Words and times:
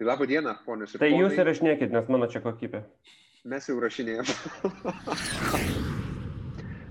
Tai 0.00 0.06
laba 0.08 0.24
diena, 0.24 0.54
ponios 0.64 0.94
ir 0.94 1.00
Tai 1.02 1.10
ponai. 1.10 1.20
jūs 1.20 1.34
įrašinėkit, 1.42 1.90
nes 1.92 2.06
mano 2.08 2.24
čia 2.32 2.40
kokybė. 2.40 2.78
Mes 3.52 3.66
jau 3.68 3.74
rašinėjame. 3.84 4.32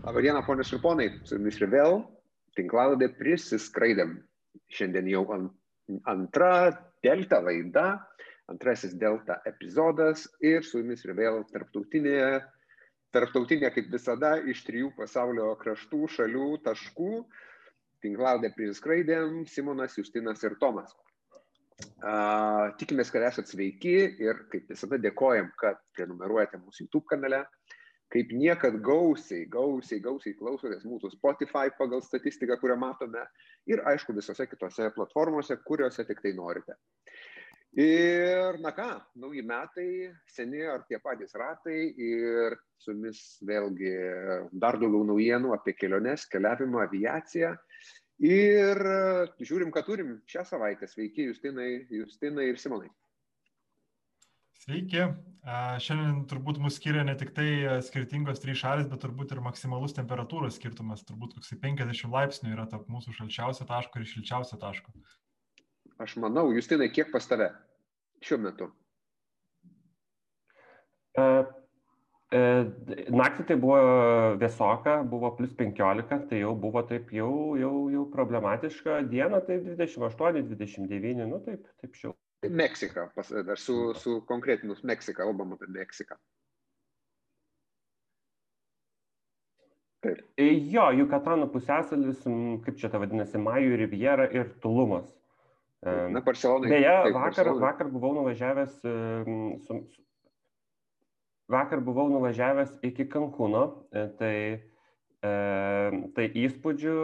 Labą 0.03 0.21
dieną, 0.21 0.43
ponios 0.45 0.69
ir 0.75 0.81
ponai. 0.83 1.07
Su 1.25 1.39
jumis 1.39 1.57
ir 1.57 1.71
vėl 1.71 1.97
tinklaladė 2.59 3.07
prisiskraidėm. 3.17 4.13
Šiandien 4.69 5.09
jau 5.09 5.23
an, 5.33 5.49
antra 6.13 6.51
delta 7.01 7.41
laida, 7.41 7.87
antrasis 8.53 8.93
delta 9.01 9.39
epizodas 9.49 10.27
ir 10.45 10.61
su 10.61 10.83
jumis 10.83 11.01
ir 11.09 11.17
vėl 11.17 11.41
tarptautinė, 11.49 12.45
tarptautinė 13.09 13.73
kaip 13.73 13.89
visada, 13.89 14.35
iš 14.45 14.61
trijų 14.69 14.93
pasaulio 15.01 15.55
kraštų, 15.65 16.05
šalių, 16.13 16.51
taškų. 16.69 17.13
Tinklaladė 18.05 18.53
prisiskraidėm 18.53 19.47
Simonas, 19.49 19.97
Justinas 19.97 20.45
ir 20.45 20.61
Tomas. 20.61 20.93
Tikimės, 22.79 23.11
kad 23.13 23.25
esate 23.27 23.51
sveiki 23.51 23.95
ir 24.23 24.43
kaip 24.51 24.71
visada 24.71 24.99
dėkojam, 25.01 25.51
kad 25.59 25.79
prenumeruojate 25.97 26.59
mūsų 26.61 26.85
YouTube 26.85 27.07
kanale. 27.11 27.45
Kaip 28.09 28.31
niekad 28.33 28.79
gausiai, 28.81 29.43
gausiai, 29.53 29.99
gausiai 30.01 30.33
klausotės 30.33 30.85
mūsų 30.89 31.11
Spotify 31.13 31.69
pagal 31.77 32.01
statistiką, 32.01 32.55
kurią 32.57 32.79
matome 32.81 33.21
ir 33.69 33.83
aišku 33.85 34.15
visose 34.17 34.47
kitose 34.49 34.87
platformose, 34.95 35.59
kuriuose 35.67 36.07
tik 36.07 36.23
tai 36.23 36.31
norite. 36.33 36.73
Ir, 37.77 38.57
na 38.63 38.71
ką, 38.73 38.87
nauji 39.21 39.43
metai, 39.45 40.09
seni 40.25 40.63
ar 40.65 40.87
tie 40.89 40.97
patys 41.03 41.35
ratai 41.37 41.91
ir 42.01 42.55
su 42.81 42.95
jumis 42.95 43.19
vėlgi 43.45 43.93
dar 44.57 44.79
daugiau 44.81 45.05
naujienų 45.05 45.53
apie 45.53 45.75
keliones, 45.77 46.25
keliavimą, 46.33 46.81
aviaciją. 46.87 47.53
Ir 48.19 48.81
žiūrim, 49.39 49.69
ką 49.71 49.83
turim 49.87 50.17
šią 50.27 50.43
savaitę. 50.47 50.89
Sveiki, 50.91 51.29
Justinai, 51.29 51.85
Justinai 51.93 52.49
ir 52.51 52.59
Simonai. 52.59 52.89
Sveiki. 54.59 55.05
Šiandien 55.79 56.25
turbūt 56.27 56.59
mus 56.59 56.75
skiria 56.75 57.05
ne 57.07 57.15
tik 57.17 57.31
tai 57.37 57.79
skirtingos 57.85 58.41
trys 58.43 58.59
šalis, 58.59 58.89
bet 58.91 58.99
turbūt 59.05 59.31
ir 59.31 59.39
maksimalus 59.41 59.95
temperatūros 59.95 60.59
skirtumas. 60.59 61.05
Turbūt 61.07 61.37
koksai 61.37 61.57
50 61.63 62.11
laipsnių 62.11 62.51
yra 62.57 62.67
tarp 62.69 62.91
mūsų 62.91 63.15
šalčiausio 63.15 63.69
taško 63.69 64.01
ir 64.01 64.11
šilčiausio 64.11 64.59
taško. 64.59 64.91
Aš 66.03 66.17
manau, 66.19 66.49
Justinai, 66.55 66.91
kiek 66.91 67.07
pas 67.15 67.23
tave 67.27 67.53
šiuo 68.23 68.41
metu? 68.43 68.67
Uh, 71.15 71.47
Naktį 72.29 73.43
tai 73.49 73.55
buvo 73.57 73.77
vėsoka, 74.37 74.99
buvo 75.09 75.31
plus 75.33 75.53
15, 75.57 76.27
tai 76.29 76.41
jau 76.43 76.51
buvo 76.53 76.83
taip 76.85 77.09
jau, 77.13 77.57
jau, 77.57 77.73
jau 77.89 78.03
problematiška. 78.13 78.99
Dieną 79.09 79.39
tai 79.47 79.57
28, 79.65 80.43
29, 80.51 81.25
nu 81.25 81.39
taip, 81.45 81.63
taip 81.81 81.95
šiau. 81.97 82.13
Meksika, 82.45 83.09
pas, 83.15 83.31
dar 83.47 83.57
su, 83.59 83.93
su 83.97 84.19
konkretinus 84.29 84.83
Meksiką, 84.85 85.25
kalbam 85.25 85.57
apie 85.57 85.71
Meksiką. 85.73 86.19
Taip. 90.05 90.21
Jo, 90.39 90.85
Jukatano 90.95 91.49
pusėsalis, 91.51 92.21
kaip 92.63 92.77
čia 92.79 92.91
ta 92.93 93.01
vadinasi, 93.01 93.41
Majų 93.41 93.81
Riviera 93.81 94.29
ir 94.31 94.53
Tulumas. 94.63 95.09
Na, 95.83 96.21
Barcelonai. 96.23 96.69
Beje, 96.71 96.93
taip, 96.93 97.17
vakar, 97.17 97.25
Barcelonai. 97.25 97.65
vakar 97.65 97.89
buvau 97.91 98.13
nuvažiavęs 98.19 98.77
su, 99.65 99.81
su, 99.89 100.03
vakar 101.49 101.81
buvau 101.83 102.07
nuvažiavęs 102.11 102.75
iki 102.85 103.07
Kankūno, 103.09 103.63
tai, 104.19 104.35
e, 105.25 105.31
tai 106.15 106.25
įspūdžių 106.43 106.97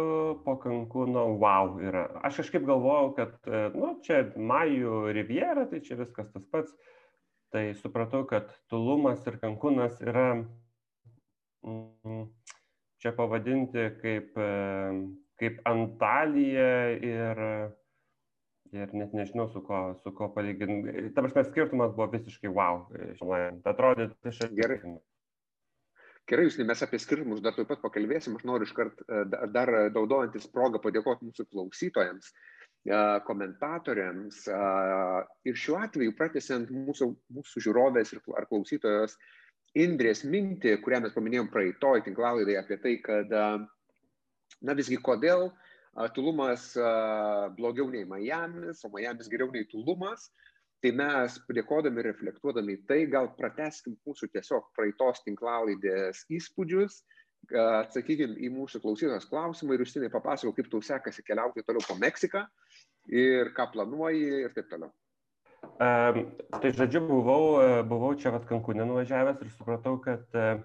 po 0.46 0.58
Kankūno 0.62 1.28
wow 1.42 1.80
yra. 1.84 2.08
Aš 2.28 2.44
kažkaip 2.44 2.68
galvojau, 2.68 3.14
kad, 3.18 3.38
nu, 3.76 3.96
čia 4.06 4.24
Majų 4.38 5.06
Riviera, 5.18 5.66
tai 5.70 5.82
čia 5.86 6.00
viskas 6.02 6.30
tas 6.34 6.46
pats. 6.52 6.76
Tai 7.54 7.70
supratau, 7.80 8.26
kad 8.28 8.50
Tulumas 8.70 9.24
ir 9.30 9.38
Kankūnas 9.40 10.02
yra 10.04 10.28
mm, 11.64 12.26
čia 13.00 13.14
pavadinti 13.16 13.86
kaip, 14.02 14.36
kaip 15.40 15.62
Antalija 15.70 16.74
ir 17.00 17.42
ir 18.76 18.94
net 18.98 19.14
nežinau, 19.16 19.48
su 19.52 19.62
ko, 19.66 19.82
su 20.04 20.12
ko 20.16 20.30
palyginti. 20.36 21.10
Ta 21.16 21.24
prasme, 21.24 21.44
skirtumas 21.48 21.94
buvo 21.96 22.10
visiškai 22.14 22.52
wow. 22.52 22.86
Atrodė, 23.72 24.10
tai 24.22 24.34
aš 24.34 24.42
gerai. 24.58 24.80
Gerai, 26.30 26.48
jūs, 26.48 26.58
mes 26.66 26.82
apie 26.82 27.00
skirtumus 27.02 27.44
dar 27.46 27.54
taip 27.56 27.70
pat 27.70 27.84
pakalbėsim. 27.84 28.38
Aš 28.38 28.46
noriu 28.50 28.68
iškart 28.68 29.04
dar 29.54 29.72
daudojantis 29.94 30.50
progą 30.54 30.82
padėkoti 30.82 31.30
mūsų 31.30 31.48
klausytojams, 31.52 32.32
komentatoriams. 33.28 34.42
Ir 35.46 35.62
šiuo 35.62 35.78
atveju, 35.86 36.16
pratesiant 36.18 36.74
mūsų, 36.74 37.12
mūsų 37.40 37.66
žiūrovės 37.68 38.16
ar 38.18 38.50
klausytojos 38.52 39.18
Indrės 39.76 40.22
mintį, 40.24 40.78
kurią 40.80 41.02
mes 41.04 41.12
paminėjom 41.12 41.50
praeitoj 41.52 42.06
tinklalaidai 42.06 42.54
apie 42.62 42.78
tai, 42.80 42.94
kad, 43.04 43.34
na 44.64 44.76
visgi, 44.78 44.96
kodėl 45.04 45.50
uh, 45.50 45.74
Tulumas 46.16 46.74
blogiau 47.56 47.88
nei 47.92 48.04
Miamis, 48.04 48.84
o 48.84 48.92
Miamis 48.92 49.30
geriau 49.32 49.52
nei 49.54 49.68
Tulumas. 49.72 50.30
Tai 50.84 50.92
mes, 50.94 51.38
dėkodami 51.56 52.02
ir 52.02 52.10
reflektuodami 52.12 52.76
tai, 52.86 53.06
gal 53.10 53.32
prateskim 53.38 53.96
mūsų 54.06 54.28
tiesiog 54.34 54.68
praeitos 54.76 55.24
tinklalaidės 55.26 56.26
įspūdžius, 56.36 57.00
atsakykim 57.56 58.36
į 58.38 58.52
mūsų 58.54 58.82
klausytos 58.84 59.26
klausimą 59.32 59.74
ir 59.78 59.86
užsienį 59.86 60.12
papasakok, 60.14 60.60
kaip 60.60 60.70
tau 60.74 60.84
sekasi 60.86 61.24
keliauti 61.26 61.64
toliau 61.66 61.82
po 61.88 61.96
Meksiką 61.98 62.44
ir 63.10 63.50
ką 63.56 63.70
planuoji 63.74 64.44
ir 64.44 64.54
taip 64.54 64.70
toliau. 64.70 64.92
Um, 65.82 66.20
tai 66.62 66.70
žodžiu, 66.76 67.02
buvau, 67.08 67.58
buvau 67.90 68.14
čia 68.20 68.36
vat 68.36 68.46
Kankūnė 68.50 68.86
nuvažiavęs 68.86 69.42
ir 69.42 69.50
supratau, 69.56 69.98
kad 70.04 70.38
uh, 70.38 70.62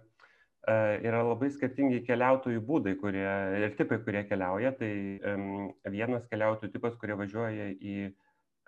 yra 0.68 1.22
labai 1.24 1.48
skirtingi 1.54 2.02
keliautojų 2.04 2.60
būdai 2.66 2.96
kurie, 3.00 3.28
ir 3.60 3.76
tipai, 3.78 4.00
kurie 4.04 4.24
keliauja. 4.28 4.74
Tai 4.76 4.90
um, 5.32 5.70
vienas 5.88 6.26
keliautojų 6.28 6.74
tipas, 6.74 6.98
kurie 7.00 7.16
važiuoja 7.16 7.70
į 7.80 7.94
uh, 8.10 8.18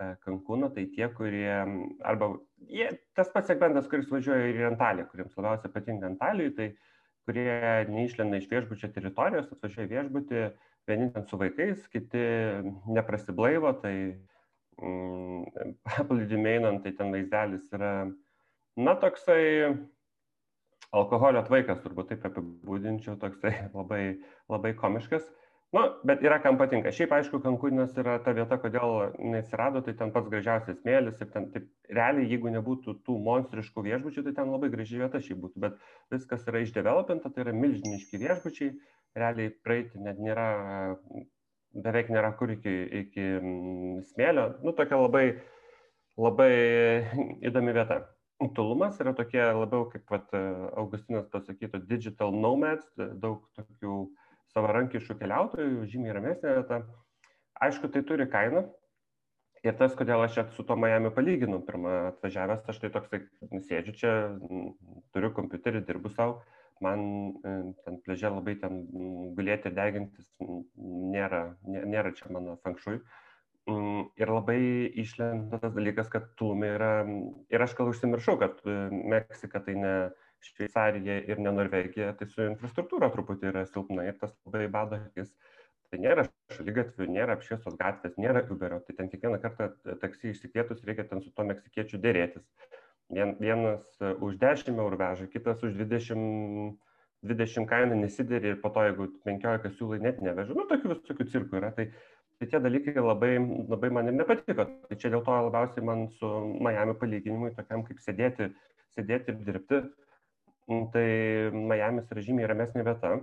Kankūną, 0.01 0.71
tai 0.75 0.87
tie, 0.95 1.07
kurie, 1.15 1.53
arba 2.09 2.29
jie, 2.71 2.89
tas 3.17 3.31
pats 3.33 3.51
segmentas, 3.51 3.87
kuris 3.91 4.11
važiuoja 4.11 4.49
ir 4.51 4.61
į 4.63 4.67
Antaliją, 4.73 5.07
kuriems 5.11 5.37
labiausiai 5.39 5.73
patinka 5.75 6.09
Antalijai, 6.09 6.55
tai 6.57 6.69
kurie 7.29 7.55
neišlenda 7.91 8.41
iš 8.41 8.49
viešbučio 8.51 8.91
teritorijos, 8.95 9.51
atvažiuoja 9.55 9.91
viešbutį, 9.93 10.43
vieni 10.91 11.09
ten 11.15 11.27
su 11.29 11.39
vaikais, 11.39 11.85
kiti 11.93 12.25
neprasiblaivo, 12.97 13.75
tai 13.85 13.95
um, 14.83 15.45
paplūdimiai 15.87 16.59
einant, 16.59 16.83
tai 16.87 16.95
ten 16.99 17.15
vaizdelis 17.15 17.69
yra, 17.77 17.95
na, 18.81 18.97
toksai 18.99 19.43
alkoholio 20.97 21.43
tvaikas, 21.47 21.81
turbūt 21.85 22.13
taip 22.13 22.27
apibūdinčiau, 22.29 23.17
toksai 23.21 23.55
labai, 23.79 24.03
labai 24.53 24.75
komiškas. 24.79 25.25
Nu, 25.73 25.87
bet 26.05 26.21
yra 26.21 26.37
kam 26.45 26.59
patinka. 26.61 26.91
Šiaip, 26.93 27.15
aišku, 27.17 27.39
Kankūnas 27.41 27.95
yra 27.97 28.19
ta 28.21 28.35
vieta, 28.37 28.59
kodėl 28.61 29.15
neatsirado, 29.17 29.81
tai 29.87 29.95
ten 29.97 30.11
pats 30.13 30.29
gražiausias 30.29 30.83
smėlis 30.83 31.23
ir 31.25 31.31
ten, 31.33 31.47
taip, 31.55 31.71
realiai, 31.89 32.27
jeigu 32.29 32.53
nebūtų 32.53 32.99
tų 33.07 33.17
monstriškų 33.25 33.87
viešbučių, 33.87 34.27
tai 34.27 34.35
ten 34.37 34.53
labai 34.53 34.69
graži 34.75 35.01
vieta 35.01 35.23
šiaip 35.25 35.41
būtų, 35.47 35.63
bet 35.65 35.81
viskas 36.13 36.45
yra 36.53 36.61
išdevelopinta, 36.61 37.33
tai 37.33 37.47
yra 37.47 37.57
milžiniški 37.57 38.21
viešbučiai, 38.21 38.75
realiai 39.17 39.55
praeiti 39.65 40.05
net 40.05 40.21
nėra, 40.21 40.51
beveik 41.73 42.13
nėra 42.13 42.35
kur 42.37 42.53
iki, 42.53 42.77
iki 43.07 43.29
smėlio, 44.13 44.51
nu, 44.61 44.77
tokia 44.77 45.01
labai, 45.01 45.27
labai 46.21 46.53
įdomi 47.49 47.81
vieta. 47.81 48.03
Tulumas 48.57 48.99
yra 49.03 49.13
tokie 49.15 49.43
labiau, 49.43 49.87
kaip 49.93 50.11
vat, 50.11 50.33
Augustinas 50.81 51.29
pasakytų, 51.33 51.83
digital 51.89 52.35
nomads, 52.35 52.89
daug 52.97 53.45
tokių 53.59 53.97
savarankiškų 54.53 55.17
keliautojų, 55.21 55.83
žymiai 55.91 56.17
ramesnė 56.17 56.57
vieta. 56.59 56.81
Aišku, 57.63 57.91
tai 57.93 58.03
turi 58.09 58.27
kainą. 58.31 58.67
Ir 59.63 59.77
tas, 59.79 59.93
kodėl 59.95 60.25
aš 60.25 60.35
čia 60.35 60.45
su 60.57 60.65
to 60.67 60.75
Miami 60.75 61.13
palyginu, 61.15 61.61
pirmą 61.63 61.93
atvažiavęs, 62.09 62.65
aš 62.67 62.81
tai 62.83 62.91
toksai, 62.97 63.21
sėdžiu 63.69 63.95
čia, 64.01 64.15
turiu 65.15 65.31
kompiuterį, 65.37 65.85
dirbu 65.87 66.11
savo, 66.17 66.41
man 66.83 67.05
ten 67.85 68.01
pležė 68.03 68.33
labai 68.33 68.57
ten 68.59 68.81
gulėti 69.37 69.71
ir 69.71 69.77
degintis 69.77 70.27
nėra, 70.43 71.45
nėra 71.63 72.11
čia 72.19 72.33
mano 72.35 72.57
fankšui. 72.67 72.99
Ir 73.71 74.31
labai 74.33 74.59
išlenda 74.99 75.61
tas 75.63 75.71
dalykas, 75.77 76.09
kad 76.11 76.25
Tulumė 76.39 76.73
yra, 76.75 76.91
ir 77.53 77.63
aš 77.63 77.77
gal 77.79 77.93
užsimiršau, 77.93 78.35
kad 78.41 78.59
Meksika 78.91 79.63
tai 79.63 79.77
ne 79.79 79.95
Šveicarija 80.43 81.21
ir 81.31 81.39
ne 81.39 81.53
Norvegija, 81.55 82.11
tai 82.19 82.27
su 82.27 82.43
infrastruktūra 82.49 83.13
truputį 83.15 83.53
yra 83.53 83.63
silpna 83.69 84.09
ir 84.09 84.17
tas 84.19 84.35
labai 84.49 84.67
bado 84.73 84.99
akis. 84.99 85.31
Tai 85.93 86.01
nėra 86.03 86.25
šalygatvių, 86.57 87.07
nėra 87.15 87.37
apšviestos 87.37 87.77
gatvės, 87.79 88.17
nėra 88.19 88.43
Uberio, 88.51 88.81
tai 88.83 88.97
ten 88.99 89.11
kiekvieną 89.13 89.39
kartą 89.43 89.69
taksi 90.01 90.33
išsikvietus 90.33 90.83
reikia 90.89 91.05
ten 91.11 91.21
su 91.23 91.31
to 91.37 91.45
meksikiečiu 91.47 92.01
dėrėtis. 92.03 92.47
Vien, 93.13 93.37
vienas 93.39 93.85
už 94.01 94.39
10 94.41 94.73
eurų 94.73 94.99
veža, 94.99 95.29
kitas 95.31 95.63
už 95.63 95.77
20, 95.77 96.73
20 97.29 97.69
kainą 97.69 97.99
nesidėri 98.01 98.55
ir 98.55 98.63
po 98.63 98.73
to, 98.73 98.87
jeigu 98.89 99.11
15 99.29 99.77
siūlai 99.77 100.01
net 100.03 100.23
neveža, 100.25 100.57
nu 100.57 100.65
tokių 100.71 100.95
visokių 100.95 101.29
cirkų 101.35 101.61
yra. 101.61 101.71
Tai, 101.77 101.91
tai 102.43 102.51
tie 102.51 102.61
dalykai 102.61 102.95
labai, 102.99 103.37
labai 103.71 103.91
man 103.95 104.09
ir 104.11 104.17
nepatiko. 104.19 104.67
Tai 104.89 104.97
čia 104.99 105.11
dėl 105.13 105.23
to 105.23 105.35
labiausiai 105.47 105.85
man 105.87 106.09
su 106.19 106.29
Miami 106.59 106.95
palyginimui, 106.99 107.53
tokiam 107.55 107.85
kaip 107.87 108.01
sėdėti, 108.03 108.49
sėdėti 108.97 109.31
ir 109.31 109.45
dirbti, 109.47 109.79
tai 110.95 111.07
Miamis 111.55 112.11
yra 112.11 112.25
žymiai 112.27 112.49
ramesnė 112.51 112.83
vieta. 112.89 113.21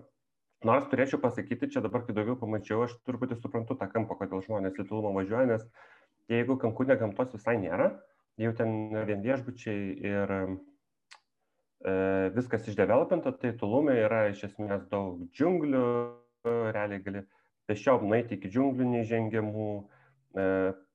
Nors 0.68 0.88
turėčiau 0.92 1.20
pasakyti, 1.24 1.70
čia 1.74 1.84
dabar, 1.84 2.06
kai 2.06 2.16
daugiau 2.16 2.38
pamačiau, 2.40 2.86
aš 2.86 2.96
truputį 3.08 3.40
suprantu 3.40 3.76
tą 3.80 3.88
kampą, 3.92 4.16
kodėl 4.20 4.44
žmonės 4.44 4.80
į 4.80 4.88
Tulumą 4.88 5.14
važiuoja, 5.16 5.48
nes 5.52 5.68
jeigu 6.32 6.58
Kankūne 6.60 6.96
gamtos 7.00 7.32
visai 7.36 7.56
nėra, 7.60 7.94
jau 8.40 8.52
ten 8.56 8.92
vien 9.08 9.24
viešbučiai 9.24 9.94
ir 10.04 10.34
e, 10.36 10.42
viskas 12.36 12.68
išdevelopinta, 12.68 13.32
tai 13.40 13.54
Tulume 13.60 13.96
yra 14.00 14.26
iš 14.34 14.50
esmės 14.50 14.84
daug 14.92 15.24
džiunglių, 15.32 15.86
realiai 16.76 17.04
gali 17.04 17.24
tiesiog 17.70 18.04
nueiti 18.10 18.38
iki 18.38 18.52
džiunglių 18.52 18.88
neįžengiamų, 18.94 19.70
e, 19.80 20.46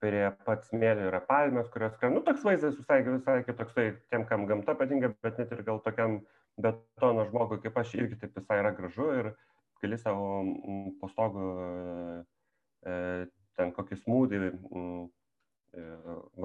prie 0.02 0.24
pat 0.46 0.66
smėlio 0.68 1.08
yra 1.10 1.20
palmės, 1.28 1.70
kurios, 1.72 1.96
nu, 2.12 2.22
toks 2.26 2.44
vaizdas 2.46 2.76
visai, 2.78 3.00
visai 3.06 3.40
kitoksai, 3.46 3.88
tiem, 4.12 4.26
kam 4.28 4.46
gamta 4.50 4.76
patinka, 4.78 5.14
bet 5.24 5.40
net 5.40 5.54
ir 5.54 5.64
gal 5.66 5.80
tokiam 5.84 6.20
betono 6.60 7.24
žmogui 7.30 7.58
kaip 7.62 7.78
aš 7.80 7.96
irgi 7.98 8.18
taip 8.20 8.36
visai 8.38 8.60
yra 8.62 8.70
gražu 8.76 9.08
ir 9.18 9.32
gali 9.82 9.98
savo 9.98 10.44
postogų 11.00 11.48
e, 12.86 12.94
ten 13.58 13.72
kokį 13.74 13.98
smūdį 14.02 14.40
e, 14.44 14.52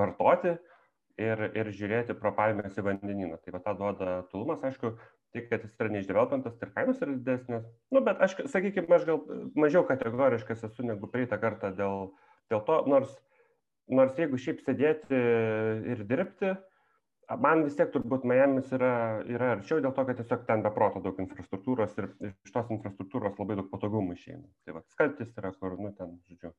vartoti 0.02 0.56
ir, 1.20 1.46
ir 1.54 1.72
žiūrėti 1.75 2.16
pro 2.20 2.34
palmės 2.36 2.78
į 2.80 2.86
vandenyną. 2.90 3.40
Tai 3.44 3.56
va 3.56 3.64
tą 3.66 3.75
duoda 3.80 4.12
tulumas, 4.32 4.64
aišku, 4.66 4.94
tik 5.36 5.50
kad 5.52 5.66
jis 5.66 5.76
yra 5.81 5.92
neišdevelopintas 5.94 6.58
ir 6.62 6.72
kainos 6.76 7.02
yra 7.04 7.16
didesnės. 7.16 7.68
Nu, 7.94 8.02
bet 8.06 8.22
aš, 8.26 8.38
sakykime, 8.52 8.90
aš 8.98 9.06
gal 9.10 9.20
mažiau 9.60 9.86
kategoriškas 9.88 10.66
esu 10.70 10.86
negu 10.88 11.10
praeitą 11.12 11.40
kartą 11.42 11.72
dėl, 11.78 12.10
dėl 12.52 12.64
to, 12.68 12.80
nors, 12.90 13.14
nors 13.90 14.18
jeigu 14.18 14.40
šiaip 14.42 14.64
sėdėti 14.66 15.22
ir 15.94 16.04
dirbti, 16.10 16.56
man 17.38 17.64
vis 17.68 17.78
tiek 17.78 17.92
turbūt 17.94 18.26
Miami's 18.30 18.72
yra, 18.74 19.22
yra 19.30 19.54
arčiau 19.58 19.84
dėl 19.84 19.94
to, 19.94 20.06
kad 20.08 20.18
tiesiog 20.18 20.48
ten 20.48 20.66
beproto 20.66 21.04
daug 21.06 21.20
infrastruktūros 21.22 21.94
ir 22.02 22.10
iš 22.32 22.56
tos 22.56 22.74
infrastruktūros 22.74 23.38
labai 23.38 23.60
daug 23.60 23.70
patogumų 23.70 24.18
išeina. 24.18 24.48
Tai 24.66 24.80
va, 24.80 24.84
skaltis 24.96 25.36
yra 25.38 25.54
kur, 25.60 25.78
nu, 25.78 25.94
ten, 25.98 26.18
žodžiu. 26.30 26.54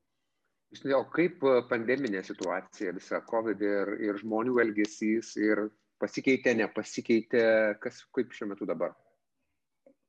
O 0.95 1.03
kaip 1.11 1.43
pandeminė 1.67 2.23
situacija, 2.23 2.95
visa 2.95 3.19
COVID 3.27 3.63
ir, 3.67 3.97
ir 4.07 4.19
žmonių 4.23 4.61
elgesys 4.63 5.33
ir 5.43 5.65
pasikeitė, 6.01 6.57
nepasikeitė, 6.59 7.45
kas, 7.83 8.03
kaip 8.17 8.35
šiuo 8.37 8.51
metu 8.53 8.69
dabar? 8.69 8.95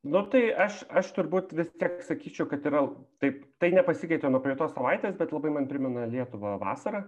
Nu 0.01 0.23
tai 0.33 0.47
aš, 0.57 0.79
aš 0.89 1.11
turbūt 1.13 1.51
vis 1.53 1.69
tiek 1.77 1.99
sakyčiau, 2.07 2.47
kad 2.49 2.63
yra, 2.65 2.81
taip, 3.21 3.43
tai 3.61 3.69
nepasikeitė 3.75 4.31
nuo 4.33 4.41
praeitos 4.41 4.73
savaitės, 4.73 5.13
bet 5.19 5.33
labai 5.35 5.51
man 5.53 5.67
primena 5.69 6.07
Lietuvą 6.09 6.55
vasarą. 6.61 7.03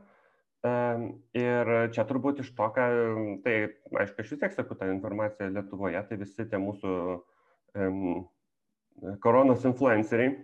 Ir 1.36 1.72
čia 1.92 2.06
turbūt 2.08 2.44
iš 2.44 2.52
to, 2.56 2.68
ką, 2.76 2.86
tai 3.44 3.56
aišku, 4.00 4.22
aš 4.22 4.30
vis 4.32 4.44
tiek 4.44 4.54
sakau 4.54 4.78
tą 4.80 4.92
informaciją 4.94 5.50
Lietuvoje, 5.56 6.04
tai 6.08 6.20
visi 6.22 6.46
tie 6.48 6.60
mūsų 6.62 6.94
um, 7.82 8.22
koronos 9.26 9.66
influenceriai, 9.68 10.38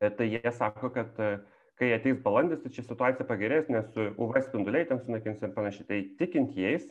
tai 0.00 0.30
jie 0.30 0.54
sako, 0.54 0.92
kad 0.94 1.18
kai 1.82 1.90
ateis 1.96 2.22
balandis, 2.22 2.62
tai 2.62 2.70
čia 2.72 2.86
situacija 2.86 3.26
pagerės, 3.26 3.68
nes 3.72 3.90
UV 3.98 4.38
spinduliai 4.46 4.86
ten 4.88 5.02
sunaikins 5.02 5.42
ir 5.42 5.52
panašiai. 5.56 5.88
Tai 5.88 6.00
tikint 6.22 6.54
jais, 6.56 6.86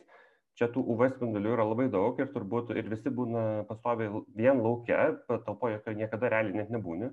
čia 0.58 0.68
tų 0.72 0.84
UV 0.94 1.08
spindulių 1.14 1.54
yra 1.56 1.66
labai 1.66 1.88
daug 1.92 2.18
ir 2.20 2.30
turbūt 2.32 2.72
ir 2.76 2.88
visi 2.90 3.12
būna 3.12 3.64
pastoviai 3.68 4.22
vien 4.36 4.60
laukia, 4.62 5.12
patalpoje, 5.28 5.80
kai 5.84 5.96
niekada 5.98 6.30
realiai 6.32 6.60
net 6.60 6.72
nebūni, 6.74 7.10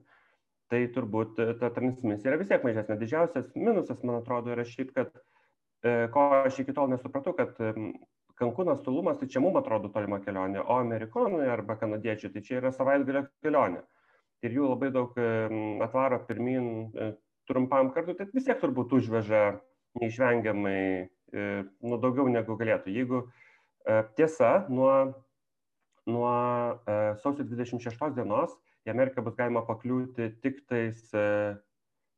tai 0.70 0.84
turbūt 0.94 1.40
ta 1.62 1.72
transmisija 1.76 2.34
yra 2.34 2.40
vis 2.42 2.52
tiek 2.52 2.66
mažesnė. 2.66 3.00
Didžiausias 3.00 3.52
minusas, 3.56 4.02
man 4.04 4.20
atrodo, 4.20 4.52
yra 4.54 4.66
šiaip, 4.68 4.92
kad 4.96 5.14
e, 5.84 6.10
ko 6.14 6.26
aš 6.44 6.62
iki 6.64 6.76
tol 6.76 6.92
nesupratau, 6.92 7.36
kad 7.38 7.56
Kankūnas 8.40 8.80
tolumas, 8.86 9.18
tai 9.20 9.28
čia 9.28 9.42
mums 9.44 9.58
atrodo 9.60 9.90
tolima 9.92 10.22
kelionė, 10.24 10.62
o 10.64 10.78
amerikonui 10.80 11.44
arba 11.52 11.76
kanadiečiui, 11.76 12.30
tai 12.32 12.44
čia 12.46 12.62
yra 12.62 12.70
savaitgalio 12.72 13.26
kelionė. 13.44 13.82
Ir 14.48 14.54
jų 14.56 14.70
labai 14.70 14.94
daug 14.96 15.18
atvaro 15.84 16.22
pirmin 16.28 16.70
e, 16.88 17.10
trumpam 17.50 17.92
kartui, 17.92 18.16
tai 18.16 18.30
vis 18.32 18.48
tiek 18.48 18.62
turbūt 18.62 18.96
užveža 18.96 19.42
neišvengiamai 20.00 20.80
E, 20.80 21.19
nu, 21.32 22.00
daugiau 22.02 22.28
negu 22.32 22.56
galėtų. 22.60 22.94
Jeigu 22.94 23.22
e, 23.24 24.02
tiesa, 24.18 24.66
nuo, 24.72 24.92
nuo 26.10 26.32
e, 26.90 26.98
sausio 27.24 27.46
26 27.48 28.16
dienos 28.18 28.56
į 28.88 28.94
Ameriką 28.94 29.24
bus 29.26 29.38
galima 29.38 29.66
pakliūti 29.68 30.32
tik 30.44 30.64
tais, 30.72 31.02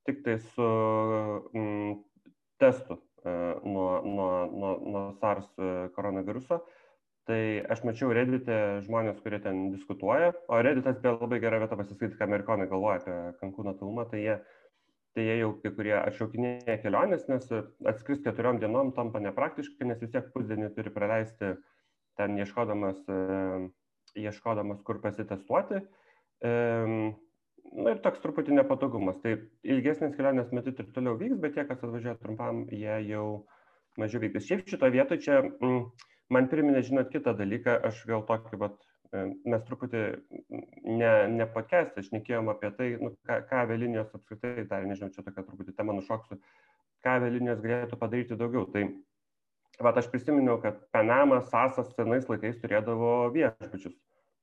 tik 0.08 0.22
tais 0.26 0.46
su 0.56 0.68
mm, 1.52 1.96
testu 2.62 3.00
nuo, 3.26 3.90
nuo, 4.06 4.30
nuo, 4.50 4.76
nuo 4.86 5.02
SARS 5.20 5.50
koronaviruso. 5.98 6.62
Tai 7.30 7.42
aš 7.70 7.84
mačiau 7.86 8.14
Reddit'e 8.16 8.82
žmonės, 8.86 9.20
kurie 9.22 9.38
ten 9.44 9.68
diskutuoja, 9.74 10.32
o 10.50 10.58
Redditas 10.64 10.98
beje 11.04 11.20
labai 11.20 11.38
gera 11.44 11.60
vieta 11.62 11.78
pasiskaityti, 11.78 12.18
ką 12.18 12.26
amerikonai 12.26 12.66
galvoja 12.72 13.02
apie 13.02 13.18
Kankūno 13.44 13.76
filmą, 13.78 14.08
tai 14.10 14.24
jie 14.24 14.38
uh, 14.40 14.61
tai 15.16 15.26
jie 15.28 15.38
jau 15.42 15.52
kai 15.64 15.72
kurie 15.76 15.96
atšaukinėja 16.00 16.78
keliones, 16.84 17.26
nes 17.32 17.50
atskris 17.92 18.22
keturiom 18.26 18.62
dienom 18.62 18.94
tampa 18.96 19.22
nepraktiškai, 19.24 19.88
nes 19.90 20.00
vis 20.04 20.14
tiek 20.14 20.30
pusdienį 20.36 20.72
turi 20.76 20.94
praleisti 20.94 21.56
ten 22.20 22.38
ieškodamas, 22.40 23.02
ieškodamas 24.20 24.82
kur 24.88 25.02
pasitestuoti. 25.04 25.82
Na 27.72 27.94
ir 27.94 28.00
toks 28.04 28.20
truputį 28.24 28.56
nepatogumas. 28.58 29.20
Tai 29.24 29.38
ilgesnės 29.64 30.16
kelionės 30.18 30.52
metu 30.56 30.74
ir 30.76 30.88
toliau 30.96 31.16
vyks, 31.20 31.40
bet 31.40 31.56
tie, 31.56 31.64
kas 31.68 31.80
atvažiuoja 31.80 32.18
trumpam, 32.20 32.66
jie 32.72 32.98
jau 33.08 33.26
mažiau 34.02 34.24
vyks. 34.24 34.48
Šiaip 34.48 34.66
šitoje 34.68 34.96
vietoje 34.98 35.24
čia 35.24 35.38
mm, 35.46 35.86
man 36.36 36.50
priminė, 36.52 36.82
žinot, 36.88 37.12
kitą 37.14 37.36
dalyką, 37.40 37.78
aš 37.88 38.04
gal 38.10 38.26
tokį, 38.28 38.60
vat, 38.64 38.76
mes 39.12 39.64
truputį 39.68 40.02
ne, 40.88 41.12
ne 41.36 41.48
podcast'e 41.52 42.04
šnekėjom 42.06 42.52
apie 42.54 42.72
tai, 42.78 42.90
nu, 43.02 43.12
ką, 43.28 43.42
ką 43.50 43.64
avialinijos 43.66 44.14
apskritai 44.16 44.66
darė, 44.70 44.88
nežinau, 44.90 45.12
čia 45.16 45.26
tokia 45.26 45.44
truputį 45.48 45.76
tema 45.76 45.96
nušoksiu, 45.98 46.40
ką 47.04 47.18
avialinijos 47.20 47.64
galėtų 47.64 48.00
padaryti 48.00 48.40
daugiau. 48.40 48.68
Tai 48.72 48.86
vat, 49.84 50.00
aš 50.00 50.08
prisiminiau, 50.14 50.62
kad 50.64 50.80
Panamas, 50.96 51.50
Sasas 51.52 51.92
senais 51.98 52.28
laikais 52.32 52.60
turėdavo 52.64 53.32
viešbučius, 53.36 53.98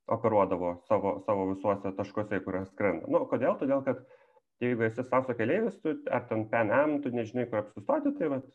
operuodavo 0.08 0.78
savo, 0.88 1.18
savo 1.26 1.50
visuose 1.52 1.92
taškuose, 1.96 2.40
kuriuos 2.44 2.72
skrenda. 2.72 3.08
Nu, 3.12 3.24
kodėl? 3.30 3.56
Todėl, 3.60 3.82
kad 3.86 4.02
jeigu 4.64 4.84
esi 4.88 5.04
Saso 5.06 5.36
keleivis, 5.38 5.76
tu, 5.84 5.94
ar 6.12 6.24
ten 6.28 6.44
Panam, 6.52 6.98
tu 7.04 7.12
nežinai, 7.14 7.46
kur 7.50 7.62
apsistoti, 7.62 8.12
tai 8.18 8.32
vat, 8.32 8.48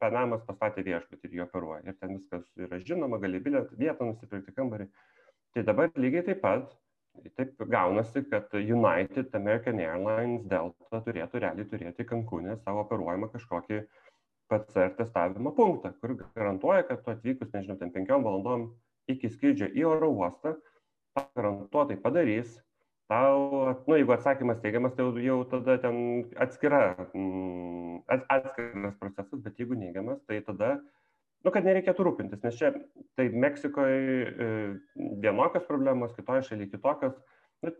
Panamas 0.00 0.46
pastatė 0.48 0.86
viešbutį 0.86 1.28
ir 1.28 1.38
jį 1.38 1.44
operuoja. 1.46 1.82
Ir 1.86 1.98
ten 2.00 2.16
viskas 2.18 2.46
yra 2.58 2.80
žinoma, 2.82 3.20
gali 3.22 3.42
bilietą, 3.42 3.78
vietą 3.78 4.08
nusipirkti 4.08 4.54
kambarį. 4.56 4.88
Tai 5.56 5.62
dabar 5.64 5.88
lygiai 5.96 6.20
taip 6.20 6.42
pat, 6.44 6.72
taip 7.38 7.62
gaunasi, 7.72 8.20
kad 8.28 8.50
United, 8.52 9.30
American 9.38 9.78
Airlines, 9.80 10.42
Delta 10.50 10.98
turėtų 11.06 11.40
realiai 11.40 11.64
turėti 11.70 12.04
Kankūnė 12.10 12.58
savo 12.58 12.82
operuojamą 12.82 13.30
kažkokį 13.32 13.78
PCR 14.52 14.92
testavimo 14.98 15.54
punktą, 15.56 15.94
kur 16.02 16.12
garantuoja, 16.20 16.82
kad 16.90 17.00
tu 17.06 17.14
atvykus, 17.14 17.54
nežinau, 17.54 17.78
ten 17.80 17.94
penkiom 17.94 18.26
valandom 18.26 18.66
iki 19.08 19.30
skrydžio 19.32 19.70
į 19.72 19.86
oro 19.94 20.10
uostą, 20.18 20.52
garantuotai 21.40 21.96
padarys, 22.04 22.58
tau, 23.08 23.72
nu, 23.86 23.96
jeigu 23.96 24.12
atsakymas 24.12 24.60
teigiamas, 24.60 24.92
tai 24.98 25.08
jau 25.24 25.38
tada 25.54 25.78
ten 25.86 26.26
atskira, 26.36 26.82
mm, 27.16 28.04
atskiras 28.28 29.00
procesas, 29.00 29.40
bet 29.40 29.56
jeigu 29.56 29.80
neigiamas, 29.80 30.20
tai 30.28 30.42
tada 30.44 30.74
nu, 31.44 31.52
kad 31.54 31.66
nereikėtų 31.66 32.06
rūpintis, 32.06 32.42
nes 32.44 32.58
čia 32.58 32.72
tai 33.18 33.28
Meksikoje 33.32 33.98
e, 33.98 34.50
vienokios 35.22 35.66
problemos, 35.68 36.14
kitoje 36.16 36.46
šalyje 36.48 36.72
kitokios. 36.74 37.16
Nu, 37.64 37.72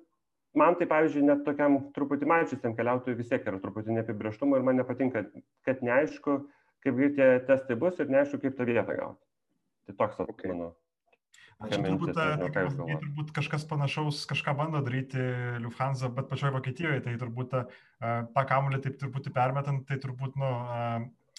man 0.58 0.78
tai, 0.80 0.88
pavyzdžiui, 0.90 1.26
net 1.30 1.44
tokiam 1.46 1.78
truputį 1.96 2.28
mačiusiam 2.30 2.76
keliautojui 2.78 3.18
vis 3.20 3.30
tiek 3.32 3.46
yra 3.46 3.60
truputį 3.62 3.98
neapibrieštumo 3.98 4.58
ir 4.58 4.66
man 4.66 4.80
nepatinka, 4.80 5.26
kad 5.68 5.84
neaišku, 5.86 6.40
kaip 6.86 7.04
tie 7.18 7.30
testai 7.48 7.78
bus 7.80 8.00
ir 8.02 8.12
neaišku, 8.12 8.42
kaip 8.42 8.58
tą 8.58 8.68
vietą 8.68 8.98
gauti. 8.98 9.22
Tai 9.86 10.00
toks, 10.02 10.20
okay. 10.26 10.52
mano. 10.52 10.74
Čia 11.56 11.78
turbūt, 11.80 12.10
nežinau, 12.12 12.84
tai 12.84 12.96
turbūt 13.00 13.30
kažkas 13.36 13.62
panašaus, 13.68 14.26
kažką 14.28 14.52
bando 14.58 14.82
daryti 14.84 15.22
Lufthansa, 15.64 16.10
bet 16.12 16.26
pačioje 16.28 16.52
Vokietijoje, 16.52 17.00
tai 17.06 17.14
turbūt 17.16 17.48
tą, 17.54 17.62
tą 18.34 18.42
kamulį 18.50 18.82
taip 18.84 18.98
truputį 19.00 19.32
permetant, 19.32 19.86
tai 19.88 19.96
turbūt, 20.02 20.36
nu, 20.36 20.50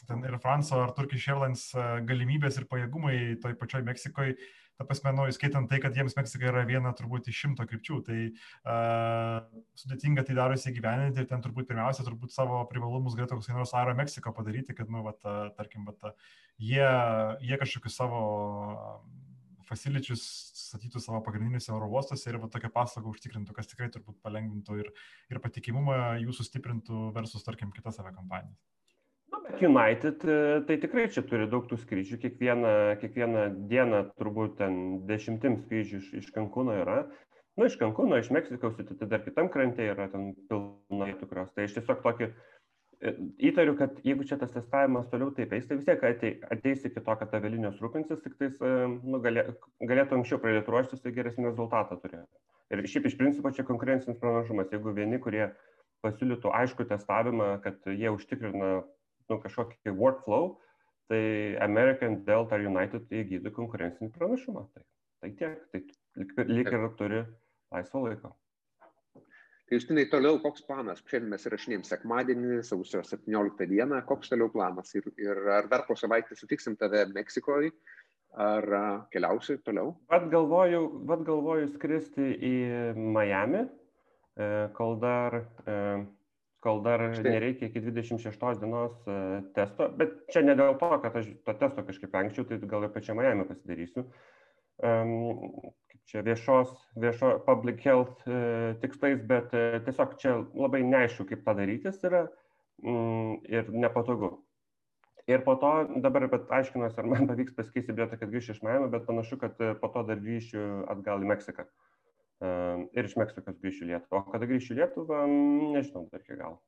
ten 0.06 0.24
ir 0.28 0.38
Franco 0.44 0.80
ar 0.84 0.94
Turkish 0.98 1.30
Airlines 1.32 1.70
e, 1.74 1.84
galimybės 2.08 2.60
ir 2.60 2.68
pajėgumai 2.70 3.18
toj 3.44 3.58
pačioj 3.60 3.84
Meksikoje, 3.88 4.38
ta 4.78 4.86
prasme, 4.86 5.12
nu, 5.18 5.26
įskaitant 5.32 5.70
tai, 5.72 5.80
kad 5.82 5.96
jiems 5.98 6.14
Meksika 6.18 6.52
yra 6.52 6.64
viena 6.70 6.92
turbūt 6.98 7.32
iš 7.32 7.40
šimto 7.44 7.66
krypčių, 7.66 7.96
tai 8.06 8.18
uh, 8.30 9.40
sudėtinga 9.82 10.22
tai 10.28 10.36
darosi 10.38 10.70
įgyveninti 10.70 11.24
ir 11.24 11.30
ten 11.32 11.42
turbūt 11.42 11.66
pirmiausia, 11.72 12.06
turbūt 12.06 12.36
savo 12.36 12.60
privalumus 12.70 13.18
galėtų 13.18 13.40
koks 13.40 13.50
nors 13.56 13.74
Aero 13.74 13.96
Meksiko 13.98 14.36
padaryti, 14.38 14.78
kad, 14.78 14.92
nu, 14.94 15.02
vat, 15.08 15.18
tarkim, 15.58 15.88
vat, 15.90 16.14
jie, 16.62 16.86
jie 17.42 17.58
kažkokius 17.58 17.98
savo 17.98 18.22
faciličius 19.68 20.24
statytų 20.62 21.02
savo 21.04 21.20
pagrindiniuose 21.26 21.74
oro 21.76 21.90
uostuose 21.92 22.30
ir 22.30 22.40
va 22.42 22.50
tokią 22.52 22.70
paslaugą 22.78 23.12
užtikrintų, 23.16 23.58
kas 23.58 23.74
tikrai 23.74 23.90
turbūt 23.92 24.22
palengvintų 24.24 24.82
ir, 24.84 24.94
ir 25.34 25.42
patikimumą 25.44 25.98
jų 26.22 26.38
sustiprintų 26.38 27.10
versus, 27.18 27.46
tarkim, 27.48 27.74
kitas 27.76 28.00
aviakompanijas. 28.04 28.77
United 29.62 30.26
tai 30.68 30.78
tikrai 30.82 31.08
čia 31.14 31.24
turi 31.28 31.48
daug 31.50 31.66
tų 31.70 31.80
skrydžių, 31.82 32.20
kiekvieną, 32.24 32.74
kiekvieną 33.02 33.46
dieną 33.72 34.04
turbūt 34.20 34.58
ten 34.60 34.78
dešimtim 35.10 35.62
skrydžių 35.64 36.02
iš, 36.02 36.12
iš 36.22 36.30
Kankūno 36.36 36.76
yra. 36.84 37.00
Nu, 37.58 37.66
iš 37.66 37.80
Kankūno, 37.80 38.20
iš 38.22 38.30
Meksikos, 38.36 38.78
tai 38.78 39.10
dar 39.10 39.24
kitam 39.26 39.50
krante 39.50 39.88
yra 39.88 40.10
ten 40.12 40.34
pilna 40.50 41.10
vietų, 41.10 41.30
kurios. 41.32 41.50
Tai 41.56 41.66
aš 41.66 41.80
tiesiog 41.80 42.04
tokį 42.06 42.30
E, 42.98 43.12
įtariu, 43.52 43.76
kad 43.78 44.00
jeigu 44.06 44.26
čia 44.26 44.40
tas 44.42 44.50
testavimas 44.56 45.06
toliau 45.12 45.30
taip 45.38 45.52
eis, 45.54 45.68
tai 45.70 45.76
vis 45.78 45.86
tiek 45.86 46.02
ateis 46.50 46.86
iki 46.88 46.98
to, 46.98 47.16
kad 47.20 47.34
avialinijos 47.38 47.78
rūpinsis, 47.84 48.24
tik 48.24 48.38
tais 48.40 48.56
e, 48.58 48.72
nu, 48.90 49.20
galė, 49.22 49.44
galėtų 49.92 50.18
anksčiau 50.18 50.40
pradėti 50.42 50.74
ruoštis, 50.74 51.04
tai 51.04 51.14
geresnį 51.14 51.46
rezultatą 51.46 52.00
turėtų. 52.02 52.42
Ir 52.74 52.82
šiaip 52.90 53.06
iš 53.10 53.18
principo 53.20 53.52
čia 53.54 53.68
konkurencinis 53.68 54.18
pranašumas. 54.22 54.74
Jeigu 54.74 54.96
vieni, 54.98 55.22
kurie 55.22 55.52
pasiūlytų 56.06 56.50
aišku 56.62 56.88
testavimą, 56.90 57.52
kad 57.62 57.86
jie 57.86 58.10
užtikrina 58.16 58.72
nu, 59.32 59.40
kažkokį 59.44 59.94
workflow, 59.98 60.56
tai 61.12 61.56
American 61.64 62.22
Delta 62.28 62.60
United 62.60 63.08
įgytų 63.12 63.54
konkurencinį 63.56 64.12
pranašumą. 64.16 64.68
Tai, 64.74 64.84
tai 65.24 65.32
tiek, 65.40 65.64
tai 65.72 66.48
lyg 66.50 66.74
ir 66.74 66.90
turi 67.00 67.24
laisvo 67.74 68.04
laiko. 68.08 68.34
Tai 69.68 69.76
Justinai, 69.76 70.06
toliau 70.08 70.38
koks 70.40 70.64
planas? 70.64 71.02
Šiandien 71.12 71.34
mes 71.34 71.44
įrašinėjom 71.44 71.82
sekmadienį, 71.84 72.60
sausio 72.64 73.02
17 73.04 73.66
dieną, 73.68 74.00
koks 74.08 74.32
toliau 74.32 74.48
planas? 74.54 74.94
Ir, 74.96 75.10
ir 75.20 75.42
ar 75.58 75.68
dar 75.68 75.84
po 75.88 75.96
savaitę 76.00 76.38
sutiksim 76.40 76.78
tave 76.80 77.02
Meksikoje, 77.12 77.74
ar 78.40 78.68
keliausi 79.12 79.58
toliau? 79.68 79.92
Vat 80.08 80.30
galvoju, 80.32 80.86
vat 81.10 81.26
galvoju 81.28 81.68
skristi 81.74 82.30
į 82.48 82.54
Miami, 82.96 83.66
e, 84.40 84.48
kol 84.78 84.96
dar, 85.04 85.36
e, 85.68 85.76
kol 86.64 86.82
dar 86.86 87.04
Štai. 87.14 87.36
nereikia 87.38 87.70
iki 87.70 87.84
26 87.86 88.62
dienos 88.64 88.96
e, 89.06 89.18
testo, 89.56 89.90
bet 90.00 90.16
čia 90.34 90.42
ne 90.46 90.56
dėl 90.58 90.78
to, 90.82 90.90
kad 91.04 91.20
aš 91.22 91.30
to 91.46 91.58
testo 91.62 91.86
kažkaip 91.86 92.16
anksčiau, 92.22 92.48
tai 92.50 92.62
gal 92.66 92.88
ir 92.88 92.94
pačią 92.96 93.18
Miami 93.18 93.46
pasidarysiu 93.50 94.08
kaip 94.78 96.02
čia 96.06 96.22
viešos, 96.22 96.74
viešo 96.96 97.40
public 97.46 97.82
health 97.82 98.22
e, 98.28 98.76
tikslais, 98.82 99.22
bet 99.26 99.54
e, 99.54 99.80
tiesiog 99.86 100.18
čia 100.22 100.36
labai 100.54 100.84
neaišku, 100.86 101.26
kaip 101.30 101.42
tą 101.46 101.56
darytis 101.58 101.98
yra 102.06 102.28
mm, 102.84 103.42
ir 103.50 103.72
nepatogu. 103.74 104.38
Ir 105.28 105.42
po 105.44 105.58
to 105.60 106.00
dabar 106.00 106.30
aiškinuosi, 106.32 107.02
ar 107.02 107.10
man 107.10 107.28
pavyks 107.28 107.58
pasikeisti 107.58 107.92
bilietą, 107.92 108.20
kad 108.20 108.32
grįšiu 108.32 108.54
iš 108.56 108.62
Miami, 108.64 108.88
bet 108.94 109.08
panašu, 109.10 109.40
kad 109.42 109.58
po 109.82 109.90
to 109.92 110.06
dar 110.08 110.22
grįšiu 110.24 110.86
atgal 110.94 111.26
į 111.26 111.32
Meksiką. 111.34 111.66
Ir 112.42 113.08
iš 113.08 113.16
Meksikos 113.18 113.58
grįšiu 113.64 113.88
į 113.88 113.90
Lietuvą. 113.94 114.22
O 114.22 114.32
kada 114.32 114.50
grįšiu 114.50 114.76
į 114.76 114.80
Lietuvą, 114.82 115.24
nežinau 115.74 116.06
dar 116.12 116.22
iki 116.22 116.38
galo. 116.38 116.60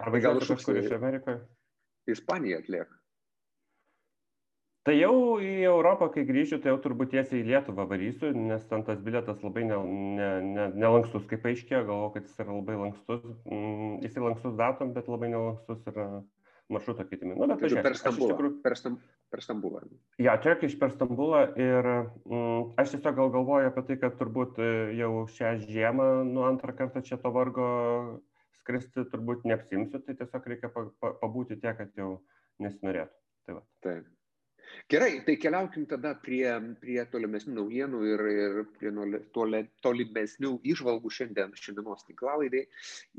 Arba 0.00 0.22
gal 0.24 0.40
kažkur 0.40 0.80
iš 0.80 0.90
Amerikoje. 0.96 1.42
Ispanija 2.10 2.62
atlieka. 2.62 2.96
Tai 4.82 4.94
jau 4.96 5.38
į 5.38 5.50
Europą, 5.70 6.08
kai 6.10 6.24
grįšiu, 6.26 6.56
tai 6.58 6.72
jau 6.72 6.78
turbūt 6.82 7.12
tiesiai 7.12 7.44
į 7.44 7.46
Lietuvą 7.52 7.84
varysiu, 7.86 8.32
nes 8.34 8.64
ten 8.66 8.82
tas 8.82 8.98
biletas 9.04 9.44
labai 9.44 9.62
ne, 9.68 9.76
ne, 10.18 10.30
ne, 10.42 10.64
nelankstus, 10.74 11.28
kaip 11.30 11.44
aiškėjo, 11.46 11.84
galvoju, 11.86 12.10
kad 12.16 12.26
jis 12.26 12.40
yra 12.42 12.56
labai 12.56 12.78
lankstus, 12.80 13.28
jis 14.02 14.16
yra 14.16 14.24
lankstus 14.32 14.56
datom, 14.58 14.90
bet 14.96 15.12
labai 15.12 15.30
nelankstus 15.30 15.86
yra 15.92 16.08
maršruto 16.72 17.06
keitimai. 17.06 17.36
Nu, 17.38 17.46
bet 17.52 17.62
tai 17.62 17.84
per 17.84 17.98
Stambulą. 18.00 18.34
Tikrųjų... 18.34 18.56
Per, 18.64 18.76
Stam, 18.80 18.98
per 19.32 19.42
Stambulą. 19.44 19.82
Ja, 20.22 20.36
Turkish 20.44 20.76
per 20.80 20.92
Stambulą 20.92 21.42
ir 21.56 21.88
mm, 21.88 22.74
aš 22.82 22.94
tiesiog 22.94 23.18
gal 23.18 23.32
galvoju 23.36 23.72
apie 23.72 23.86
tai, 23.88 23.98
kad 24.04 24.18
turbūt 24.20 24.60
e, 24.60 24.70
jau 25.00 25.12
šią 25.38 25.56
žiemą, 25.64 26.08
nu 26.28 26.46
antrą 26.48 26.76
kartą 26.78 27.04
čia 27.06 27.20
to 27.22 27.32
vargo 27.34 27.68
skristi 28.62 29.08
turbūt 29.10 29.46
neapsimsiu, 29.48 30.02
tai 30.06 30.16
tiesiog 30.18 30.50
reikia 30.54 30.72
pa, 30.72 30.86
pa, 31.02 31.14
pabūti 31.24 31.58
tiek, 31.58 31.78
kad 31.78 31.94
jau 31.98 32.16
nesinorėtų. 32.62 33.16
Tai 33.46 33.58
va. 33.58 33.64
Taip. 33.82 34.10
Gerai, 34.88 35.22
tai 35.26 35.36
keliaukim 35.36 35.84
tada 35.88 36.12
prie, 36.24 36.46
prie 36.80 36.98
tolimesnių 37.12 37.54
naujienų 37.58 38.00
ir, 38.08 38.22
ir 38.32 38.58
prie 38.76 38.92
tole, 39.34 39.62
tolimesnių 39.84 40.52
išvalgų 40.72 41.12
šiandien 41.12 41.52
šiandienos 41.58 42.06
tinklalaidai. 42.08 42.64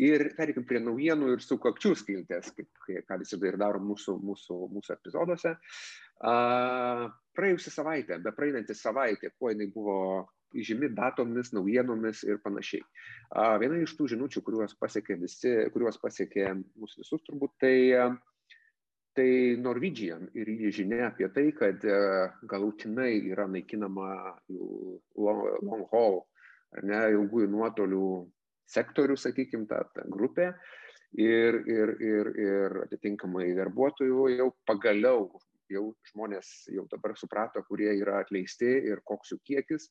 Ir 0.02 0.26
pereikim 0.38 0.66
prie 0.70 0.82
naujienų 0.84 1.34
ir 1.36 1.46
su 1.46 1.58
kakčių 1.62 1.94
skiltės, 2.02 2.52
kaip 2.58 3.06
ką 3.10 3.20
visada 3.22 3.50
ir 3.50 3.60
daro 3.62 3.82
mūsų, 3.84 4.18
mūsų, 4.30 4.60
mūsų 4.76 4.96
epizoduose. 4.98 5.56
Praėjusią 6.24 7.74
savaitę, 7.74 8.20
be 8.24 8.32
praeinantį 8.36 8.76
savaitę, 8.78 9.34
kuo 9.38 9.52
jinai 9.52 9.68
buvo 9.74 9.98
žymi 10.54 10.92
datomis, 10.94 11.50
naujienomis 11.56 12.22
ir 12.28 12.38
panašiai. 12.44 12.84
Viena 13.60 13.80
iš 13.82 13.96
tų 13.98 14.12
žinučių, 14.14 14.44
kuriuos 14.46 14.76
pasiekė 14.80 15.18
visi, 15.24 15.56
kuriuos 15.74 15.98
pasiekė 16.02 16.52
mūsų 16.54 17.02
visus 17.02 17.26
turbūt, 17.26 17.58
tai 17.64 17.76
tai 19.14 19.56
Norwegian 19.62 20.28
ir 20.38 20.50
jį 20.50 20.72
žinia 20.80 21.08
apie 21.12 21.28
tai, 21.34 21.48
kad 21.58 21.84
e, 21.86 21.98
galutinai 22.50 23.12
yra 23.30 23.46
naikinama 23.50 24.08
long 24.50 25.84
haul, 25.92 26.24
ar 26.74 26.88
ne, 26.90 27.02
ilgųjų 27.14 27.52
nuotolių 27.54 28.08
sektorių, 28.74 29.18
sakykime, 29.20 29.68
ta, 29.70 29.84
ta 29.94 30.06
grupė. 30.10 30.54
Ir, 31.14 31.60
ir, 31.70 31.92
ir, 32.02 32.30
ir 32.42 32.78
atitinkamai 32.88 33.52
darbuotojų 33.54 34.32
jau 34.34 34.48
pagaliau, 34.66 35.28
jau 35.74 35.86
žmonės 36.12 36.50
jau 36.74 36.86
dabar 36.92 37.16
suprato, 37.20 37.64
kurie 37.68 37.92
yra 37.98 38.22
atleisti 38.24 38.70
ir 38.90 39.04
koks 39.06 39.34
jų 39.34 39.40
kiekis. 39.50 39.90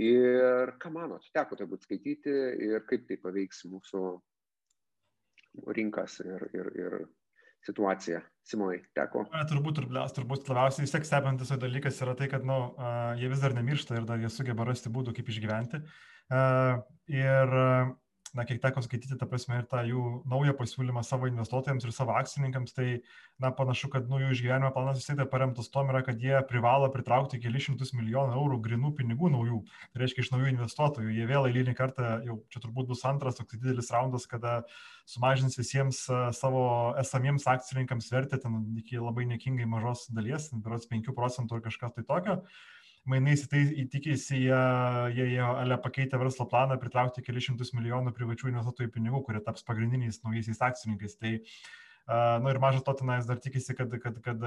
Ir 0.00 0.72
ką 0.80 0.92
manot, 0.94 1.24
teko 1.36 1.58
turbūt 1.58 1.84
skaityti 1.84 2.32
ir 2.64 2.86
kaip 2.88 3.04
tai 3.08 3.18
paveiks 3.20 3.66
mūsų 3.68 4.04
rinkas 5.76 6.20
ir, 6.24 6.46
ir, 6.56 6.70
ir 6.80 6.96
situacija. 7.66 8.22
Simonai, 8.48 8.80
teko. 8.96 9.26
Na, 9.30 9.44
turbūt, 9.46 9.82
turbūt 10.16 10.48
labiausiai 10.50 10.86
vis 10.86 10.94
tiek 10.94 11.04
stebintis 11.06 11.52
dalykas 11.62 12.00
yra 12.02 12.16
tai, 12.18 12.26
kad 12.32 12.46
nu, 12.46 12.56
jie 13.20 13.28
vis 13.30 13.42
dar 13.44 13.54
nemiršta 13.54 14.00
ir 14.00 14.08
dar 14.08 14.22
jie 14.22 14.32
sugeba 14.32 14.66
rasti 14.66 14.90
būdų, 14.92 15.14
kaip 15.18 15.28
išgyventi. 15.30 15.82
Ir 17.12 17.54
na, 18.36 18.44
kiek 18.48 18.60
teko 18.62 18.80
skaityti, 18.84 19.16
ta 19.20 19.26
prasme, 19.28 19.58
ir 19.60 19.66
tą 19.68 19.82
jų 19.84 20.02
naują 20.30 20.54
pasiūlymą 20.56 21.02
savo 21.04 21.28
investuotojams 21.28 21.84
ir 21.84 21.92
savo 21.92 22.14
akcininkams, 22.16 22.72
tai, 22.76 22.86
na, 23.42 23.50
panašu, 23.56 23.90
kad, 23.92 24.08
nu, 24.08 24.20
jų 24.22 24.30
išgyvenimo 24.32 24.70
planas 24.72 25.00
vis 25.00 25.08
tiek 25.10 25.20
paremtas 25.32 25.68
tom 25.72 25.92
yra, 25.92 26.00
kad 26.06 26.20
jie 26.22 26.40
privalo 26.48 26.88
pritraukti 26.94 27.40
kelius 27.42 27.68
šimtus 27.68 27.92
milijonų 27.98 28.38
eurų 28.40 28.60
grinų 28.64 28.94
pinigų 28.98 29.32
naujų, 29.36 29.60
tai 29.92 30.04
reiškia 30.04 30.24
iš 30.24 30.32
naujų 30.32 30.50
investuotojų. 30.54 31.12
Jie 31.18 31.28
vėl 31.28 31.50
eilinį 31.50 31.76
kartą, 31.76 32.14
jau 32.26 32.40
čia 32.52 32.64
turbūt 32.64 32.88
bus 32.94 33.04
antras 33.08 33.36
toks 33.40 33.60
didelis 33.60 33.92
raundas, 33.92 34.28
kada 34.30 34.62
sumažins 35.08 35.58
visiems 35.60 36.04
savo 36.38 36.66
esamiems 37.00 37.48
akcininkams 37.52 38.12
vertę 38.14 38.40
ten 38.40 38.62
iki 38.80 39.00
labai 39.02 39.28
nekingai 39.28 39.68
mažos 39.68 40.08
dalies, 40.14 40.48
berots 40.64 40.88
5 40.88 41.12
procentų 41.16 41.58
ar 41.58 41.66
kažkas 41.68 41.98
tai 41.98 42.06
tokio 42.08 42.40
mainais 43.08 43.44
į 43.44 43.50
tai 43.50 43.62
įtikėsi, 43.84 44.40
jie, 44.44 44.62
jie, 45.16 45.28
jie 45.34 45.44
ale 45.44 45.78
pakeitę 45.82 46.20
verslo 46.20 46.46
planą 46.50 46.78
pritraukti 46.80 47.24
kelius 47.26 47.48
šimtus 47.48 47.72
milijonų 47.76 48.14
privačių 48.16 48.52
investuotojų 48.52 48.92
pinigų, 48.94 49.22
kurie 49.26 49.42
taps 49.44 49.66
pagrindiniais 49.66 50.22
naujaisiais 50.26 50.62
akcininkais. 50.70 51.18
Tai, 51.18 51.38
Na 52.02 52.40
nu, 52.42 52.50
ir 52.50 52.58
mažas 52.58 52.82
to 52.82 52.92
tenais 52.98 53.26
dar 53.28 53.38
tikisi, 53.38 53.76
kad, 53.78 53.92
kad, 54.02 54.16
kad 54.24 54.40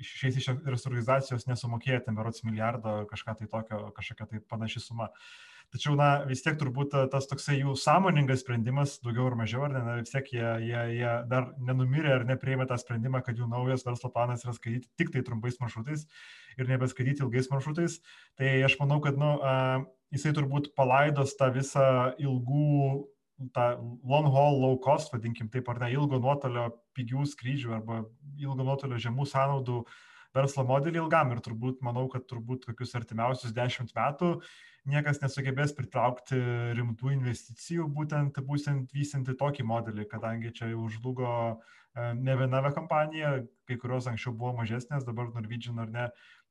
išeis 0.00 0.38
iš 0.40 0.46
restruktūrizacijos 0.56 1.44
nesumokėję 1.50 1.98
ten 2.06 2.16
berots 2.16 2.40
milijardo 2.46 3.02
ar 3.02 3.08
kažką 3.10 3.34
tai 3.42 3.48
tokio, 3.52 3.80
kažkokia 3.96 4.26
tai 4.30 4.40
panaši 4.48 4.80
suma. 4.80 5.10
Tačiau, 5.70 5.92
na, 5.94 6.24
vis 6.26 6.40
tiek 6.42 6.56
turbūt 6.58 6.96
tas 7.12 7.28
toksai 7.30 7.60
jų 7.60 7.76
sąmoningas 7.78 8.40
sprendimas, 8.42 8.96
daugiau 9.04 9.28
ar 9.28 9.36
mažiau, 9.38 9.68
ar 9.68 9.76
ne, 9.76 9.82
na, 9.86 9.98
vis 10.00 10.10
tiek 10.10 10.32
jie, 10.32 10.48
jie, 10.64 10.80
jie 10.96 11.12
dar 11.30 11.52
nenumirė 11.68 12.16
ar 12.16 12.24
neprieimė 12.26 12.66
tą 12.66 12.80
sprendimą, 12.80 13.20
kad 13.26 13.38
jų 13.38 13.46
naujas 13.52 13.84
verslo 13.86 14.10
planas 14.10 14.42
yra 14.46 14.56
skaityti 14.56 14.90
tik 14.98 15.12
tai 15.14 15.22
trumpais 15.28 15.60
maršrutais 15.60 16.08
ir 16.58 16.68
nebeskaityti 16.70 17.24
ilgais 17.24 17.50
maršrutais. 17.52 18.00
Tai 18.38 18.50
aš 18.66 18.76
manau, 18.80 19.00
kad 19.04 19.18
nu, 19.20 19.32
jisai 20.14 20.34
turbūt 20.36 20.72
palaidos 20.78 21.36
tą 21.38 21.50
visą 21.54 21.86
ilgų, 22.20 23.06
tą 23.56 23.66
long 24.04 24.28
haul 24.34 24.60
low 24.60 24.78
cost, 24.84 25.12
vadinkim 25.14 25.48
taip, 25.52 25.68
ar 25.72 25.80
ne 25.80 25.92
ilgo 25.94 26.20
nuotolio 26.20 26.68
pigių 26.96 27.24
skrydžių 27.28 27.76
arba 27.78 28.02
ilgo 28.40 28.66
nuotolio 28.66 29.00
žemų 29.00 29.28
sąnaudų 29.30 29.84
verslo 30.36 30.62
modelį 30.66 31.00
ilgam 31.02 31.32
ir 31.34 31.40
turbūt 31.42 31.80
manau, 31.82 32.04
kad 32.10 32.26
turbūt 32.30 32.68
kokius 32.68 32.94
artimiausius 32.98 33.54
dešimt 33.56 33.96
metų 33.96 34.36
niekas 34.88 35.20
nesugebės 35.20 35.74
pritraukti 35.76 36.38
rimtų 36.76 37.12
investicijų, 37.16 37.88
būtent, 37.92 38.38
būtent 38.46 38.94
vysinti 38.96 39.36
tokį 39.38 39.66
modelį, 39.68 40.06
kadangi 40.08 40.52
čia 40.56 40.70
jau 40.72 40.86
žlugo 40.92 41.32
ne 41.96 42.36
viena 42.38 42.62
kompanija, 42.72 43.40
kai 43.68 43.76
kurios 43.80 44.06
anksčiau 44.10 44.32
buvo 44.32 44.54
mažesnės, 44.60 45.04
dabar 45.04 45.32
Norwegian 45.34 45.80
ar 45.82 45.90
ne 45.90 46.06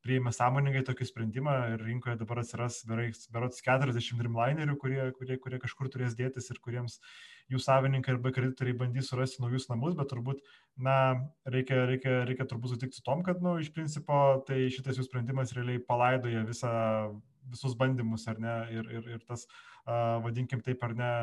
priėmė 0.06 0.32
sąmoningai 0.36 0.82
tokį 0.88 1.08
sprendimą 1.10 1.56
ir 1.74 1.84
rinkoje 1.84 2.16
dabar 2.20 2.42
atsiras 2.42 2.80
berots 2.88 3.64
40 3.66 4.20
dreamlinerių, 4.22 4.76
kurie, 4.80 5.02
kurie, 5.18 5.38
kurie 5.44 5.60
kažkur 5.60 5.90
turės 5.92 6.16
dėtis 6.20 6.50
ir 6.54 6.62
kuriems 6.64 7.00
jų 7.52 7.60
savininkai 7.64 8.14
arba 8.16 8.32
kreditoriai 8.36 8.78
bandys 8.80 9.12
surasti 9.12 9.44
naujus 9.44 9.68
namus, 9.72 9.98
bet 10.00 10.12
turbūt, 10.12 10.42
na, 10.78 10.96
reikia, 11.50 11.84
reikia, 11.90 12.22
reikia 12.30 12.48
turbūt 12.48 12.76
sutikti 12.76 13.00
su 13.00 13.06
tom, 13.06 13.26
kad, 13.28 13.44
na, 13.44 13.58
nu, 13.58 13.64
iš 13.64 13.74
principo, 13.76 14.40
tai 14.48 14.68
šitas 14.72 15.00
jų 15.00 15.10
sprendimas 15.10 15.54
realiai 15.58 15.84
palaidoja 15.84 16.46
visą, 16.48 16.74
visus 17.52 17.76
bandymus, 17.80 18.28
ar 18.32 18.40
ne, 18.40 18.58
ir, 18.78 18.92
ir, 19.00 19.14
ir 19.18 19.24
tas, 19.28 19.48
uh, 19.86 20.20
vadinkim 20.24 20.64
taip, 20.64 20.84
ar 20.86 20.96
ne, 20.96 21.14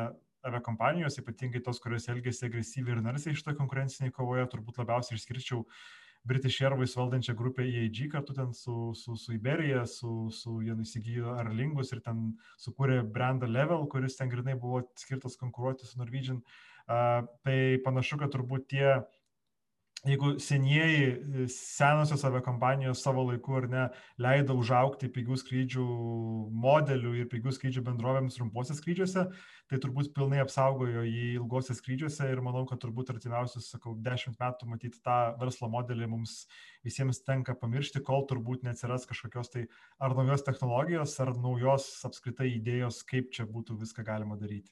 aviakompanijos, 0.47 1.17
ypatingai 1.19 1.63
tos, 1.65 1.79
kurios 1.83 2.05
elgėsi 2.11 2.45
agresyviai 2.45 2.93
ir 2.95 2.99
narsiai 3.03 3.35
šitoje 3.35 3.57
konkurencinėje 3.57 4.13
kovoje, 4.15 4.45
turbūt 4.51 4.77
labiausiai 4.83 5.17
išskirčiau 5.17 5.63
uh, 5.63 5.79
British 6.27 6.61
Airways 6.61 6.95
valdančią 6.97 7.35
grupę 7.39 7.63
EAG 7.63 8.01
kartu 8.11 8.35
ten 8.37 8.53
su, 8.53 8.93
su, 8.95 9.15
su 9.15 9.33
Iberija, 9.33 9.85
su, 9.87 10.29
su 10.31 10.59
jie 10.65 10.75
įsigijo 10.83 11.35
Arlingus 11.39 11.93
ir 11.95 12.01
ten 12.05 12.33
sukūrė 12.59 13.01
brandą 13.17 13.49
Level, 13.49 13.87
kuris 13.91 14.19
ten 14.19 14.31
grinai 14.31 14.57
buvo 14.59 14.83
skirtas 14.99 15.39
konkuruoti 15.39 15.87
su 15.87 16.01
Norwegian. 16.01 16.41
Uh, 16.87 17.25
tai 17.43 17.59
panašu, 17.83 18.15
kad 18.19 18.31
turbūt 18.31 18.69
tie 18.71 18.85
uh, 18.95 19.16
jeigu 20.05 20.39
senieji, 20.39 21.05
e, 21.43 21.47
senosios 21.49 22.23
aviakompanijos 22.25 23.01
savo 23.01 23.23
laiku 23.31 23.55
ar 23.57 23.67
ne 23.69 23.83
leido 24.21 24.53
užaukti 24.59 25.09
pigių 25.09 25.37
skrydžių 25.41 25.85
modelių 26.65 27.13
ir 27.17 27.29
pigių 27.31 27.53
skrydžių 27.55 27.83
bendrovėms 27.87 28.37
trumpuose 28.37 28.77
skrydžiuose, 28.77 29.25
tai 29.67 29.81
turbūt 29.81 30.13
pilnai 30.15 30.43
apsaugojo 30.43 31.03
jį 31.07 31.33
ilgose 31.39 31.75
skrydžiuose 31.77 32.29
ir 32.29 32.41
manau, 32.45 32.65
kad 32.69 32.81
turbūt 32.83 33.11
artimiausius, 33.15 33.71
sakau, 33.73 33.95
dešimt 33.97 34.37
metų 34.39 34.69
matyti 34.69 35.01
tą 35.03 35.17
verslo 35.41 35.69
modelį 35.73 36.09
mums 36.13 36.39
visiems 36.85 37.23
tenka 37.25 37.57
pamiršti, 37.57 38.03
kol 38.05 38.27
turbūt 38.29 38.67
neatsiras 38.67 39.09
kažkokios 39.09 39.53
tai 39.53 39.67
ar 39.99 40.15
naujos 40.17 40.45
technologijos, 40.45 41.17
ar 41.23 41.33
naujos 41.35 41.89
apskritai 42.07 42.53
idėjos, 42.55 43.01
kaip 43.07 43.33
čia 43.33 43.49
būtų 43.49 43.81
viską 43.81 44.05
galima 44.05 44.37
daryti. 44.37 44.71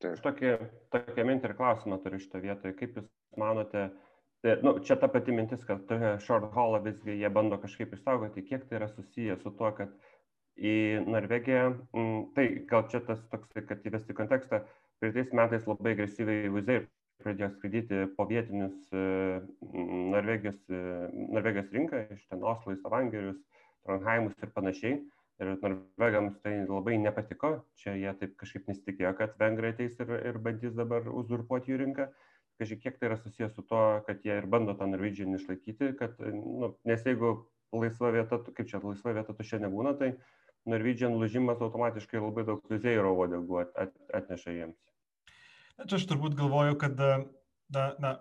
Aš 0.00 0.22
tokį, 0.24 0.54
tokią 0.94 1.24
mintį 1.28 1.50
ir 1.50 1.58
klausimą 1.58 1.98
turiu 2.00 2.16
šitą 2.22 2.40
vietoje. 2.40 2.72
Kaip 2.78 2.94
Jūs 2.96 3.10
manote, 3.38 3.88
tai, 4.42 4.56
nu, 4.64 4.76
čia 4.86 4.96
ta 5.00 5.08
pati 5.12 5.34
mintis, 5.36 5.64
kad 5.68 5.90
short 6.24 6.50
haulą 6.54 6.82
visgi 6.84 7.18
jie 7.20 7.30
bando 7.30 7.58
kažkaip 7.62 7.92
išsaugoti, 7.96 8.46
kiek 8.46 8.64
tai 8.68 8.80
yra 8.80 8.88
susiję 8.88 9.36
su 9.42 9.52
tuo, 9.58 9.72
kad 9.76 9.92
į 10.56 10.74
Norvegiją, 11.06 11.66
m, 11.70 12.00
mm, 12.00 12.24
tai 12.36 12.46
gal 12.70 12.88
čia 12.92 13.02
tas 13.06 13.20
toks, 13.32 13.52
kad 13.68 13.86
įvesti 13.86 14.16
kontekstą, 14.16 14.64
praeitais 15.00 15.30
metais 15.36 15.68
labai 15.68 15.94
agresyviai 15.96 16.50
Wizz 16.52 16.88
pradėjo 17.20 17.50
skraidyti 17.52 18.04
po 18.16 18.24
vietinius 18.28 18.76
e, 18.96 19.40
Norvegijos, 20.12 20.60
e, 20.72 20.82
Norvegijos 21.36 21.72
rinką, 21.74 22.06
iš 22.14 22.22
ten 22.30 22.44
Oslo 22.44 22.72
į 22.72 22.80
Savangerius, 22.80 23.40
Trondheimus 23.84 24.36
ir 24.40 24.52
panašiai 24.56 24.94
ir 25.40 25.54
norvegams 25.62 26.36
tai 26.44 26.52
labai 26.68 26.98
nepatiko, 27.00 27.52
čia 27.80 27.94
jie 27.96 28.12
taip 28.20 28.34
kažkaip 28.40 28.68
nesitikėjo, 28.68 29.12
kad 29.16 29.38
vengrai 29.40 29.72
ateis 29.74 29.96
ir, 30.02 30.12
ir 30.28 30.38
bandys 30.44 30.74
dabar 30.76 31.06
uzurpuoti 31.08 31.72
jų 31.72 31.80
rinką. 31.84 32.08
Kažkiek 32.60 32.82
kiek 32.84 32.98
tai 33.00 33.08
yra 33.08 33.16
susijęs 33.16 33.54
su 33.56 33.64
to, 33.64 33.80
kad 34.06 34.20
jie 34.26 34.36
ir 34.36 34.46
bando 34.50 34.74
tą 34.76 34.88
Norwegian 34.90 35.32
išlaikyti, 35.38 35.94
kad, 35.96 36.18
nu, 36.20 36.74
nes 36.84 37.06
jeigu 37.08 37.32
laisva 37.72 38.10
vieta, 38.12 38.40
kaip 38.56 38.68
čia 38.68 38.82
laisva 38.84 39.14
vieta 39.16 39.32
tuščia 39.36 39.62
nebūna, 39.64 39.94
tai 39.96 40.12
Norwegian 40.68 41.16
lūžimas 41.16 41.62
automatiškai 41.64 42.20
labai 42.20 42.44
daug 42.48 42.60
vizėjų 42.68 43.14
uodegų 43.14 43.62
at, 43.62 43.72
at, 43.86 43.94
atneša 44.20 44.56
jiems. 44.58 44.76
Na, 45.78 45.86
čia 45.88 45.96
aš 45.96 46.04
turbūt 46.10 46.36
galvoju, 46.36 46.76
kad 46.82 47.00
na, 47.00 47.86
na, 48.02 48.12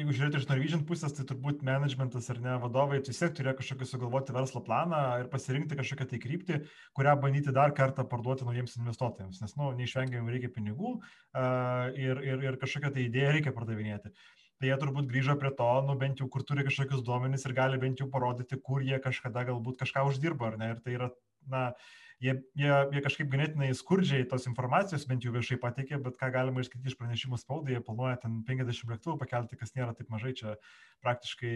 jeigu 0.00 0.14
žiūrėti 0.16 0.40
iš 0.40 0.46
Norwegian 0.50 0.82
pusės, 0.88 1.14
tai 1.14 1.24
turbūt 1.28 1.62
managementas 1.66 2.26
ar 2.32 2.40
ne 2.42 2.54
vadovai 2.62 3.00
vis 3.04 3.20
tiek 3.20 3.34
turėjo 3.36 3.54
kažkokį 3.60 3.88
sugalvoti 3.88 4.34
verslo 4.34 4.62
planą 4.66 5.00
ir 5.22 5.28
pasirinkti 5.32 5.78
kažkokią 5.78 6.06
tai 6.10 6.20
kryptį, 6.22 6.60
kurią 6.98 7.14
bandyti 7.22 7.54
dar 7.54 7.74
kartą 7.78 8.06
parduoti 8.10 8.46
naujiems 8.48 8.74
investuotojams, 8.80 9.42
nes, 9.44 9.56
nu, 9.60 9.70
neišvengiamai 9.78 10.34
reikia 10.34 10.50
pinigų 10.54 10.96
uh, 10.96 11.90
ir, 11.94 12.22
ir, 12.26 12.46
ir 12.50 12.58
kažkokią 12.62 12.94
tai 12.96 13.06
idėją 13.06 13.36
reikia 13.38 13.54
pardavinėti. 13.54 14.14
Tai 14.62 14.70
jie 14.70 14.78
turbūt 14.80 15.10
grįžo 15.10 15.34
prie 15.38 15.50
to, 15.58 15.70
nu 15.86 15.98
bent 15.98 16.22
jau 16.22 16.28
kur 16.30 16.42
turi 16.46 16.66
kažkokius 16.66 17.02
duomenys 17.06 17.46
ir 17.46 17.54
gali 17.54 17.78
bent 17.82 18.02
jau 18.02 18.10
parodyti, 18.10 18.58
kur 18.62 18.82
jie 18.86 18.98
kažkada 19.02 19.46
galbūt 19.50 19.82
kažką 19.82 20.06
uždirba, 20.10 20.52
ar 20.52 20.58
ne? 20.60 20.70
Ir 20.74 20.82
tai 20.82 20.94
yra, 20.94 21.10
na, 21.50 21.66
uh, 21.70 22.03
jie, 22.24 22.34
jie, 22.56 22.72
jie 22.94 23.02
kažkaip 23.04 23.28
ganėtinai 23.32 23.70
skurdžiai 23.76 24.24
tos 24.30 24.48
informacijos 24.48 25.04
bent 25.10 25.26
jau 25.26 25.32
viešai 25.34 25.58
pateikė, 25.60 25.98
bet 26.04 26.16
ką 26.20 26.30
galima 26.34 26.64
išskaityti 26.64 26.92
iš 26.92 26.96
pranešimų 27.00 27.40
spaudai, 27.40 27.76
jie 27.76 27.84
planuoja 27.84 28.16
ten 28.24 28.40
50 28.48 28.94
lėktuvų 28.94 29.18
pakelti, 29.20 29.58
kas 29.60 29.74
nėra 29.76 29.92
taip 29.98 30.10
mažai, 30.12 30.34
čia 30.38 30.56
praktiškai 31.04 31.54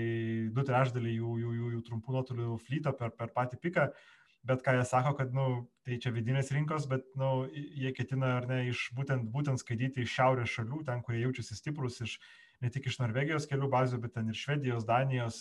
du 0.55 0.67
trešdaliai 0.69 1.17
jų, 1.17 1.35
jų, 1.45 1.57
jų, 1.59 1.73
jų 1.77 1.83
trumpų 1.89 2.17
nuotolių 2.17 2.57
flyto 2.67 2.95
per, 2.99 3.15
per 3.17 3.33
patį 3.37 3.61
piką. 3.65 3.91
Bet 4.49 4.63
ką 4.65 4.77
jie 4.77 4.85
sako, 4.87 5.13
kad, 5.19 5.33
nu, 5.35 5.47
tai 5.85 5.97
čia 6.01 6.13
vidinės 6.15 6.53
rinkos, 6.55 6.87
bet, 6.89 7.09
nu, 7.19 7.49
jie 7.53 7.91
ketina, 7.97 8.37
ar 8.39 8.47
ne, 8.49 8.61
iš 8.71 8.85
būtent, 8.97 9.27
būtent 9.35 9.61
skaityti 9.61 10.05
iš 10.05 10.13
šiaurės 10.15 10.53
šalių, 10.55 10.85
ten, 10.87 11.03
kurie 11.05 11.25
jaučiasi 11.25 11.59
stiprus, 11.59 11.99
iš, 12.07 12.15
ne 12.63 12.71
tik 12.73 12.87
iš 12.89 13.01
Norvegijos 13.03 13.49
kelių 13.51 13.69
bazių, 13.73 13.99
bet 14.05 14.15
ten 14.15 14.31
ir 14.31 14.39
Švedijos, 14.39 14.87
Danijos, 14.89 15.41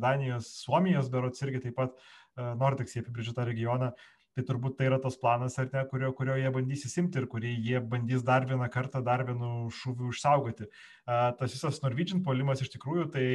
Danijos, 0.00 0.48
Suomijos 0.64 1.12
berots 1.12 1.44
irgi 1.44 1.66
taip 1.66 1.76
pat 1.78 2.00
Nordex 2.40 2.96
jie 2.96 3.04
apibrėžė 3.04 3.36
tą 3.36 3.46
regioną. 3.48 3.92
Tai 4.40 4.46
turbūt 4.48 4.78
tai 4.78 4.86
yra 4.88 4.96
tas 5.02 5.18
planas, 5.20 5.58
ar 5.60 5.66
ne, 5.74 5.82
kurio, 5.90 6.14
kurio 6.16 6.32
jie 6.40 6.48
bandys 6.54 6.86
įsimti 6.88 7.20
ir 7.20 7.26
kurį 7.28 7.50
jie 7.60 7.82
bandys 7.84 8.24
dar 8.24 8.46
vieną 8.48 8.70
kartą, 8.72 9.02
dar 9.04 9.26
vienu 9.28 9.68
šūviu 9.76 10.14
išsaugoti. 10.14 10.70
Uh, 11.04 11.28
tas 11.36 11.52
visas 11.52 11.82
Norwegian 11.84 12.22
polimas 12.24 12.62
iš 12.64 12.72
tikrųjų, 12.72 13.10
tai, 13.12 13.26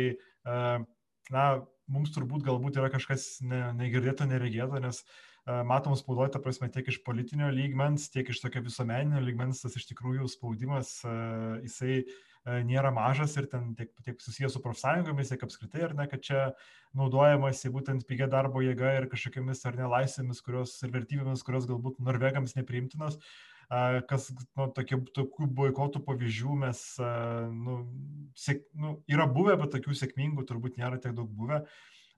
na, 1.29 1.45
mums 1.91 2.13
turbūt 2.15 2.45
galbūt 2.47 2.79
yra 2.81 2.89
kažkas 2.89 3.27
ne, 3.45 3.61
negirdėto, 3.77 4.25
neregėto, 4.29 4.81
nes 4.81 5.03
matom 5.45 5.93
spaudoje, 5.93 6.31
ta 6.33 6.41
prasme, 6.41 6.71
tiek 6.73 6.87
iš 6.89 7.03
politinio 7.05 7.51
lygmens, 7.53 8.07
tiek 8.09 8.31
iš 8.33 8.41
tokio 8.41 8.63
visuomeninio 8.65 9.21
lygmens, 9.21 9.61
tas 9.61 9.77
iš 9.77 9.85
tikrųjų 9.91 10.25
spaudimas, 10.31 10.95
jisai 11.61 11.99
uh, 12.01 12.15
nėra 12.45 12.91
mažas 12.93 13.33
ir 13.39 13.47
ten 13.49 13.71
tiek, 13.77 13.89
tiek 14.05 14.19
susijęs 14.21 14.53
su 14.53 14.59
profsąjungomis, 14.61 15.29
tiek 15.31 15.43
apskritai, 15.47 15.81
ar 15.87 15.93
ne, 15.97 16.05
kad 16.11 16.21
čia 16.21 16.41
naudojamasi 16.97 17.71
būtent 17.73 18.05
pigia 18.07 18.27
darbo 18.29 18.61
jėga 18.61 18.91
ir 18.99 19.07
kažkokiamis 19.09 19.65
ar 19.65 19.75
ne 19.79 19.87
laisvėmis, 19.89 20.41
kurios 20.45 20.83
ir 20.85 20.89
vertybėmis, 20.93 21.43
kurios 21.45 21.65
galbūt 21.69 21.99
norvegams 22.05 22.55
nepriimtinos. 22.59 23.17
Kas, 24.05 24.29
nu, 24.53 24.69
tokie, 24.77 24.97
tokių 25.17 25.45
boikotų 25.57 25.99
pavyzdžių 26.05 26.53
mes, 26.61 26.79
nu, 27.49 27.81
sėk, 28.37 28.61
nu, 28.77 29.01
yra 29.09 29.25
buvę, 29.25 29.57
bet 29.63 29.73
tokių 29.73 29.97
sėkmingų 29.97 30.45
turbūt 30.45 30.77
nėra 30.77 31.01
tiek 31.01 31.17
daug 31.17 31.29
buvę. 31.33 31.65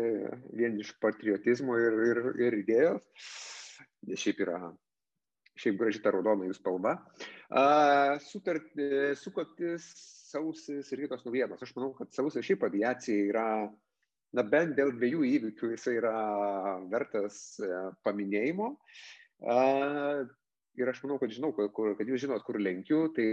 vien 0.53 0.77
iš 0.79 0.93
patriotizmo 1.01 1.77
ir, 1.81 1.97
ir, 2.11 2.21
ir 2.47 2.57
idėjos, 2.61 3.07
nes 4.07 4.21
šiaip 4.21 4.43
yra, 4.45 4.59
šiaip 5.59 5.79
graži 5.79 6.01
ta 6.03 6.13
raudona 6.13 6.47
jų 6.47 6.57
spalva. 6.57 6.97
Uh, 7.53 8.17
sutart, 8.25 8.69
sukaktis 9.21 9.87
sausis 10.33 10.89
ir 10.91 11.03
kitos 11.05 11.25
naujienos. 11.27 11.61
Aš 11.61 11.75
manau, 11.77 11.91
kad 11.97 12.13
sausis 12.15 12.45
šiaip 12.47 12.65
aviacija 12.65 13.27
yra, 13.29 13.47
na 14.33 14.45
bent 14.49 14.73
dėl 14.77 14.95
dviejų 14.95 15.25
įvykių 15.29 15.73
jisai 15.75 15.97
yra 15.99 16.13
vertas 16.89 17.41
paminėjimo. 18.05 18.71
Uh, 19.43 20.23
ir 20.79 20.89
aš 20.89 21.03
manau, 21.05 21.19
kad 21.21 21.33
žinau, 21.35 21.53
kur, 21.53 21.93
kad 21.99 22.09
jūs 22.09 22.25
žinot, 22.25 22.45
kur 22.47 22.57
lenkiu, 22.61 23.05
tai 23.13 23.27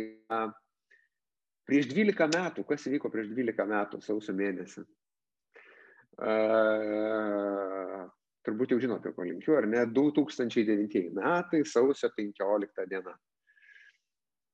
Prieš 1.70 1.86
12 1.92 2.26
metų, 2.34 2.64
kas 2.66 2.82
įvyko 2.90 3.12
prieš 3.14 3.28
12 3.30 3.66
metų 3.70 4.00
sausio 4.02 4.32
mėnesį? 4.34 4.82
Turbūt 8.46 8.72
jau 8.72 8.80
žinote, 8.80 9.12
ko 9.12 9.26
linkiu, 9.26 9.56
ar 9.58 9.66
ne? 9.68 9.82
2009 9.96 11.10
metai, 11.16 11.60
sausio 11.68 12.08
15 12.16 12.86
diena. 12.88 13.12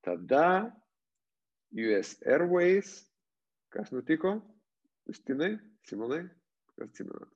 Tada 0.07 0.49
US 1.77 2.17
Airways, 2.27 2.99
kas 3.75 3.95
nutiko? 3.95 4.41
Justinai, 5.07 5.55
Simonai, 5.87 6.25
kas 6.75 6.89
atsimena? 6.89 7.29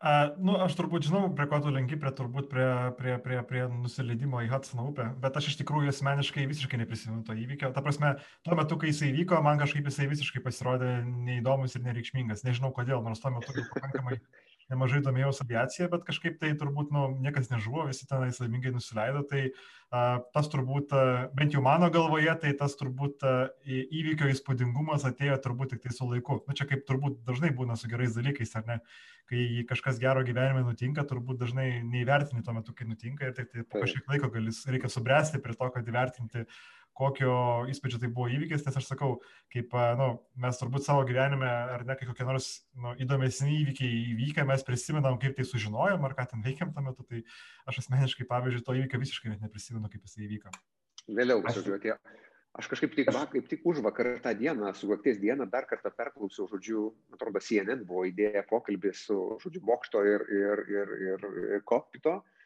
Uh, 0.00 0.30
nu, 0.40 0.54
aš 0.64 0.78
turbūt 0.78 1.04
žinau, 1.04 1.26
prie 1.36 1.44
ko 1.44 1.58
tu 1.60 1.68
linki, 1.74 1.98
prie 2.00 2.10
turbūt 2.16 2.46
prie, 2.48 2.68
prie, 2.96 3.18
prie, 3.20 3.40
prie 3.44 3.66
nusileidimo 3.68 4.40
į 4.40 4.48
Hudsono 4.48 4.86
upę, 4.88 5.10
bet 5.20 5.34
aš 5.36 5.50
iš 5.50 5.58
tikrųjų 5.58 5.92
asmeniškai 5.92 6.46
visiškai 6.48 6.80
neprisimenu 6.80 7.20
to 7.26 7.36
įvykio. 7.36 7.68
Ta 7.76 7.82
prasme, 7.84 8.14
tuo 8.48 8.56
metu, 8.56 8.78
kai 8.80 8.94
jisai 8.94 9.10
įvyko, 9.10 9.42
man 9.44 9.60
kažkaip 9.60 9.90
jisai 9.90 10.08
visiškai 10.08 10.40
pasirodė 10.46 10.94
neįdomus 11.04 11.76
ir 11.76 11.84
nereikšmingas. 11.84 12.46
Nežinau 12.48 12.72
kodėl, 12.72 13.04
nors 13.04 13.20
tuo 13.20 13.34
metu 13.34 13.52
pakankamai 13.74 14.16
nemažai 14.70 15.02
domėjausi 15.04 15.44
aviacija, 15.44 15.88
bet 15.92 16.06
kažkaip 16.06 16.38
tai 16.40 16.52
turbūt 16.58 16.92
nu, 16.94 17.08
niekas 17.22 17.50
nežuvo, 17.52 17.84
visi 17.88 18.08
tenais 18.08 18.40
laimingai 18.40 18.72
nusileido. 18.74 19.22
Tai 19.30 19.42
a, 19.50 20.02
tas 20.34 20.50
turbūt, 20.52 20.94
a, 20.94 21.28
bent 21.36 21.56
jau 21.56 21.62
mano 21.64 21.90
galvoje, 21.92 22.32
tai 22.42 22.54
tas 22.58 22.76
turbūt 22.78 23.26
a, 23.26 23.34
įvykio 23.66 24.30
įspūdingumas 24.32 25.06
atėjo 25.08 25.38
turbūt 25.44 25.74
tik 25.74 25.84
tai 25.86 25.94
su 25.96 26.08
laiku. 26.08 26.40
Na 26.46 26.54
nu, 26.54 26.58
čia 26.58 26.68
kaip 26.70 26.86
turbūt 26.88 27.20
dažnai 27.28 27.52
būna 27.56 27.78
su 27.78 27.90
gerais 27.90 28.16
dalykais, 28.16 28.56
ar 28.60 28.66
ne? 28.70 28.80
Kai 29.30 29.62
kažkas 29.68 30.00
gero 30.02 30.24
gyvenime 30.26 30.64
nutinka, 30.66 31.04
turbūt 31.06 31.38
dažnai 31.38 31.68
neįvertini 31.86 32.42
tuo 32.42 32.56
metu, 32.56 32.74
kai 32.74 32.88
nutinka 32.88 33.28
ir 33.28 33.36
tik 33.36 33.52
tai 33.52 33.62
po 33.62 33.84
kažkiek 33.84 34.08
laiko 34.10 34.30
gali, 34.34 34.54
reikia 34.74 34.90
subręsti 34.90 35.38
prie 35.44 35.54
to, 35.54 35.68
kad 35.76 35.86
įvertinti 35.92 36.46
kokio 37.00 37.34
įspūdžio 37.72 38.00
tai 38.02 38.10
buvo 38.12 38.28
įvykis, 38.32 38.64
nes 38.66 38.78
aš 38.80 38.88
sakau, 38.90 39.16
kaip 39.52 39.74
nu, 39.98 40.08
mes 40.42 40.60
turbūt 40.60 40.84
savo 40.84 41.04
gyvenime, 41.08 41.48
ar 41.48 41.84
ne, 41.88 41.96
kai 41.98 42.08
kokie 42.08 42.26
nors 42.28 42.50
nu, 42.76 42.94
įdomesni 43.00 43.60
įvykiai 43.62 44.00
įvykę, 44.14 44.44
mes 44.48 44.64
prisimenam, 44.66 45.18
kaip 45.22 45.36
tai 45.38 45.46
sužinojom, 45.48 46.04
ar 46.06 46.16
ką 46.18 46.26
ten 46.32 46.44
veikiam 46.44 46.74
tuo 46.74 46.84
metu, 46.84 47.06
tai 47.08 47.22
aš 47.70 47.82
asmeniškai, 47.84 48.28
pavyzdžiui, 48.30 48.64
to 48.66 48.76
įvykio 48.80 49.04
visiškai 49.04 49.32
net 49.34 49.46
neprisimenu, 49.46 49.92
kaip 49.92 50.08
jis 50.08 50.18
įvyko. 50.26 50.52
Vėliau, 51.10 51.40
aš, 51.48 51.62
žodžiu, 51.64 51.96
aš 52.60 52.68
kažkaip 52.72 52.96
tik, 52.98 53.12
va, 53.16 53.24
kaip 53.32 53.48
tik 53.50 53.64
už 53.66 53.80
vakar 53.86 54.12
tą 54.24 54.34
dieną, 54.36 54.74
sugakties 54.76 55.20
dieną, 55.22 55.48
dar 55.50 55.68
kartą 55.70 55.92
perklausiau, 55.96 56.48
žodžiu, 56.50 56.90
atrodo, 57.16 57.40
CNN 57.42 57.86
buvo 57.88 58.04
idėja 58.08 58.44
pokalbį 58.50 58.92
su, 58.96 59.16
žodžiu, 59.42 59.64
bokšto 59.66 60.04
ir, 60.06 60.26
ir, 60.28 60.62
ir, 60.76 60.94
ir, 61.08 61.26
ir 61.56 61.66
kokpito. 61.68 62.20
Ir 62.20 62.39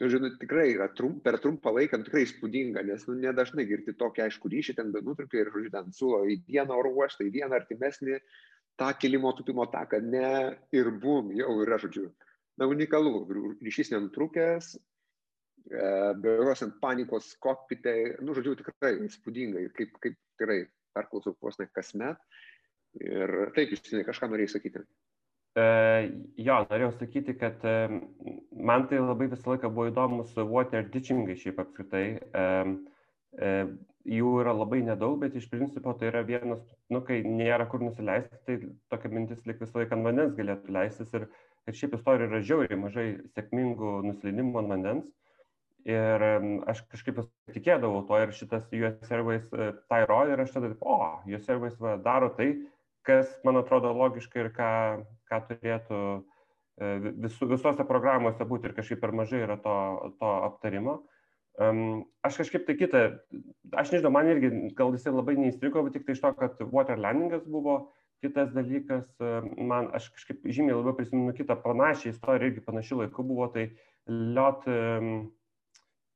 nu, 0.00 0.08
žinot, 0.10 0.38
tikrai 0.40 0.68
yra 0.72 0.88
trum, 0.96 1.18
per 1.22 1.38
trumpą 1.42 1.72
laiką 1.76 2.00
nu, 2.00 2.06
tikrai 2.08 2.24
įspūdinga, 2.26 2.82
nes 2.88 3.06
nu, 3.08 3.16
nedažnai 3.20 3.66
girti 3.68 3.94
tokį 3.98 4.24
aišku 4.26 4.50
ryšį, 4.50 4.76
ten 4.80 4.90
nutrupį 4.94 5.40
ir, 5.40 5.52
žodžiu, 5.54 5.70
ten 5.74 5.94
siūlo 5.94 6.24
į 6.30 6.40
vieną 6.48 6.78
oro 6.80 6.90
uostą, 6.98 7.26
į 7.26 7.34
vieną 7.38 7.60
artimesnį 7.60 8.18
tą 8.80 8.90
kilimo 8.98 9.30
tupimo 9.38 9.66
taką, 9.70 10.00
ne 10.02 10.30
ir 10.74 10.90
bum, 11.02 11.30
jau 11.38 11.60
yra, 11.62 11.78
žodžiu, 11.82 12.08
na, 12.58 12.66
unikalu, 12.70 13.22
ryšys 13.62 13.92
nenutrūkęs, 13.94 14.74
e, 14.74 15.86
be 16.18 16.38
jokios 16.40 16.66
ant 16.66 16.80
panikos 16.82 17.30
kokpite, 17.42 17.94
nu, 18.26 18.34
žodžiu, 18.34 18.56
tikrai 18.62 18.96
įspūdingai, 19.06 19.68
kaip, 19.78 19.94
kaip 20.02 20.18
tikrai 20.34 20.64
perklausau 20.94 21.36
vos 21.42 21.58
ne 21.60 21.70
kasmet. 21.70 22.18
Ir 23.02 23.30
taip, 23.56 23.72
tikrųjų, 23.74 24.06
kažką 24.06 24.30
norėjai 24.30 24.52
sakyti. 24.52 24.84
E, 25.54 25.64
jo, 26.42 26.54
norėjau 26.66 26.90
sakyti, 26.98 27.36
kad 27.38 27.62
e, 27.62 27.74
man 28.58 28.88
tai 28.90 28.98
labai 28.98 29.28
visą 29.30 29.52
laiką 29.52 29.70
buvo 29.70 29.86
įdomus 29.92 30.32
water 30.50 30.88
ditchingai 30.90 31.36
šiaip 31.38 31.60
apskritai. 31.62 32.04
E, 32.34 33.52
jų 34.14 34.32
yra 34.42 34.54
labai 34.54 34.80
nedaug, 34.86 35.16
bet 35.22 35.36
iš 35.38 35.46
principo 35.50 35.94
tai 35.98 36.10
yra 36.10 36.24
vienas, 36.26 36.62
nu, 36.92 37.00
kai 37.06 37.20
nėra 37.26 37.68
kur 37.70 37.82
nusileisti, 37.86 38.40
tai 38.46 38.58
tokia 38.92 39.10
mintis 39.14 39.46
lik 39.46 39.62
visą 39.62 39.80
laiką 39.80 39.96
ant 39.96 40.08
vandens 40.10 40.34
galėtų 40.38 40.74
leistis. 40.74 41.14
Ir, 41.14 41.28
ir 41.70 41.78
šiaip 41.78 41.96
istorija 42.00 42.28
yra 42.28 42.42
žiauriai 42.50 42.80
mažai 42.80 43.06
sėkmingų 43.38 43.94
nusileidimų 44.10 44.60
ant 44.60 44.74
vandens. 44.74 45.08
Ir 45.84 46.22
aš 46.70 46.80
kažkaip 46.88 47.18
tikėdavau 47.52 48.06
to 48.08 48.18
ir 48.24 48.30
šitas 48.32 48.70
US 48.72 49.10
Airways 49.12 49.50
tai 49.52 50.04
rodė 50.08 50.32
ir 50.34 50.42
aš 50.46 50.54
tada, 50.56 50.70
o, 50.80 50.96
US 51.28 51.50
Airways 51.52 51.74
va, 51.76 51.98
daro 52.00 52.30
tai, 52.38 52.54
kas 53.04 53.28
man 53.44 53.60
atrodo 53.60 53.92
logiška 53.92 54.40
ir 54.40 54.48
ką, 54.56 54.70
ką 55.30 55.40
turėtų 55.48 56.00
e, 56.14 56.92
visu, 57.24 57.48
visose 57.50 57.86
programuose 57.88 58.46
būti 58.48 58.70
ir 58.70 58.76
kažkaip 58.76 59.02
per 59.02 59.14
mažai 59.16 59.44
yra 59.46 59.58
to, 59.64 59.76
to 60.20 60.32
aptarimo. 60.50 61.02
Um, 61.54 62.02
aš 62.26 62.40
kažkaip 62.40 62.64
tai 62.66 62.74
kitą, 62.74 63.00
aš 63.78 63.92
nežinau, 63.94 64.10
man 64.10 64.26
irgi 64.26 64.50
gal 64.74 64.90
jisai 64.90 65.12
labai 65.14 65.36
neįstrigo, 65.38 65.84
bet 65.86 65.94
tik 65.94 66.08
tai 66.08 66.16
iš 66.16 66.24
to, 66.24 66.32
kad 66.34 66.64
water 66.74 66.98
landingas 66.98 67.44
buvo, 67.46 67.76
kitas 68.24 68.50
dalykas, 68.56 69.04
man 69.60 69.90
aš 69.94 70.08
kažkaip 70.16 70.48
žymiai 70.48 70.74
labiau 70.74 70.96
prisimenu 70.98 71.34
kitą 71.36 71.54
panašią 71.62 72.10
istoriją, 72.14 72.50
irgi 72.50 72.64
panašių 72.66 73.00
laikų 73.04 73.26
buvo, 73.28 73.46
tai 73.54 73.68
Liot 74.10 74.66
um, 74.68 75.12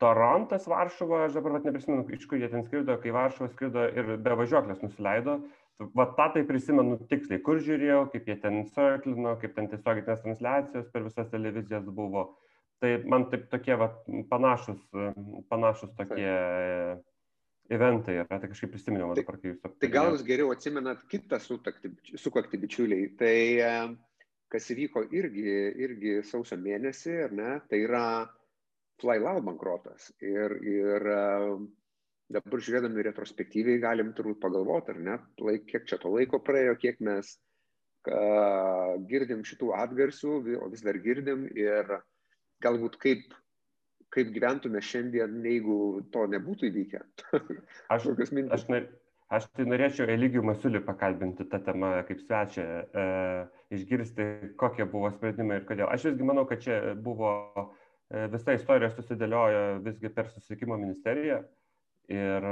Torontas 0.03 0.67
Varšuva, 0.71 1.25
aš 1.27 1.39
dabar 1.39 1.59
neprisimenu, 1.59 2.05
iš 2.15 2.27
kur 2.31 2.39
jie 2.39 2.51
ten 2.51 2.67
skrido, 2.67 2.99
kai 3.03 3.15
Varšuva 3.15 3.49
skrido 3.53 3.87
ir 3.91 4.17
be 4.23 4.37
važiuoklės 4.43 4.83
nusileido, 4.85 5.39
va 5.79 6.09
tą 6.19 6.29
tai 6.35 6.43
prisimenu 6.47 6.99
tiksliai, 7.11 7.43
kur 7.45 7.61
žiūrėjau, 7.63 8.09
kaip 8.13 8.29
jie 8.31 8.37
ten 8.43 8.65
cirklino, 8.75 9.37
kaip 9.43 9.55
ten 9.57 9.71
tiesioginės 9.71 10.25
transliacijos 10.25 10.89
per 10.93 11.07
visas 11.07 11.31
televizijas 11.33 11.87
buvo. 11.87 12.29
Tai 12.83 12.91
man 13.11 13.27
taip 13.31 13.49
tokie 13.51 13.75
va, 13.79 13.89
panašus, 14.31 14.81
panašus 15.51 15.95
tokie 15.99 16.35
eventai 17.75 18.21
yra, 18.23 18.39
tai 18.39 18.51
kažkaip 18.51 18.71
prisiminiau 18.73 19.13
tai, 19.13 19.25
dabar, 19.25 19.39
kai 19.41 19.53
jūs. 19.53 19.79
Tai 19.83 19.91
gal 19.93 20.13
jūs 20.15 20.27
geriau 20.27 20.53
atsimenat 20.55 21.03
kitą 21.11 21.41
sukakti 21.43 22.61
bičiuliai. 22.63 23.11
Tai 23.19 23.35
kas 24.53 24.71
įvyko 24.73 25.05
irgi, 25.13 25.49
irgi 25.85 26.19
sausio 26.25 26.57
mėnesį, 26.61 27.17
ar 27.27 27.35
ne, 27.37 27.51
tai 27.69 27.83
yra 27.85 28.05
Flylau 28.99 29.43
bankrotas. 29.47 30.09
Ir, 30.25 30.57
ir 30.67 31.11
dabar 32.33 32.63
žiūrėdami 32.65 33.05
retrospektyviai 33.09 33.81
galim 33.83 34.13
turbūt 34.17 34.41
pagalvoti, 34.43 34.93
ar 34.95 35.03
ne, 35.05 35.19
laik, 35.41 35.67
kiek 35.71 35.89
čia 35.89 35.99
to 36.03 36.13
laiko 36.13 36.41
praėjo, 36.45 36.77
kiek 36.83 37.01
mes 37.05 37.35
ka, 38.07 38.21
girdim 39.11 39.45
šitų 39.49 39.73
atgarsių, 39.79 40.39
o 40.61 40.71
vis 40.73 40.85
dar 40.85 40.99
girdim 41.05 41.47
ir 41.57 41.99
galbūt 42.65 42.99
kaip, 43.03 43.35
kaip 44.15 44.33
gyventume 44.35 44.83
šiandien, 44.85 45.41
jeigu 45.45 45.79
to 46.13 46.27
nebūtų 46.35 46.71
įvykę. 46.71 47.03
aš, 47.95 48.09
aš, 48.57 48.67
aš 49.39 49.51
tai 49.57 49.69
norėčiau 49.69 50.09
Eligijų 50.13 50.45
Masiulį 50.49 50.85
pakalbinti 50.87 51.49
tą 51.49 51.63
temą 51.65 51.95
kaip 52.09 52.23
svečią, 52.25 52.65
e, 53.03 53.09
išgirsti, 53.79 54.31
kokie 54.61 54.89
buvo 54.89 55.13
sprendimai 55.17 55.61
ir 55.61 55.69
kodėl. 55.69 55.89
Aš 55.93 56.11
visgi 56.11 56.29
manau, 56.29 56.45
kad 56.51 56.65
čia 56.65 56.97
buvo 56.97 57.33
e, 57.57 58.27
visa 58.33 58.57
istorija 58.57 58.93
susidėliojo 58.95 59.65
visgi 59.87 60.13
per 60.13 60.33
susiekimo 60.33 60.81
ministeriją. 60.81 61.45
Ir 62.09 62.47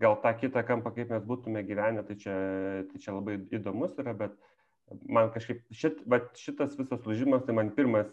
gal 0.00 0.16
tą 0.22 0.32
kitą 0.40 0.64
kampą, 0.66 0.92
kaip 0.94 1.12
mes 1.14 1.22
būtume 1.24 1.62
gyvenę, 1.66 2.02
tai 2.04 2.16
čia, 2.20 2.34
tai 2.90 3.00
čia 3.00 3.14
labai 3.14 3.38
įdomus 3.56 3.94
yra, 4.02 4.14
bet 4.18 4.34
man 5.08 5.30
kažkaip 5.32 5.62
šit, 5.72 6.02
šitas 6.36 6.74
visas 6.76 7.06
lūžimas, 7.06 7.44
tai 7.46 7.54
man 7.56 7.70
pirmas, 7.76 8.10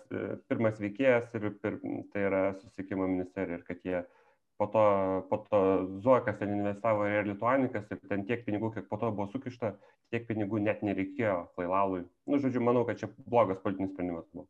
pirmas 0.48 0.80
veikėjas 0.80 1.34
ir 1.36 1.50
pir, 1.64 1.80
tai 2.14 2.28
yra 2.30 2.44
susiekimo 2.62 3.10
ministerija 3.10 3.60
ir 3.60 3.66
kad 3.68 3.82
jie 3.88 4.04
po 4.62 4.68
to, 4.70 4.86
po 5.30 5.42
to 5.50 5.60
Zuokas 6.06 6.38
ten 6.40 6.54
investavo 6.54 7.08
ir 7.10 7.26
Lituanikas 7.26 7.90
ir 7.92 8.00
ten 8.08 8.28
tiek 8.30 8.46
pinigų, 8.46 8.72
kiek 8.76 8.88
po 8.92 9.00
to 9.02 9.10
buvo 9.10 9.26
sukišta, 9.34 9.74
tiek 10.14 10.28
pinigų 10.30 10.62
net 10.62 10.84
nereikėjo 10.86 11.48
Flailalui. 11.56 12.04
Nu, 12.30 12.38
žodžiu, 12.44 12.62
manau, 12.62 12.86
kad 12.86 13.02
čia 13.02 13.10
blogas 13.26 13.58
politinis 13.64 13.90
sprendimas 13.96 14.28
buvo. 14.30 14.46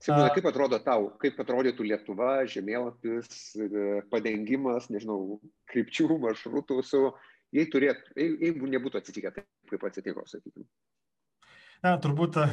Simonai, 0.00 0.30
kaip 0.32 0.46
atrodo 0.48 0.78
tau, 0.80 1.10
kaip 1.20 1.40
atrodytų 1.42 1.84
Lietuva, 1.90 2.30
žemėlapis, 2.48 3.40
e, 3.60 3.88
padengimas, 4.12 4.88
nežinau, 4.88 5.36
krypčių, 5.68 6.06
maršrutų 6.22 6.78
su, 6.88 7.02
jei 7.52 7.66
turėtų, 7.68 8.14
jeigu 8.16 8.70
nebūtų 8.72 9.02
atsitikę 9.02 9.34
taip, 9.36 9.50
kaip 9.68 9.84
atsitiko, 9.90 10.24
sakykime. 10.30 10.64
Na, 11.84 11.94
turbūt 12.00 12.36
e, 12.40 12.46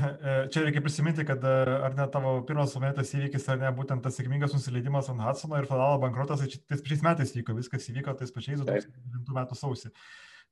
čia 0.52 0.66
reikia 0.66 0.84
prisiminti, 0.84 1.24
kad 1.28 1.44
e, 1.44 1.56
ar 1.88 1.96
ne 1.96 2.06
tavo 2.12 2.38
pirmas 2.48 2.76
suminėtas 2.76 3.16
įvykis, 3.16 3.48
ar 3.52 3.64
ne 3.64 3.72
būtent 3.80 4.04
tas 4.04 4.20
sėkmingas 4.20 4.56
nusileidimas 4.56 5.08
ant 5.12 5.24
Hudsono 5.24 5.60
ir 5.60 5.68
Fadalo 5.72 6.00
bankrotas, 6.04 6.44
tai 6.44 6.52
tais 6.52 6.84
pačiais 6.84 7.04
metais 7.04 7.36
vyko, 7.36 7.56
viskas 7.56 7.88
įvyko 7.92 8.16
tais 8.20 8.32
pačiais 8.36 8.64
2009 8.64 9.36
metų 9.40 9.60
sausį. 9.60 9.92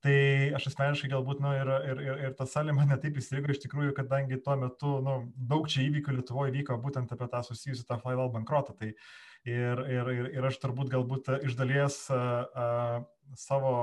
Tai 0.06 0.18
aš 0.54 0.68
asmeniškai 0.70 1.08
galbūt, 1.10 1.40
nu, 1.42 1.50
ir, 1.58 1.70
ir, 1.90 2.02
ir, 2.04 2.18
ir 2.28 2.34
tas 2.38 2.52
salė 2.54 2.76
man 2.78 2.92
netaip 2.92 3.16
įstrigo 3.18 3.50
iš 3.50 3.64
tikrųjų, 3.64 3.96
kadangi 3.98 4.38
tuo 4.46 4.54
metu, 4.62 4.92
nu, 5.02 5.16
daug 5.50 5.66
čia 5.72 5.82
įvykių 5.88 6.20
Lietuvoje 6.20 6.54
vyko 6.54 6.78
būtent 6.84 7.10
apie 7.16 7.26
tą 7.32 7.42
susijusią 7.48 7.88
tą 7.90 7.98
Flywell 8.04 8.30
bankrotą. 8.36 8.76
Tai 8.78 8.92
ir, 8.92 9.82
ir, 9.96 10.12
ir, 10.14 10.30
ir 10.38 10.46
aš 10.46 10.60
turbūt 10.62 10.92
galbūt 10.94 11.32
iš 11.48 11.58
dalies 11.58 11.98
uh, 12.14 12.46
uh, 12.54 13.00
savo, 13.34 13.74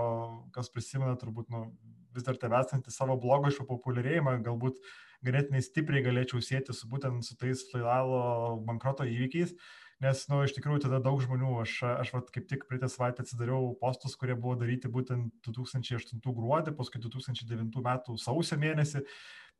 kas 0.54 0.70
prisimena, 0.70 1.16
turbūt, 1.18 1.50
nu, 1.50 1.64
vis 2.14 2.28
dar 2.28 2.38
tevesantį 2.38 2.94
savo 2.94 3.18
blogo 3.18 3.50
išpopuliarėjimą, 3.50 4.36
galbūt 4.46 4.78
ganėtinai 5.26 5.62
stipriai 5.66 6.04
galėčiau 6.06 6.42
sėti 6.44 6.74
su 6.76 6.86
būtent 6.90 7.26
su 7.26 7.34
tais 7.40 7.66
Flywello 7.72 8.60
bankroto 8.66 9.06
įvykiais. 9.10 9.56
Nes, 10.02 10.24
na, 10.26 10.34
nu, 10.34 10.46
iš 10.48 10.56
tikrųjų 10.56 10.82
tada 10.88 10.98
daug 11.02 11.20
žmonių, 11.22 11.52
aš, 11.62 11.76
aš 11.86 12.08
vat, 12.16 12.30
kaip 12.34 12.48
tik 12.50 12.64
praeitą 12.66 12.88
savaitę 12.90 13.22
atsidariau 13.22 13.70
postus, 13.78 14.16
kurie 14.18 14.34
buvo 14.34 14.56
daryti 14.58 14.90
būtent 14.90 15.46
2008 15.46 16.18
gruodį, 16.26 16.74
paskui 16.78 16.98
2009 17.04 17.78
metų 17.86 18.16
sausio 18.18 18.58
mėnesį. 18.58 19.04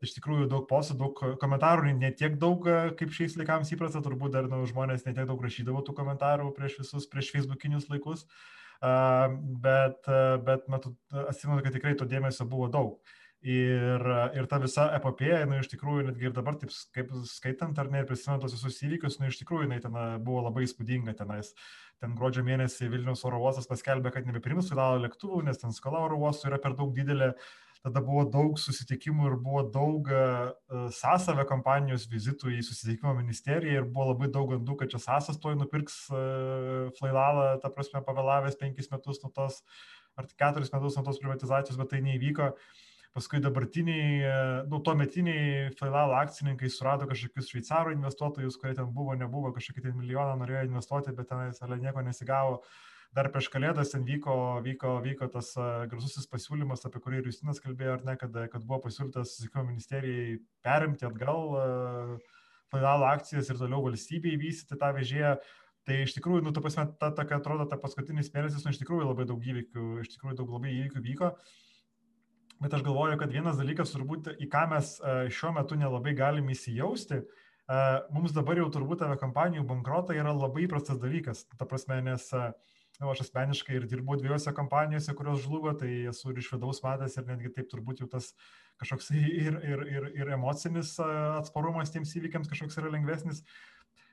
Iš 0.03 0.17
tikrųjų 0.17 0.49
daug 0.51 0.65
postų, 0.67 0.97
daug 0.99 1.21
komentarų, 1.39 1.93
ne 1.95 2.11
tiek 2.19 2.35
daug, 2.43 2.67
kaip 2.99 3.15
šiais 3.15 3.37
laikams 3.39 3.71
įprasta, 3.77 4.03
turbūt 4.03 4.35
dar 4.35 4.51
nu, 4.51 4.65
žmonės 4.67 5.07
ne 5.07 5.15
tiek 5.15 5.29
daug 5.31 5.45
rašydavo 5.47 5.85
tų 5.87 5.95
komentarų 6.01 6.51
prieš 6.57 6.81
visus, 6.81 7.07
prieš 7.07 7.31
facebookinius 7.37 7.87
laikus, 7.93 8.27
uh, 8.27 8.62
bet, 8.83 9.99
uh, 10.11 10.37
bet 10.43 10.69
metu, 10.73 10.97
atsimenu, 11.29 11.63
kad 11.63 11.77
tikrai 11.77 11.95
to 11.99 12.09
dėmesio 12.11 12.49
buvo 12.51 12.67
daug. 12.73 12.97
Uh, 12.97 13.19
Ir, 13.43 14.03
ir 14.39 14.47
ta 14.47 14.61
visa 14.63 14.85
epopėja, 14.95 15.41
nu, 15.51 15.57
iš 15.59 15.67
tikrųjų, 15.73 16.05
netgi 16.07 16.29
ir 16.29 16.35
dabar, 16.35 16.55
taip 16.61 16.71
kaip 16.95 17.09
skaitant 17.27 17.79
ar 17.83 17.89
ne, 17.91 18.05
ir 18.05 18.07
prisimenant 18.07 18.45
tos 18.45 18.55
visus 18.55 18.79
įvykius, 18.87 19.17
nu, 19.19 19.27
iš 19.27 19.41
tikrųjų, 19.41 19.65
jinai 19.67 19.81
ten 19.83 19.97
buvo 20.23 20.45
labai 20.45 20.63
įspūdinga 20.69 21.17
tenais. 21.19 21.51
Ten 21.99 22.15
gruodžio 22.19 22.45
mėnesį 22.47 22.93
Vilnius 22.93 23.25
oro 23.27 23.41
uostas 23.43 23.67
paskelbė, 23.67 24.13
kad 24.15 24.31
nebeprims 24.31 24.71
sudalo 24.71 25.03
lėktuvų, 25.03 25.43
nes 25.49 25.59
ten 25.59 25.75
skola 25.75 26.05
oro 26.07 26.21
uostų 26.23 26.53
yra 26.53 26.61
per 26.63 26.79
daug 26.79 26.95
didelė. 26.95 27.33
Tada 27.83 28.03
buvo 28.05 28.23
daug 28.31 28.61
susitikimų 28.63 29.27
ir 29.27 29.39
buvo 29.43 29.65
daug 29.75 30.07
uh, 30.13 30.53
sąsavę 30.95 31.43
kompanijos 31.51 32.07
vizitų 32.11 32.53
į 32.55 32.61
susitikimo 32.67 33.15
ministeriją 33.19 33.81
ir 33.81 33.89
buvo 33.89 34.13
labai 34.13 34.29
daug 34.31 34.53
gandų, 34.55 34.77
kad 34.79 34.93
čia 34.93 35.03
sąsas 35.03 35.41
toj 35.43 35.59
nupirks 35.59 36.05
uh, 36.13 36.93
Flailalą, 37.01 37.57
ta 37.65 37.73
prasme, 37.75 38.05
pavėlavęs 38.07 38.61
penkis 38.61 38.93
metus 38.95 39.19
nuo 39.25 39.33
tos, 39.35 39.65
ar 40.15 40.31
keturis 40.31 40.71
metus 40.75 40.99
nuo 40.99 41.05
tos 41.09 41.21
privatizacijos, 41.25 41.81
bet 41.81 41.95
tai 41.95 42.05
neįvyko. 42.07 42.53
Uh, 42.53 42.89
paskui 43.13 43.41
dabartiniai, 43.45 44.21
e, 44.25 44.37
nu, 44.69 44.81
tuometiniai 44.81 45.73
Failalo 45.77 46.17
akcininkai 46.17 46.71
surado 46.73 47.09
kažkokius 47.11 47.51
šveicarų 47.53 47.93
investuotojus, 47.97 48.57
kurie 48.61 48.73
ten 48.79 48.89
buvo, 48.97 49.17
nebuvo, 49.21 49.53
kažkokį 49.57 49.85
ten 49.85 49.99
milijoną 49.99 50.39
norėjo 50.41 50.65
investuoti, 50.71 51.15
bet 51.17 51.29
tenais 51.29 51.61
ale 51.65 51.81
nieko 51.83 52.05
nesigavo. 52.07 52.63
Dar 53.13 53.29
prieš 53.33 53.51
kalėdas 53.53 53.93
ten 53.93 54.07
vyko, 54.09 54.35
vyko, 54.65 54.95
vyko 55.05 55.29
tas 55.33 55.51
uh, 55.59 55.83
garsusis 55.91 56.29
pasiūlymas, 56.33 56.87
apie 56.89 57.03
kurį 57.05 57.21
ir 57.21 57.27
Justinas 57.29 57.61
kalbėjo, 57.61 57.99
ar 57.99 58.07
ne, 58.09 58.15
kad, 58.21 58.39
kad 58.53 58.63
buvo 58.65 58.81
pasiūlytas 58.87 59.35
Susisiekimo 59.35 59.67
ministerijai 59.69 60.39
perimti 60.65 61.09
atgal 61.09 61.51
uh, 61.53 62.39
Failalo 62.73 63.11
akcijas 63.11 63.51
ir 63.53 63.61
toliau 63.61 63.83
valstybei 63.85 64.39
vystyti 64.41 64.81
tą 64.81 64.95
vežėją. 64.97 65.35
Tai 65.83 65.99
iš 65.99 66.15
tikrųjų, 66.17 66.45
nu, 66.47 66.55
ta 66.55 66.63
prasme, 66.65 66.87
ta, 66.97 67.11
ta, 67.11 67.27
ta 67.27 67.37
atrodo, 67.37 67.67
ta 67.69 67.77
paskutinis 67.77 68.31
mėnesis, 68.33 68.63
nu, 68.65 68.73
iš 68.73 68.81
tikrųjų 68.81 69.11
labai 69.11 69.27
daug 69.29 69.45
įvykių, 69.45 69.87
iš 70.05 70.15
tikrųjų 70.15 70.39
daug 70.39 70.57
labai 70.57 70.73
įvykių 70.79 71.03
vyko. 71.11 71.33
Uh, 71.33 71.63
Bet 72.63 72.75
aš 72.75 72.85
galvoju, 72.87 73.17
kad 73.19 73.33
vienas 73.35 73.57
dalykas 73.59 73.91
turbūt, 73.91 74.29
į 74.39 74.47
ką 74.51 74.61
mes 74.71 74.95
e, 75.03 75.15
šiuo 75.35 75.51
metu 75.57 75.75
nelabai 75.75 76.13
galime 76.15 76.55
įsijausti, 76.55 77.17
e, 77.19 77.79
mums 78.15 78.35
dabar 78.37 78.61
jau 78.61 78.69
turbūt 78.71 79.03
aviakompanijų 79.03 79.65
bankrotai 79.67 80.21
yra 80.21 80.31
labai 80.37 80.69
įprastas 80.69 81.01
dalykas. 81.03 81.43
Ta 81.59 81.67
prasme, 81.67 81.99
nes 82.07 82.29
e, 82.31 82.45
nu, 82.45 82.53
aš 83.01 83.25
asmeniškai 83.27 83.79
ir 83.79 83.87
dirbau 83.91 84.19
dviejose 84.21 84.53
kompanijose, 84.57 85.15
kurios 85.19 85.43
žlugo, 85.45 85.73
tai 85.79 85.91
esu 86.13 86.31
ir 86.31 86.41
iš 86.43 86.51
vidaus 86.55 86.83
matęs 86.85 87.17
ir 87.19 87.29
netgi 87.31 87.53
taip 87.57 87.71
turbūt 87.73 88.03
jau 88.05 88.09
tas 88.13 88.33
kažkoks 88.83 89.11
ir, 89.17 89.57
ir, 89.63 89.85
ir, 89.89 90.09
ir 90.23 90.33
emocinis 90.37 90.97
atsparumas 91.03 91.95
tiems 91.95 92.13
įvykiams 92.19 92.51
kažkoks 92.51 92.79
yra 92.83 92.93
lengvesnis. 92.93 93.43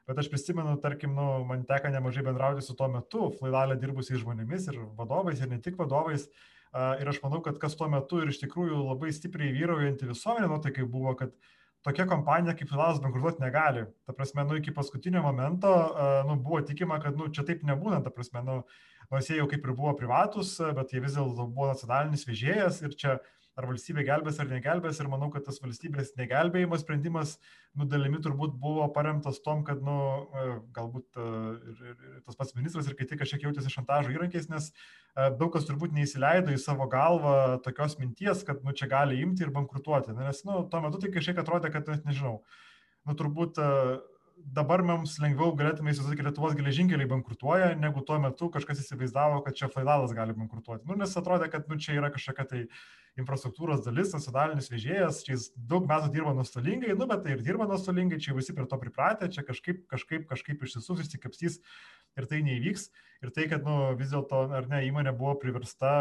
Bet 0.09 0.17
aš 0.17 0.29
prisimenu, 0.31 0.73
tarkim, 0.81 1.11
nu, 1.13 1.43
man 1.45 1.67
teka 1.69 1.91
nemažai 1.93 2.23
bendrauti 2.25 2.63
su 2.65 2.73
tuo 2.77 2.87
metu, 2.89 3.27
Flailalė 3.37 3.75
dirbusiais 3.77 4.23
žmonėmis 4.23 4.71
ir 4.71 4.79
vadovais, 4.97 5.43
ir 5.43 5.51
ne 5.51 5.59
tik 5.61 5.77
vadovais. 5.77 6.25
Uh, 6.25 6.47
Ir 6.71 7.09
aš 7.09 7.17
manau, 7.23 7.39
kad 7.41 7.57
kas 7.57 7.73
tuo 7.77 7.87
metu 7.89 8.19
ir 8.21 8.29
iš 8.29 8.43
tikrųjų 8.43 8.83
labai 8.91 9.09
stipriai 9.13 9.55
vyraujanti 9.55 10.09
visuomenė 10.09 10.51
nuotaikai 10.51 10.85
buvo, 10.85 11.15
kad 11.17 11.33
tokia 11.85 12.05
kompanija 12.09 12.55
kaip 12.57 12.69
Filalas 12.69 12.99
bankrutuoti 13.03 13.43
negali. 13.43 13.85
Ta 14.07 14.13
prasme, 14.13 14.43
nu, 14.47 14.57
iki 14.59 14.73
paskutinio 14.75 15.21
momento 15.23 15.73
nu, 16.27 16.35
buvo 16.35 16.61
tikima, 16.61 16.99
kad 17.03 17.17
nu, 17.17 17.29
čia 17.33 17.45
taip 17.47 17.63
nebūna. 17.67 18.01
Ta 18.03 18.13
prasme, 18.13 18.43
nu, 18.45 18.61
nors 19.11 19.29
jie 19.29 19.39
jau 19.39 19.47
kaip 19.51 19.65
ir 19.65 19.75
buvo 19.75 19.95
privatus, 19.97 20.57
bet 20.75 20.93
jie 20.93 21.03
vis 21.03 21.17
dėlto 21.17 21.47
buvo 21.47 21.71
nacionalinis 21.71 22.27
vežėjas 22.27 22.81
ir 22.85 22.95
čia 22.99 23.19
ar 23.59 23.67
valstybė 23.67 24.05
gelbės 24.07 24.39
ar 24.39 24.47
negelbės 24.49 25.01
ir 25.01 25.09
manau, 25.11 25.27
kad 25.33 25.43
tas 25.47 25.59
valstybės 25.59 26.13
negelbėjimo 26.19 26.77
sprendimas, 26.79 27.35
nu, 27.77 27.87
dalimi 27.91 28.21
turbūt 28.23 28.55
buvo 28.61 28.85
paremtas 28.95 29.41
tom, 29.43 29.65
kad, 29.67 29.81
nu, 29.83 29.95
e, 30.31 30.45
galbūt 30.75 31.19
e, 31.19 31.25
ir, 31.71 31.81
ir, 31.91 31.97
ir 32.13 32.21
tas 32.27 32.39
pats 32.39 32.55
ministras 32.57 32.87
ir 32.87 32.95
kiti 32.99 33.19
kažkiek 33.19 33.47
jautėsi 33.49 33.73
šantažo 33.73 34.13
įrankiais, 34.15 34.47
nes 34.51 34.69
e, 34.71 35.27
daug 35.41 35.51
kas 35.55 35.67
turbūt 35.67 35.95
neįsileido 35.97 36.55
į 36.55 36.61
savo 36.61 36.87
galvą 36.91 37.59
tokios 37.65 37.97
minties, 37.99 38.45
kad, 38.47 38.63
nu, 38.63 38.75
čia 38.75 38.87
gali 38.91 39.19
imti 39.23 39.45
ir 39.45 39.53
bankrutuoti, 39.55 40.15
nes, 40.17 40.43
nu, 40.47 40.63
tuo 40.71 40.83
metu 40.85 41.03
tai 41.03 41.11
kažkiek 41.15 41.43
atrodė, 41.43 41.73
kad, 41.75 41.91
net 41.91 42.07
nežinau, 42.07 42.39
nu, 43.07 43.17
turbūt 43.19 43.59
dabar 44.55 44.81
mums 44.85 45.17
lengviau 45.21 45.51
galėtume 45.57 45.91
įsivaizduoti, 45.91 46.17
kad 46.19 46.27
Lietuvos 46.29 46.55
geležinkeliai 46.57 47.09
bankrutuoja, 47.09 47.73
negu 47.79 48.03
tuo 48.05 48.19
metu 48.21 48.49
kažkas 48.53 48.81
įsivaizdavo, 48.83 49.41
kad 49.45 49.57
čia 49.57 49.69
Flaidalas 49.71 50.13
gali 50.15 50.35
bankrutuoti. 50.37 50.87
Nu, 50.89 50.97
nes 50.99 51.15
atrodė, 51.19 51.49
kad 51.53 51.67
nu, 51.71 51.77
čia 51.81 51.97
yra 51.97 52.11
kažkokia 52.13 52.45
tai 52.49 52.61
infrastruktūros 53.19 53.83
dalis, 53.85 54.13
nacionalinis 54.15 54.69
vežėjas, 54.71 55.23
čia 55.25 55.35
jis 55.35 55.49
daug 55.69 55.89
metų 55.89 56.11
dirba 56.13 56.33
nuostolingai, 56.37 56.95
nu, 56.95 57.09
bet 57.09 57.25
tai 57.25 57.35
ir 57.35 57.43
dirba 57.45 57.67
nuostolingai, 57.69 58.21
čia 58.23 58.37
visi 58.37 58.55
prie 58.55 58.67
to 58.69 58.79
pripratę, 58.79 59.29
čia 59.33 59.43
kažkaip, 59.47 59.83
kažkaip, 59.91 60.25
kažkaip 60.29 60.63
išsisūs, 60.63 61.03
įsikapstys 61.03 61.59
ir 62.19 62.29
tai 62.29 62.41
neįvyks. 62.45 62.89
Ir 63.25 63.35
tai, 63.35 63.49
kad 63.51 63.67
nu, 63.67 63.91
vis 63.99 64.13
dėlto, 64.13 64.45
ar 64.55 64.69
ne, 64.71 64.85
įmonė 64.87 65.13
buvo 65.19 65.35
priversta, 65.41 65.91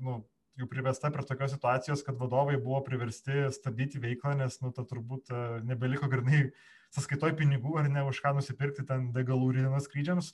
nu, 0.00 0.22
jau 0.58 0.66
privesta 0.70 1.10
prie 1.14 1.24
tokios 1.26 1.52
situacijos, 1.54 2.02
kad 2.06 2.18
vadovai 2.18 2.56
buvo 2.58 2.80
priversti 2.86 3.46
stabdyti 3.54 4.00
veiklą, 4.02 4.34
nes, 4.40 4.58
nu, 4.64 4.72
ta 4.74 4.84
turbūt 4.88 5.30
e, 5.30 5.44
nebeliko 5.68 6.08
grinai 6.10 6.48
sąskaitoj 6.96 7.34
pinigų 7.38 7.78
ar 7.80 7.90
ne 7.92 8.04
už 8.08 8.20
ką 8.24 8.34
nusipirkti 8.38 8.86
ten 8.88 9.10
degalų 9.16 9.52
rydinos 9.56 9.88
skrydžiams. 9.88 10.32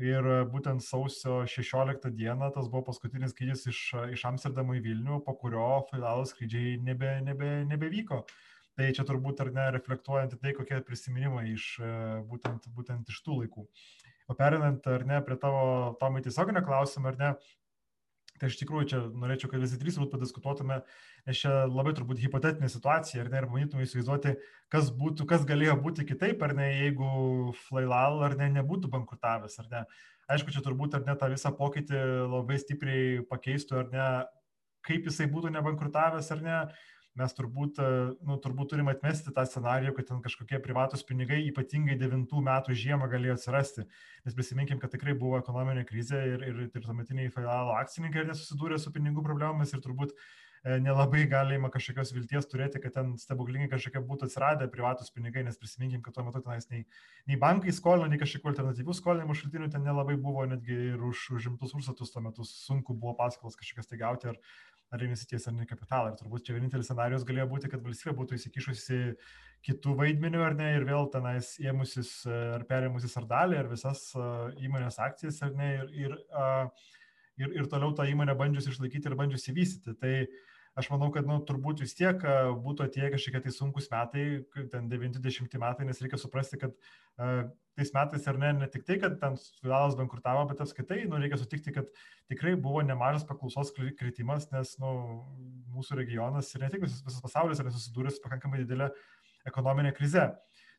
Ir 0.00 0.24
būtent 0.48 0.80
sausio 0.80 1.42
16 1.50 2.08
dieną 2.16 2.48
tas 2.54 2.70
buvo 2.72 2.86
paskutinis 2.86 3.34
skrydis 3.34 3.66
iš, 3.68 3.80
iš 4.16 4.22
Amsterdamo 4.30 4.78
į 4.78 4.80
Vilnių, 4.86 5.18
po 5.26 5.34
kurio 5.36 5.82
finalo 5.90 6.24
skrydžiai 6.24 6.78
nebe, 6.80 7.18
nebe, 7.26 7.50
nebevyko. 7.68 8.22
Tai 8.78 8.86
čia 8.96 9.04
turbūt 9.04 9.42
ar 9.44 9.50
ne 9.52 9.66
reflektuojant 9.76 10.38
į 10.38 10.40
tai, 10.40 10.54
kokie 10.56 10.78
prisiminimai 10.86 11.50
iš 11.52 11.74
būtent, 12.30 12.70
būtent 12.72 13.12
iš 13.12 13.20
tų 13.26 13.42
laikų. 13.42 13.66
O 14.30 14.36
perinant 14.38 14.86
ar 14.88 15.04
ne 15.04 15.18
prie 15.26 15.36
tavo 15.42 15.92
Tomai 16.00 16.22
tiesioginio 16.24 16.62
klausimą, 16.64 17.10
ar 17.10 17.20
ne, 17.20 17.30
Tai 18.40 18.48
iš 18.48 18.56
tikrųjų 18.56 18.86
čia 18.88 18.98
norėčiau, 19.20 19.50
kad 19.52 19.60
visi 19.60 19.76
trys 19.76 19.98
turbūt 19.98 20.14
padiskutuotume, 20.14 20.78
nes 21.28 21.40
čia 21.42 21.66
labai 21.68 21.92
turbūt 21.96 22.22
hipotetinė 22.22 22.70
situacija, 22.72 23.20
ar 23.20 23.28
ne, 23.28 23.42
ir 23.42 23.48
bandytume 23.50 23.84
įsivaizduoti, 23.84 24.32
kas 24.72 24.88
būtų, 24.96 25.26
kas 25.28 25.44
galėjo 25.48 25.74
būti 25.84 26.06
kitaip, 26.08 26.40
ar 26.46 26.54
ne, 26.56 26.70
jeigu 26.78 27.10
Flailal 27.66 28.24
ar 28.24 28.38
ne 28.40 28.48
nebūtų 28.54 28.88
bankrutavęs, 28.94 29.58
ar 29.60 29.68
ne. 29.74 29.82
Aišku, 30.32 30.54
čia 30.54 30.64
turbūt 30.64 30.96
ar 30.96 31.04
ne 31.04 31.18
tą 31.20 31.28
visą 31.32 31.52
pokytį 31.58 32.00
labai 32.32 32.56
stipriai 32.62 33.20
pakeistų, 33.28 33.82
ar 33.82 33.92
ne, 33.92 34.08
kaip 34.88 35.10
jisai 35.10 35.28
būtų 35.28 35.52
nebankrutavęs, 35.58 36.32
ar 36.32 36.44
ne, 36.46 36.58
mes 37.20 37.36
turbūt, 37.36 37.78
e, 37.82 38.02
nu, 38.26 38.36
turbūt 38.42 38.72
turim 38.72 38.90
atmesti 38.92 39.32
tą 39.36 39.44
scenarijų, 39.48 39.94
kad 39.98 40.08
ten 40.10 40.20
kažkokie 40.24 40.60
privatus 40.64 41.04
pinigai 41.06 41.42
ypatingai 41.50 41.98
devintų 42.00 42.42
metų 42.46 42.76
žiemą 42.82 43.10
galėjo 43.12 43.36
atsirasti. 43.36 43.86
Nes 44.26 44.36
prisiminkim, 44.36 44.80
kad 44.82 44.92
tikrai 44.94 45.16
buvo 45.18 45.40
ekonominė 45.40 45.86
krizė 45.88 46.20
ir, 46.34 46.44
ir, 46.48 46.60
ir 46.68 46.84
tuometiniai 46.84 47.32
Failalo 47.34 47.76
akcininkai 47.80 48.26
nesusidūrė 48.30 48.80
su 48.80 48.92
pinigų 48.94 49.24
problemomis 49.26 49.74
ir 49.76 49.82
turbūt 49.84 50.14
e, 50.16 50.78
nelabai 50.82 51.26
galima 51.30 51.70
kažkokios 51.72 52.14
vilties 52.16 52.48
turėti, 52.50 52.80
kad 52.82 52.96
ten 52.96 53.14
stebuklingai 53.20 53.70
kažkokie 53.72 54.02
būtų 54.08 54.30
atsiradę 54.30 54.70
privatus 54.72 55.12
pinigai, 55.14 55.44
nes 55.46 55.60
prisiminkim, 55.60 56.02
kad 56.06 56.16
tuo 56.16 56.26
metu 56.26 56.42
tenais 56.44 56.68
nei, 56.72 56.86
nei 57.28 57.38
bankai 57.40 57.74
skolino, 57.76 58.08
nei 58.10 58.20
kažkokių 58.20 58.54
alternatyvių 58.54 58.96
skolinimo 58.96 59.36
šaltinių 59.36 59.70
ten 59.72 59.84
nelabai 59.86 60.16
buvo, 60.20 60.48
netgi 60.50 60.82
ir 60.94 61.06
už 61.12 61.30
užimtus 61.38 61.76
užsatus 61.76 62.12
tuo 62.16 62.24
metu 62.24 62.48
sunku 62.48 62.96
buvo 62.96 63.16
paskolas 63.20 63.58
kažkokias 63.60 63.92
tai 63.92 64.02
gauti 64.04 64.32
ar, 64.34 64.40
ar 64.90 65.04
investicijos 65.06 65.46
ar 65.48 65.54
ne 65.54 65.66
kapitalą. 65.70 66.10
Ir 66.10 66.18
turbūt 66.18 66.46
čia 66.46 66.56
vienintelis 66.56 66.90
scenarius 66.90 67.26
galėjo 67.26 67.46
būti, 67.52 67.70
kad 67.70 67.82
valstybė 67.84 68.14
būtų 68.18 68.38
įsikišusi 68.38 69.00
kitų 69.66 69.96
vaidmenių 69.98 70.42
ar 70.44 70.56
ne 70.58 70.70
ir 70.76 70.86
vėl 70.88 71.10
tenais 71.12 71.52
ėmusis 71.60 72.12
ar 72.26 72.64
perėmusis 72.68 73.16
ar 73.20 73.28
dalį, 73.30 73.58
ar 73.60 73.70
visas 73.70 74.06
įmonės 74.58 74.98
akcijas 75.04 75.42
ar 75.46 75.54
ne 75.58 75.72
ir, 75.76 75.90
ir, 76.06 76.16
ir, 77.42 77.58
ir 77.60 77.68
toliau 77.70 77.94
tą 77.96 78.08
įmonę 78.10 78.34
bandžius 78.38 78.70
išlaikyti 78.72 79.10
ir 79.10 79.18
bandžius 79.20 79.50
įvystyti. 79.52 79.96
Tai 80.00 80.14
aš 80.80 80.90
manau, 80.92 81.10
kad 81.14 81.26
nu, 81.28 81.38
turbūt 81.46 81.82
vis 81.84 81.94
tiek 81.98 82.22
būtų 82.64 82.86
atėję 82.86 83.12
kažkokie 83.14 83.44
tai 83.46 83.54
sunkus 83.54 83.90
metai, 83.92 84.26
ten 84.72 84.88
90 84.90 85.58
metai, 85.60 85.86
nes 85.86 86.02
reikia 86.02 86.18
suprasti, 86.20 86.60
kad 86.62 86.74
tais 87.80 87.92
metais 87.96 88.26
ar 88.28 88.38
ne, 88.38 88.52
ne 88.60 88.68
tik 88.68 88.84
tai, 88.84 88.98
kad 89.00 89.16
ten 89.20 89.36
filialas 89.60 89.96
bankrutavo, 89.96 90.44
bet 90.50 90.60
apskaitai, 90.60 91.06
nu, 91.08 91.18
reikia 91.20 91.38
sutikti, 91.40 91.72
kad 91.72 91.88
tikrai 92.30 92.54
buvo 92.60 92.82
nemažas 92.84 93.24
paklausos 93.28 93.72
kritimas, 93.74 94.50
nes 94.52 94.76
nu, 94.82 94.92
mūsų 95.72 96.00
regionas 96.02 96.52
ir 96.54 96.64
ne 96.64 96.70
tik 96.72 96.84
visas, 96.84 97.00
visas 97.06 97.24
pasaulis 97.24 97.62
yra 97.62 97.72
susidūręs 97.72 98.20
pakankamai 98.24 98.62
didelę 98.64 98.90
ekonominę 99.48 99.94
krizę. 99.96 100.28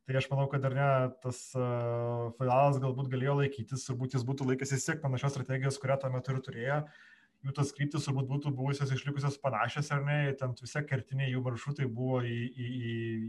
Tai 0.06 0.18
aš 0.18 0.28
manau, 0.32 0.48
kad 0.50 0.66
ar 0.66 0.76
ne 0.78 0.90
tas 1.24 1.40
uh, 1.58 2.30
filialas 2.38 2.82
galbūt 2.82 3.10
galėjo 3.10 3.38
laikytis, 3.42 3.86
turbūt 3.88 4.18
jis 4.18 4.26
būtų 4.28 4.50
laikęsis 4.50 4.86
siek 4.86 5.02
panašios 5.02 5.34
strategijos, 5.36 5.78
kurią 5.82 6.00
tuo 6.02 6.10
metu 6.14 6.34
ir 6.34 6.42
turėjo. 6.46 6.82
Jų 7.42 7.54
tos 7.58 7.72
kryptis 7.74 8.06
turbūt 8.06 8.28
būtų 8.30 8.52
buvusios 8.54 8.92
išlikusios 8.94 9.40
panašios, 9.42 9.88
ar 9.94 10.04
ne, 10.06 10.18
ten 10.38 10.54
visi 10.60 10.82
kertiniai 10.90 11.32
jų 11.32 11.42
maršrutai 11.46 11.88
buvo 11.90 12.20
į, 12.22 12.42
į, 12.50 12.68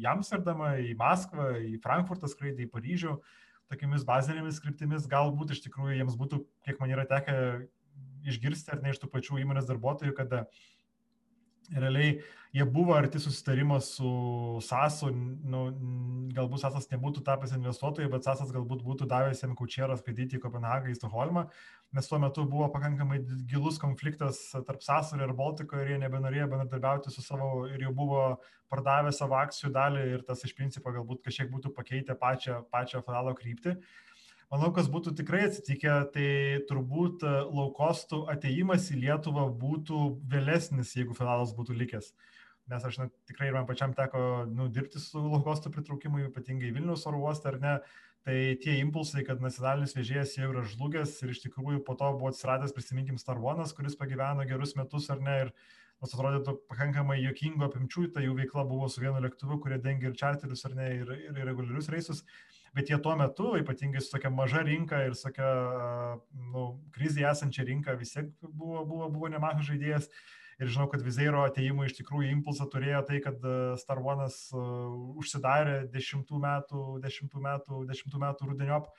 į 0.01 0.09
Amsterdamą, 0.11 0.75
į 0.85 0.93
Maskvą, 1.01 1.55
į 1.65 1.79
Frankfurtą 1.85 2.29
skraidė, 2.29 2.67
į 2.67 2.73
Paryžių. 2.75 3.15
Uh, 3.17 3.39
tokiamis 3.73 4.05
bazinėmis 4.09 4.61
skriptimis, 4.61 5.09
galbūt 5.11 5.55
iš 5.57 5.65
tikrųjų 5.67 5.99
jiems 6.01 6.19
būtų, 6.21 6.43
kiek 6.67 6.81
man 6.83 6.93
yra 6.93 7.07
tekę 7.09 7.37
išgirsti 8.29 8.75
ar 8.75 8.83
ne 8.85 8.93
iš 8.93 9.01
tų 9.03 9.11
pačių 9.13 9.41
įmonės 9.43 9.69
darbuotojų, 9.69 10.15
kada 10.17 10.45
realiai 11.77 12.17
jie 12.53 12.65
buvo 12.69 12.93
arti 12.95 13.19
susitarimo 13.19 13.79
su 13.81 14.09
SASu, 14.61 15.09
nu, 15.13 15.63
galbūt 16.37 16.61
SASas 16.61 16.91
nebūtų 16.91 17.23
tapęs 17.25 17.55
investuotojai, 17.57 18.11
bet 18.13 18.29
SASas 18.29 18.53
galbūt 18.53 18.85
būtų 18.85 19.09
davęs 19.09 19.41
jam 19.41 19.55
kaučerą 19.57 19.97
skraidyti 19.97 20.37
į 20.37 20.43
Kopenhagą, 20.43 20.93
į 20.93 20.99
Stokholmą, 20.99 21.47
nes 21.97 22.09
tuo 22.11 22.21
metu 22.21 22.45
buvo 22.49 22.69
pakankamai 22.75 23.23
gilus 23.49 23.81
konfliktas 23.81 24.43
tarp 24.53 24.85
SASo 24.85 25.17
ir 25.17 25.33
Baltiko 25.39 25.81
ir 25.81 25.95
jie 25.95 26.01
nebenorėjo 26.05 26.51
bendradarbiauti 26.53 27.15
su 27.15 27.25
savo 27.25 27.65
ir 27.71 27.87
jau 27.87 27.95
buvo 27.97 28.27
pardavę 28.73 29.13
savo 29.17 29.41
akcijų 29.41 29.73
dalį 29.73 30.07
ir 30.13 30.29
tas 30.29 30.45
iš 30.45 30.53
principo 30.57 30.93
galbūt 30.93 31.25
kažkiek 31.25 31.49
būtų 31.53 31.73
pakeitę 31.77 32.17
pačią, 32.21 32.63
pačią 32.73 33.01
finalo 33.05 33.33
kryptį. 33.37 33.79
Manau, 34.53 34.69
kas 34.77 34.91
būtų 34.93 35.15
tikrai 35.17 35.47
atsitikę, 35.47 35.93
tai 36.13 36.29
turbūt 36.69 37.23
laukostų 37.25 38.27
ateimas 38.29 38.91
į 38.93 38.99
Lietuvą 39.07 39.47
būtų 39.57 40.01
vėlesnis, 40.29 40.91
jeigu 40.99 41.17
finalas 41.17 41.55
būtų 41.57 41.79
likęs. 41.79 42.11
Nes 42.69 42.85
aš 42.85 42.99
na, 43.01 43.07
tikrai 43.31 43.49
ir 43.49 43.57
man 43.57 43.65
pačiam 43.71 43.95
teko 43.97 44.45
nu, 44.53 44.69
dirbti 44.69 45.01
su 45.01 45.23
loukostų 45.25 45.73
pritraukimu, 45.73 46.21
ypatingai 46.29 46.75
Vilnius 46.77 47.07
oro 47.09 47.23
uostą 47.25 47.55
ar 47.55 47.59
ne, 47.65 47.75
tai 48.29 48.37
tie 48.61 48.77
impulsai, 48.83 49.25
kad 49.25 49.41
nacionalinis 49.41 49.97
vežėjas 49.97 50.37
jau 50.37 50.53
yra 50.53 50.67
žlugęs 50.69 51.17
ir 51.25 51.33
iš 51.33 51.41
tikrųjų 51.47 51.81
po 51.89 51.97
to 51.97 52.13
buvo 52.21 52.29
atsiradęs, 52.29 52.77
prisiminkim, 52.77 53.17
Starvonas, 53.19 53.73
kuris 53.73 53.97
pagyveno 53.97 54.45
gerus 54.53 54.77
metus 54.77 55.09
ar 55.11 55.25
ne, 55.25 55.39
ir 55.47 55.55
nors 56.03 56.13
atrodytų 56.13 56.59
pakankamai 56.69 57.23
jokingo 57.23 57.71
apimčių, 57.71 58.11
tai 58.13 58.29
jų 58.29 58.37
veikla 58.45 58.69
buvo 58.69 58.93
su 58.93 59.01
vienu 59.01 59.17
lėktuvu, 59.25 59.63
kurie 59.65 59.81
dengia 59.81 60.13
ir 60.13 60.19
čarterius 60.19 60.69
ar 60.69 60.77
ne, 60.77 60.93
ir, 61.01 61.13
ir 61.31 61.41
reguliarius 61.41 61.89
reisus, 61.95 62.27
bet 62.77 62.91
jie 62.91 62.99
tuo 63.05 63.15
metu, 63.21 63.53
ypatingai 63.61 64.01
su 64.03 64.15
tokia 64.15 64.31
maža 64.33 64.63
rinka 64.67 65.03
ir 65.07 65.17
su 65.17 65.29
tokia 65.29 65.49
nu, 66.53 66.69
krizėje 66.95 67.29
esančia 67.31 67.67
rinka, 67.69 67.97
vis 68.01 68.15
tiek 68.15 68.31
buvo, 68.43 68.85
buvo, 68.89 69.11
buvo 69.13 69.33
nemažas 69.33 69.69
žaidėjas 69.69 70.09
ir 70.63 70.71
žinau, 70.71 70.87
kad 70.91 71.03
Vizeiro 71.05 71.43
ateimui 71.47 71.89
iš 71.89 71.97
tikrųjų 71.99 72.31
impulsą 72.37 72.69
turėjo 72.71 73.03
tai, 73.09 73.19
kad 73.25 73.43
Star 73.81 74.01
One'as 74.03 74.39
užsidarė 74.55 75.83
10 75.93 76.31
metų, 76.45 76.85
10 77.03 77.41
metų, 77.49 77.83
10 77.91 78.21
metų 78.27 78.53
rudeniop. 78.53 78.93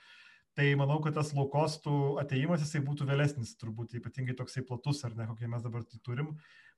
Tai 0.54 0.66
manau, 0.78 1.00
kad 1.02 1.16
tas 1.16 1.32
laukostų 1.34 2.20
ateimas 2.22 2.62
jisai 2.62 2.78
būtų 2.86 3.08
vėlesnis, 3.08 3.56
turbūt 3.58 3.96
ypatingai 3.98 4.36
toksai 4.38 4.62
platus, 4.62 5.00
ar 5.06 5.16
ne, 5.18 5.26
kokie 5.26 5.48
mes 5.50 5.64
dabar 5.64 5.82
tai 5.82 5.98
turim. 6.06 6.30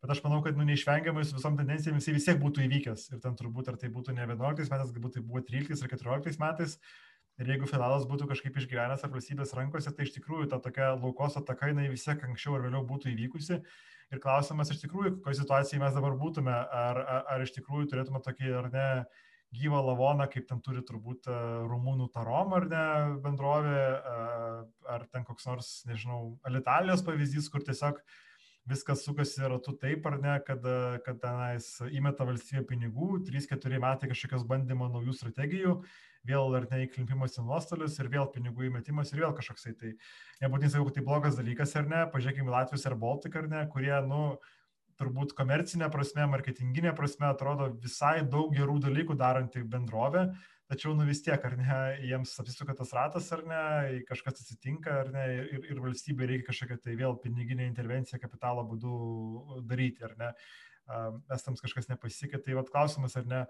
Bet 0.04 0.12
aš 0.12 0.22
manau, 0.24 0.42
kad 0.44 0.58
nu, 0.58 0.66
neišvengiamai 0.68 1.24
su 1.24 1.36
visom 1.38 1.56
tendencijom 1.58 1.96
jisai 1.96 2.14
vis 2.16 2.26
tiek 2.28 2.38
būtų 2.40 2.64
įvykęs. 2.66 3.08
Ir 3.14 3.20
ten 3.24 3.36
turbūt, 3.38 3.70
ar 3.72 3.78
tai 3.80 3.88
būtų 3.92 4.14
ne 4.16 4.26
11 4.26 4.68
metais, 4.72 4.92
galbūt 4.92 5.16
tai 5.16 5.22
buvo 5.24 5.40
13 5.46 5.86
ar 5.86 5.92
14 5.94 6.40
metais. 6.42 6.76
Ir 7.40 7.50
jeigu 7.52 7.68
finalas 7.68 8.06
būtų 8.08 8.28
kažkaip 8.30 8.54
išgyvenęs 8.56 9.02
ar 9.04 9.12
valstybės 9.12 9.52
rankose, 9.56 9.92
tai 9.92 10.06
iš 10.06 10.14
tikrųjų 10.14 10.48
ta 10.52 10.60
tokia 10.64 10.94
laukos 10.96 11.36
ataka, 11.36 11.68
jinai 11.68 11.90
vis 11.92 12.04
tiek 12.06 12.22
anksčiau 12.24 12.56
ar 12.56 12.64
vėliau 12.64 12.84
būtų 12.88 13.10
įvykusi. 13.12 13.58
Ir 14.14 14.22
klausimas 14.22 14.70
iš 14.72 14.80
tikrųjų, 14.84 15.18
kokioje 15.18 15.42
situacijoje 15.42 15.82
mes 15.82 15.96
dabar 15.96 16.16
būtume, 16.16 16.54
ar, 16.54 17.00
ar, 17.02 17.24
ar 17.34 17.44
iš 17.44 17.52
tikrųjų 17.58 17.90
turėtume 17.90 18.22
tokį 18.24 18.52
ar 18.56 18.70
ne 18.72 18.86
gyvą 19.56 19.82
lavoną, 19.84 20.26
kaip 20.32 20.46
ten 20.48 20.62
turi 20.64 20.82
turbūt 20.86 21.28
rumūnų 21.70 22.08
tarom 22.14 22.54
ar 22.56 22.68
ne 22.70 22.86
bendrovė, 23.24 23.82
ar 24.94 25.04
ten 25.12 25.26
koks 25.26 25.48
nors, 25.48 25.70
nežinau, 25.88 26.36
Alitalijos 26.48 27.04
pavyzdys, 27.06 27.50
kur 27.52 27.64
tiesiog 27.66 28.00
viskas 28.66 29.04
sukasi 29.06 29.46
ratu 29.46 29.74
taip 29.78 30.06
ar 30.10 30.18
ne, 30.22 30.34
kad, 30.46 30.64
kad 31.06 31.20
tenais 31.22 31.68
įmeta 31.86 32.26
valstybė 32.26 32.64
pinigų, 32.72 33.22
3-4 33.28 33.80
metai 33.82 34.10
kažkokios 34.10 34.46
bandymo 34.48 34.88
naujų 34.90 35.14
strategijų 35.14 35.76
vėl 36.26 36.56
ar 36.58 36.66
ne 36.72 36.82
įklimpimas 36.86 37.38
į 37.38 37.46
nuostolius 37.46 37.98
ir 38.02 38.10
vėl 38.10 38.26
pinigų 38.34 38.66
įmetimas 38.68 39.12
ir 39.12 39.22
vėl 39.22 39.34
kažkoksai. 39.38 39.76
Tai, 39.78 39.92
nebūtinai 40.42 40.72
sakau, 40.72 40.88
kad 40.88 40.98
tai 40.98 41.06
blogas 41.06 41.38
dalykas 41.38 41.76
ar 41.78 41.86
ne, 41.90 42.02
pažiūrėkime 42.12 42.52
Latvijos 42.52 42.86
ir 42.88 42.98
Baltik 42.98 43.38
ar 43.38 43.48
ne, 43.52 43.62
kurie, 43.70 43.94
nu, 44.10 44.22
turbūt 44.96 45.34
komercinė 45.36 45.90
prasme, 45.92 46.26
marketinginė 46.32 46.94
prasme 46.96 47.28
atrodo 47.28 47.68
visai 47.82 48.22
daug 48.24 48.54
gerų 48.56 48.78
dalykų 48.86 49.16
daranti 49.20 49.62
bendrovė, 49.62 50.30
tačiau 50.70 50.94
nu 50.98 51.06
vis 51.06 51.22
tiek, 51.24 51.42
ar 51.48 51.56
ne, 51.58 51.80
jiems 52.08 52.34
apsisuka 52.42 52.74
tas 52.78 52.92
ratas, 52.96 53.30
ar 53.34 53.44
ne, 53.46 53.64
kažkas 54.08 54.42
atsitinka, 54.42 55.00
ar 55.04 55.12
ne, 55.14 55.26
ir, 55.56 55.66
ir 55.72 55.82
valstybė 55.82 56.30
reikia 56.30 56.50
kažkokią 56.50 56.80
tai 56.84 56.96
vėl 56.98 57.18
piniginę 57.22 57.66
intervenciją 57.68 58.20
kapitalo 58.22 58.66
būdu 58.66 58.96
daryti, 59.68 60.04
ar 60.06 60.16
ne, 60.20 60.32
estams 61.34 61.62
kažkas 61.62 61.88
nepasisekė, 61.90 62.40
tai 62.42 62.54
vad 62.58 62.70
klausimas, 62.70 63.16
ar 63.18 63.26
ne, 63.30 63.40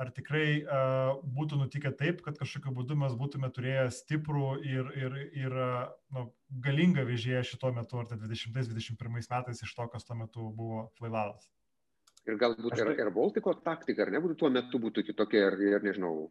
ar 0.00 0.10
tikrai 0.14 0.46
uh, 0.62 1.22
būtų 1.36 1.58
nutikę 1.60 1.90
taip, 1.98 2.22
kad 2.26 2.38
kažkokiu 2.38 2.74
būdu 2.74 2.96
mes 2.98 3.14
būtume 3.18 3.50
turėję 3.54 3.88
stiprų 3.94 4.46
ir, 4.66 4.90
ir, 4.98 5.18
ir 5.38 5.58
nu, 6.14 6.28
galingą 6.64 7.06
vežėją 7.06 7.42
šituo 7.50 7.72
metu, 7.74 8.00
ar 8.02 8.10
tai 8.10 8.18
20-21 8.22 9.18
metais 9.18 9.62
iš 9.62 9.74
to, 9.74 9.86
kas 9.90 10.06
tuo 10.06 10.18
metu 10.18 10.50
buvo 10.54 10.88
Flailalas. 10.98 11.50
Ir 12.24 12.38
galbūt 12.40 12.78
ir, 12.80 12.94
ir 12.96 13.10
Baltiko 13.12 13.52
taktika, 13.60 14.06
ar 14.06 14.14
nebūtų 14.14 14.38
tuo 14.40 14.48
metu 14.50 14.80
būtų 14.80 15.04
kitokia, 15.10 15.50
ir, 15.50 15.58
ir 15.74 15.84
nežinau, 15.84 16.30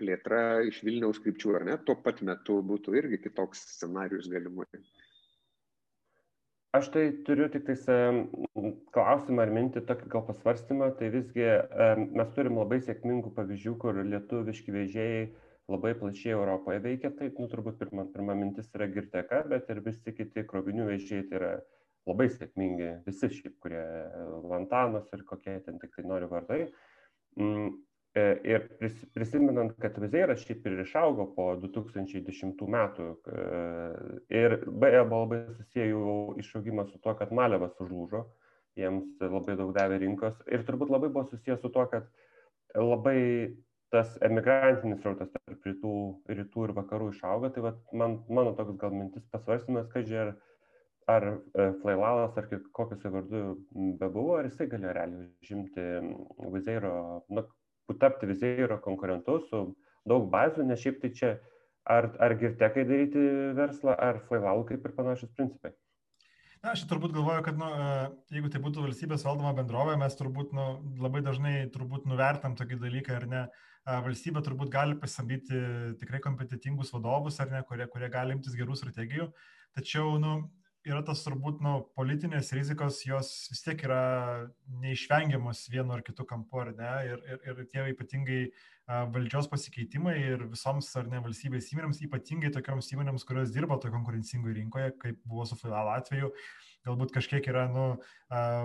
plėtra 0.00 0.62
iš 0.68 0.82
Vilniaus 0.86 1.20
krypčių, 1.22 1.56
ar 1.58 1.66
ne, 1.68 1.78
tuo 1.86 1.96
pat 2.04 2.22
metu 2.26 2.60
būtų 2.66 2.96
irgi 3.00 3.22
kitoks 3.26 3.64
scenarius 3.76 4.28
galimai. 4.32 4.66
Aš 6.72 6.88
tai 6.88 7.04
turiu 7.26 7.50
tik 7.52 7.66
tais 7.66 7.82
klausimą 8.96 9.44
ar 9.44 9.50
mintį, 9.52 9.82
tokį 9.88 10.06
gal 10.14 10.22
pasvarstymą, 10.24 10.94
tai 10.96 11.10
visgi 11.12 11.44
mes 12.16 12.30
turim 12.32 12.56
labai 12.56 12.78
sėkmingų 12.80 13.34
pavyzdžių, 13.36 13.74
kur 13.82 14.00
lietuviški 14.00 14.72
vežėjai 14.72 15.26
labai 15.72 15.92
plačiai 16.00 16.32
Europoje 16.32 16.80
veikia, 16.84 17.12
tai 17.18 17.28
nu, 17.36 17.46
turbūt 17.52 17.76
pirma, 17.80 18.06
pirma 18.14 18.36
mintis 18.38 18.72
yra 18.72 18.88
girteka, 18.88 19.42
bet 19.52 19.68
ir 19.68 19.82
visi 19.84 20.16
kiti 20.16 20.46
krovinių 20.48 20.88
vežėjai 20.88 21.28
tai 21.28 21.38
yra 21.42 21.52
labai 22.08 22.30
sėkmingi, 22.32 22.90
visi 23.06 23.30
šiaip, 23.36 23.58
kurie 23.62 23.84
Lantanos 24.50 25.12
ir 25.14 25.26
kokie 25.28 25.58
ten 25.66 25.78
tik 25.82 25.92
tai 25.96 26.06
nori 26.08 26.28
vardai. 26.30 26.62
E, 28.12 28.22
ir 28.44 28.64
prisimenant, 29.14 29.72
kad 29.80 29.96
Vizeiras 30.02 30.42
šiaip 30.44 30.66
ir 30.68 30.82
išaugo 30.82 31.30
po 31.32 31.46
2010 31.62 32.58
metų 32.74 33.06
e, 33.08 33.44
ir 34.36 34.56
beje 34.68 35.00
buvo 35.08 35.20
labai 35.22 35.38
susiję 35.54 35.86
jų 35.88 36.16
išaugimas 36.42 36.90
su 36.92 37.00
to, 37.00 37.14
kad 37.16 37.32
Malevas 37.32 37.78
užlūžo, 37.80 38.26
jiems 38.76 39.22
labai 39.22 39.56
daug 39.56 39.72
davė 39.78 40.02
rinkos. 40.02 40.36
Ir 40.52 40.66
turbūt 40.68 40.92
labai 40.92 41.08
buvo 41.08 41.24
susijęs 41.30 41.64
su 41.64 41.70
to, 41.72 41.86
kad 41.94 42.10
labai 42.76 43.22
tas 43.92 44.12
emigrantinis 44.28 45.08
rautas 45.08 45.32
tarp 45.32 45.64
rytų, 45.70 45.96
rytų 46.36 46.68
ir 46.68 46.76
vakarų 46.82 47.08
išaugo, 47.14 47.48
tai 47.56 47.64
vat, 47.64 47.80
man, 47.96 48.18
mano 48.28 48.52
toks 48.60 48.76
gal 48.80 48.92
mintis 48.92 49.24
pasvarstymas, 49.32 49.88
kad 49.92 50.04
žiūrė, 50.12 50.36
ar, 51.16 51.28
e, 51.32 51.70
Flailalas 51.80 52.36
ar 52.36 52.52
kokius 52.76 53.08
vardu 53.16 53.42
bebuvo, 53.72 54.36
ar 54.36 54.52
jisai 54.52 54.68
galėjo 54.68 54.94
realiai 55.00 55.26
užimti 55.40 55.90
Vizeiro, 56.52 56.94
nu, 57.32 57.48
tapti 58.00 58.28
Vizeiro 58.30 58.78
konkurentu 58.84 59.38
su 59.48 59.62
daug 60.08 60.28
bazių, 60.32 60.66
nes 60.68 60.82
šiaip 60.82 61.00
tai 61.02 61.12
čia 61.16 61.32
ar, 61.84 62.10
ar 62.22 62.34
girtekai 62.38 62.84
daryti 62.88 63.22
verslą, 63.58 63.96
ar 63.98 64.22
flaivalų 64.28 64.66
kaip 64.70 64.86
ir 64.86 64.94
panašus 64.96 65.32
principai. 65.36 65.72
Na, 66.62 66.76
aš 66.76 66.84
turbūt 66.86 67.10
galvoju, 67.10 67.42
kad 67.42 67.56
nu, 67.58 67.66
e, 67.74 67.86
jeigu 68.36 68.48
tai 68.52 68.60
būtų 68.62 68.84
valstybės 68.84 69.24
valdoma 69.26 69.50
bendrovė, 69.56 69.96
mes 69.98 70.14
turbūt 70.14 70.52
nu, 70.54 70.66
labai 71.02 71.24
dažnai 71.26 71.56
turbūt 71.74 72.06
nuvertam 72.06 72.54
tokį 72.58 72.78
dalyką, 72.84 73.16
ar 73.18 73.26
ne, 73.30 73.40
e, 73.82 73.96
valstybė 74.04 74.44
turbūt 74.46 74.70
gali 74.70 74.94
pasamdyti 75.00 75.58
tikrai 75.98 76.22
kompetitingus 76.22 76.94
vadovus, 76.94 77.40
ar 77.42 77.50
ne, 77.50 77.64
kurie, 77.66 77.88
kurie 77.90 78.10
gali 78.14 78.36
imtis 78.36 78.54
gerų 78.54 78.78
strategijų, 78.78 79.26
tačiau 79.74 80.14
nu, 80.22 80.36
yra 80.88 81.02
tas 81.06 81.22
turbūt, 81.24 81.60
nu, 81.62 81.76
politinės 81.98 82.52
rizikos, 82.56 83.02
jos 83.06 83.30
vis 83.52 83.62
tiek 83.64 83.84
yra 83.86 84.02
neišvengiamos 84.82 85.64
vienu 85.72 85.94
ar 85.94 86.02
kitu 86.06 86.26
kampu, 86.28 86.62
ar 86.64 86.72
ne? 86.78 86.92
Ir, 87.10 87.24
ir, 87.30 87.42
ir 87.52 87.66
tie 87.70 87.86
ypatingai 87.92 88.40
valdžios 89.12 89.48
pasikeitimai 89.52 90.16
ir 90.18 90.46
visoms 90.50 90.88
ar 90.98 91.06
ne 91.10 91.20
valstybės 91.22 91.70
įmonėms, 91.72 92.02
ypatingai 92.08 92.50
tokioms 92.54 92.90
įmonėms, 92.94 93.24
kurios 93.28 93.54
dirba 93.54 93.78
toje 93.80 93.94
konkurencingoje 93.94 94.58
rinkoje, 94.58 94.90
kaip 95.02 95.22
buvo 95.22 95.46
su 95.48 95.58
Filal 95.60 95.92
atveju, 95.94 96.32
galbūt 96.86 97.14
kažkiek 97.14 97.46
yra, 97.50 97.64
nu, 97.70 97.86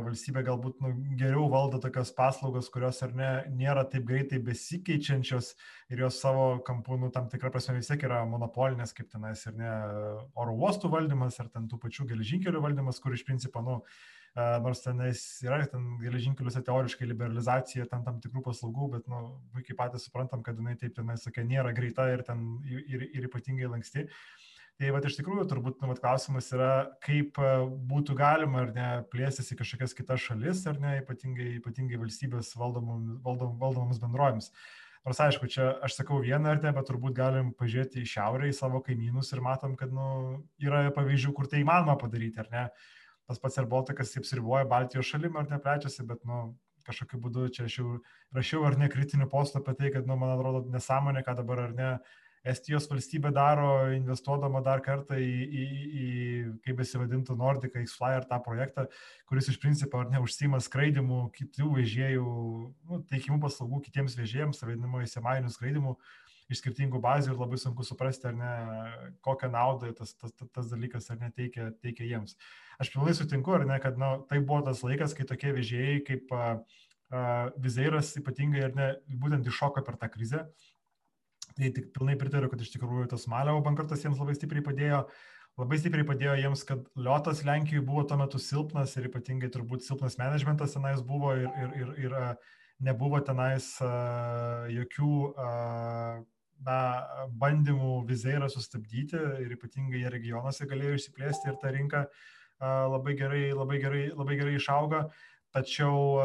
valstybė 0.07 0.43
galbūt 0.47 0.81
nu, 0.83 0.91
geriau 1.19 1.47
valdo 1.51 1.79
tokias 1.83 2.11
paslaugas, 2.17 2.69
kurios 2.73 3.01
ar 3.05 3.13
ne 3.17 3.29
nėra 3.53 3.85
taip 3.91 4.07
greitai 4.09 4.39
besikeičiančios 4.43 5.53
ir 5.93 6.03
jos 6.05 6.19
savo 6.23 6.49
kampų, 6.67 6.99
nu, 7.03 7.11
tam 7.13 7.29
tikrą 7.31 7.51
prasme 7.53 7.77
vis 7.77 7.89
tiek 7.91 8.07
yra 8.09 8.23
monopolinės, 8.29 8.95
kaip 8.97 9.11
tenais 9.13 9.45
ir 9.45 9.57
ne 9.59 9.71
oro 10.35 10.55
uostų 10.57 10.91
valdymas, 10.93 11.39
ar 11.43 11.51
ten 11.53 11.67
tų 11.69 11.81
pačių 11.83 12.07
geležinkelių 12.13 12.63
valdymas, 12.63 13.01
kur 13.03 13.15
iš 13.17 13.25
principo, 13.27 13.63
nu, 13.65 13.81
nors 14.61 14.83
tenais 14.83 15.21
yra 15.45 15.63
ten 15.69 15.85
geležinkeliuose 16.01 16.61
teoriškai 16.65 17.07
liberalizacija 17.09 17.87
ten 17.89 18.03
tam 18.05 18.19
tikrų 18.21 18.43
paslaugų, 18.45 18.89
bet, 18.97 19.07
nu, 19.09 19.21
puikiai 19.53 19.77
patys 19.77 20.05
suprantam, 20.07 20.43
kad 20.45 20.59
jinai 20.59 20.77
taip 20.77 20.93
tenais, 20.97 21.23
sakė, 21.25 21.45
nėra 21.47 21.73
greita 21.77 22.05
ir, 22.13 22.23
ten, 22.27 22.45
ir, 22.65 23.07
ir 23.07 23.27
ypatingai 23.29 23.71
lanksti. 23.71 24.05
Tai 24.77 24.91
va, 24.93 24.99
iš 25.01 25.15
tikrųjų, 25.17 25.43
turbūt 25.49 25.79
nu, 25.81 25.87
vat, 25.89 25.99
klausimas 26.03 26.51
yra, 26.53 26.71
kaip 27.01 27.39
būtų 27.89 28.13
galima 28.17 28.59
ar 28.61 28.73
ne 28.75 28.89
plėstis 29.09 29.49
į 29.49 29.55
kažkokias 29.57 29.95
kitas 29.97 30.21
šalis, 30.21 30.59
ar 30.69 30.77
ne, 30.83 30.99
ypatingai, 31.01 31.55
ypatingai 31.57 31.97
valstybės 31.97 32.51
valdomom, 32.59 33.15
valdom, 33.25 33.55
valdomoms 33.57 33.97
bendrovėms. 34.03 34.51
Nors 35.07 35.21
aišku, 35.23 35.49
čia 35.49 35.71
aš 35.81 35.95
sakau 35.97 36.19
vieną 36.21 36.51
ar 36.51 36.61
ne, 36.61 36.75
bet 36.75 36.85
turbūt 36.91 37.15
galim 37.17 37.49
pažiūrėti 37.57 38.03
į 38.03 38.11
šiaurę, 38.11 38.51
į 38.51 38.53
savo 38.53 38.83
kaimynus 38.85 39.33
ir 39.33 39.41
matom, 39.41 39.73
kad 39.79 39.89
nu, 39.95 40.05
yra 40.61 40.83
pavyzdžių, 40.93 41.33
kur 41.33 41.49
tai 41.49 41.63
įmanoma 41.63 41.97
padaryti, 41.97 42.43
ar 42.43 42.53
ne. 42.53 42.63
Tas 43.25 43.41
pats 43.41 43.57
ir 43.57 43.65
Baltikas 43.71 44.13
apsiriboja 44.19 44.67
Baltijos 44.69 45.09
šalim 45.09 45.41
ar 45.41 45.49
neplečiasi, 45.49 46.05
bet 46.05 46.21
nu, 46.27 46.51
kažkokiu 46.85 47.17
būdu 47.23 47.49
čia 47.55 47.65
aš 47.65 47.79
jau 47.81 47.97
rašiau 48.35 48.67
ar 48.69 48.77
ne 48.77 48.91
kritinių 48.93 49.25
postų 49.31 49.63
apie 49.63 49.73
tai, 49.81 49.91
kad, 49.97 50.05
nu, 50.05 50.19
man 50.21 50.35
atrodo, 50.37 50.67
nesąmonė, 50.75 51.25
ką 51.25 51.39
dabar 51.41 51.65
ar 51.65 51.75
ne 51.81 51.91
Estijos 52.47 52.87
valstybė 52.89 53.31
daro, 53.35 53.71
investuodama 53.95 54.61
dar 54.65 54.81
kartą 54.85 55.17
į, 55.19 55.31
į, 55.45 55.65
į 56.03 56.05
kaip 56.65 56.79
besivadintų 56.79 57.35
Nordica 57.39 57.81
X-Flyer 57.83 58.27
tą 58.29 58.39
projektą, 58.45 58.85
kuris 59.29 59.49
iš 59.51 59.59
principo 59.63 60.01
ar 60.01 60.11
neužsima 60.13 60.61
skraidimų 60.63 61.25
kitų 61.35 61.73
vežėjų, 61.79 62.29
nu, 62.87 63.01
teikimų 63.11 63.41
paslaugų 63.43 63.83
kitiems 63.89 64.15
vežėjams, 64.19 64.63
vadinamoji 64.63 65.11
semainių 65.11 65.51
skraidimų 65.53 65.97
iš 66.47 66.61
skirtingų 66.61 67.01
bazių 67.03 67.33
ir 67.33 67.41
labai 67.41 67.59
sunku 67.59 67.83
suprasti, 67.83 68.29
ar 68.29 68.35
ne, 68.37 68.51
kokią 69.25 69.49
naudą 69.51 69.91
tas, 69.97 70.13
tas, 70.15 70.31
tas, 70.31 70.47
tas 70.55 70.69
dalykas 70.71 71.09
ar 71.11 71.19
ne 71.19 71.31
teikia, 71.35 71.73
jiems. 71.83 72.37
Aš 72.79 72.93
pilnai 72.93 73.15
sutinku, 73.17 73.51
ar 73.57 73.65
ne, 73.67 73.79
kad 73.83 73.99
nu, 73.99 74.13
tai 74.29 74.39
buvo 74.39 74.61
tas 74.69 74.83
laikas, 74.85 75.15
kai 75.17 75.27
tokie 75.27 75.51
vežėjai 75.57 75.99
kaip 76.07 76.31
uh, 76.31 76.61
Vizeiras 77.63 78.13
ypatingai 78.19 78.63
ar 78.67 78.73
ne, 78.75 78.87
būtent 79.19 79.47
iššoka 79.47 79.83
per 79.83 79.99
tą 79.99 80.09
krizę, 80.11 80.45
Tai 81.57 81.71
tik 81.73 81.89
pilnai 81.95 82.13
pritariu, 82.19 82.51
kad 82.51 82.61
iš 82.61 82.69
tikrųjų 82.75 83.07
tas 83.09 83.25
Malevo 83.31 83.63
bankrotas 83.65 84.03
jiems 84.05 84.19
labai 84.21 84.35
stipriai 84.37 84.65
padėjo. 84.65 85.01
Labai 85.57 85.79
stipriai 85.81 86.05
padėjo 86.05 86.35
jiems, 86.37 86.61
kad 86.69 86.83
Liotas 87.01 87.41
Lenkijoje 87.47 87.81
buvo 87.85 88.03
tuo 88.05 88.19
metu 88.19 88.37
silpnas 88.37 88.93
ir 88.99 89.07
ypatingai 89.09 89.49
turbūt 89.53 89.81
silpnas 89.87 90.19
managementas 90.19 90.75
tenais 90.75 91.01
buvo 91.01 91.33
ir, 91.33 91.47
ir, 91.63 91.71
ir, 91.81 91.93
ir 92.05 92.17
nebuvo 92.85 93.17
tenais 93.25 93.71
uh, 93.81 94.67
jokių 94.69 95.13
uh, 95.31 96.19
na, 96.67 96.77
bandymų 97.41 98.03
vizeirą 98.05 98.51
sustabdyti 98.53 99.17
ir 99.41 99.55
ypatingai 99.57 100.03
jie 100.03 100.11
regionuose 100.13 100.69
galėjo 100.69 100.99
išsiplėsti 100.99 101.49
ir 101.49 101.57
ta 101.63 101.73
rinka 101.73 102.03
uh, 102.05 102.85
labai, 102.93 103.17
gerai, 103.17 103.47
labai, 103.57 103.81
gerai, 103.81 104.03
labai 104.13 104.37
gerai 104.37 104.59
išauga. 104.59 105.07
Tačiau, 105.57 106.19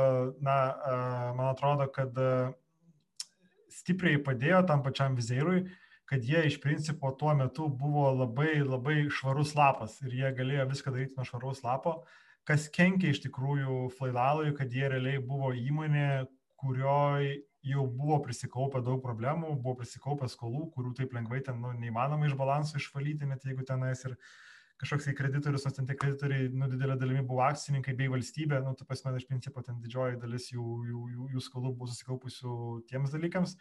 na, 0.45 0.57
man 1.39 1.47
atrodo, 1.55 1.87
kad 1.95 2.17
stipriai 3.73 4.21
padėjo 4.23 4.63
tam 4.69 4.83
pačiam 4.85 5.17
vizeirui, 5.19 5.65
kad 6.09 6.25
jie 6.27 6.43
iš 6.49 6.59
principo 6.61 7.13
tuo 7.19 7.33
metu 7.39 7.69
buvo 7.69 8.11
labai 8.13 8.61
labai 8.61 9.07
švarus 9.09 9.55
lapas 9.57 9.97
ir 10.05 10.17
jie 10.19 10.33
galėjo 10.37 10.67
viską 10.73 10.93
daryti 10.93 11.17
nuo 11.17 11.25
švaraus 11.29 11.63
lapo, 11.65 11.95
kas 12.49 12.69
kenkia 12.75 13.13
iš 13.15 13.23
tikrųjų 13.25 13.87
Flailalui, 13.97 14.53
kad 14.59 14.73
jie 14.75 14.91
realiai 14.93 15.23
buvo 15.23 15.53
įmonė, 15.57 16.27
kurioje 16.61 17.39
jau 17.63 17.87
buvo 17.87 18.19
prisikaupę 18.25 18.83
daug 18.83 19.03
problemų, 19.03 19.55
buvo 19.63 19.79
prisikaupę 19.83 20.29
skolų, 20.31 20.67
kurių 20.75 20.93
taip 20.99 21.15
lengvai 21.15 21.41
ten 21.47 21.61
nu, 21.63 21.71
neįmanoma 21.79 22.27
iš 22.27 22.35
balanso 22.39 22.79
išvalyti, 22.79 23.29
net 23.31 23.47
jeigu 23.47 23.67
tenais 23.67 24.03
ir 24.09 24.17
kažkoks 24.83 25.07
tai 25.07 25.15
kreditorius, 25.15 25.63
nors 25.65 25.77
ten 25.77 25.87
tie 25.87 25.95
kreditoriai, 25.99 26.49
nu, 26.59 26.67
didelė 26.71 26.97
dalimi 26.99 27.23
buvo 27.27 27.45
akcininkai 27.47 27.95
bei 27.99 28.11
valstybė, 28.11 28.59
nu, 28.65 28.75
tu 28.79 28.87
pasme, 28.89 29.15
iš 29.19 29.29
principo 29.31 29.63
ten 29.63 29.79
didžioji 29.83 30.19
dalis 30.23 30.49
jų, 30.51 30.67
jų, 30.89 31.03
jų, 31.15 31.27
jų 31.37 31.43
skolų 31.47 31.71
buvo 31.77 31.91
susikaupusių 31.93 32.55
tiems 32.91 33.15
dalykams. 33.15 33.55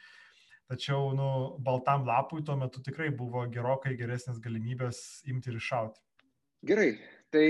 Tačiau, 0.72 1.12
nu, 1.14 1.28
baltam 1.62 2.08
lapui 2.08 2.42
tuo 2.48 2.56
metu 2.58 2.82
tikrai 2.82 3.12
buvo 3.14 3.44
gerokai 3.54 3.94
geresnės 4.00 4.40
galimybės 4.42 5.22
imti 5.30 5.52
ir 5.52 5.60
iššauti. 5.60 6.02
Gerai, 6.72 6.90
tai 7.34 7.46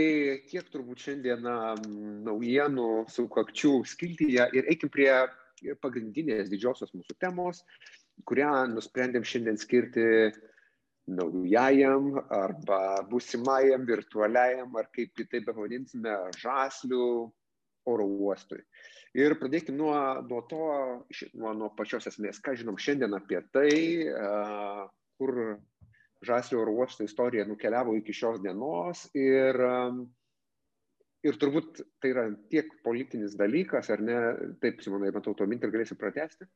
tiek 0.50 0.68
turbūt 0.72 1.06
šiandien 1.06 1.48
naujienų 2.28 2.90
sukakčių 3.12 3.74
skiltyje 3.88 4.50
ir 4.58 4.70
eikim 4.72 4.92
prie 4.92 5.12
pagrindinės 5.84 6.50
didžiosios 6.52 6.92
mūsų 6.96 7.16
temos, 7.22 7.62
kurią 8.28 8.52
nusprendėm 8.72 9.28
šiandien 9.28 9.60
skirti 9.62 10.06
naujajam 11.10 12.14
arba 12.30 13.02
būsimajam 13.10 13.86
virtualiajam, 13.88 14.76
ar 14.78 14.90
kaip 14.94 15.14
kitaip 15.18 15.48
pavadinsime, 15.50 16.14
žaslių 16.42 17.06
oro 17.90 18.06
uostui. 18.06 18.62
Ir 19.18 19.36
pradėkime 19.40 19.76
nuo, 19.78 19.96
nuo 20.30 20.42
to, 20.48 20.68
nuo, 21.34 21.54
nuo 21.58 21.70
pačios 21.76 22.08
esmės, 22.12 22.40
ką 22.44 22.56
žinom 22.60 22.78
šiandien 22.80 23.18
apie 23.18 23.42
tai, 23.52 23.72
kur 25.20 25.42
žaslių 26.26 26.62
oro 26.62 26.76
uosto 26.80 27.04
istorija 27.04 27.48
nukeliavo 27.50 27.96
iki 27.98 28.14
šios 28.16 28.40
dienos 28.44 29.08
ir, 29.18 29.58
ir 31.26 31.40
turbūt 31.42 31.82
tai 32.00 32.14
yra 32.14 32.28
tiek 32.54 32.70
politinis 32.86 33.36
dalykas, 33.40 33.90
ar 33.92 34.06
ne, 34.06 34.20
taip, 34.64 34.84
Simonai, 34.86 35.12
matau, 35.16 35.34
to 35.36 35.50
mintį 35.50 35.68
ir 35.68 35.76
galėsi 35.76 35.98
pratesti. 36.00 36.48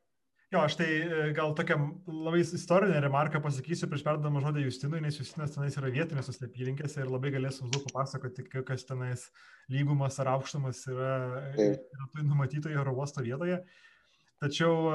Jo, 0.53 0.61
aš 0.61 0.75
tai 0.77 0.87
e, 1.01 1.21
gal 1.33 1.55
tokią 1.57 1.77
labai 2.05 2.43
istorinę 2.45 2.99
remarką 3.01 3.41
pasakysiu 3.41 3.87
prieš 3.89 4.03
perdamą 4.05 4.43
žodį 4.43 4.67
Justinui, 4.67 5.01
nes 5.01 5.17
Justinas 5.17 5.55
tenais 5.55 5.77
yra 5.79 5.89
vietinės 5.93 6.29
apylinkėse 6.35 7.01
ir 7.01 7.09
labai 7.09 7.31
galės 7.33 7.57
mums 7.63 7.73
daug 7.73 7.87
papasakoti, 7.87 8.45
kokios 8.51 8.85
tenais 8.85 9.25
lygumas 9.73 10.19
ar 10.21 10.29
aukštumas 10.35 10.83
yra, 10.91 11.15
yra 11.57 12.07
tai 12.13 12.27
numatytoje 12.29 12.77
oro 12.77 12.93
uosto 12.93 13.25
vietoje. 13.25 13.57
Tačiau 14.43 14.89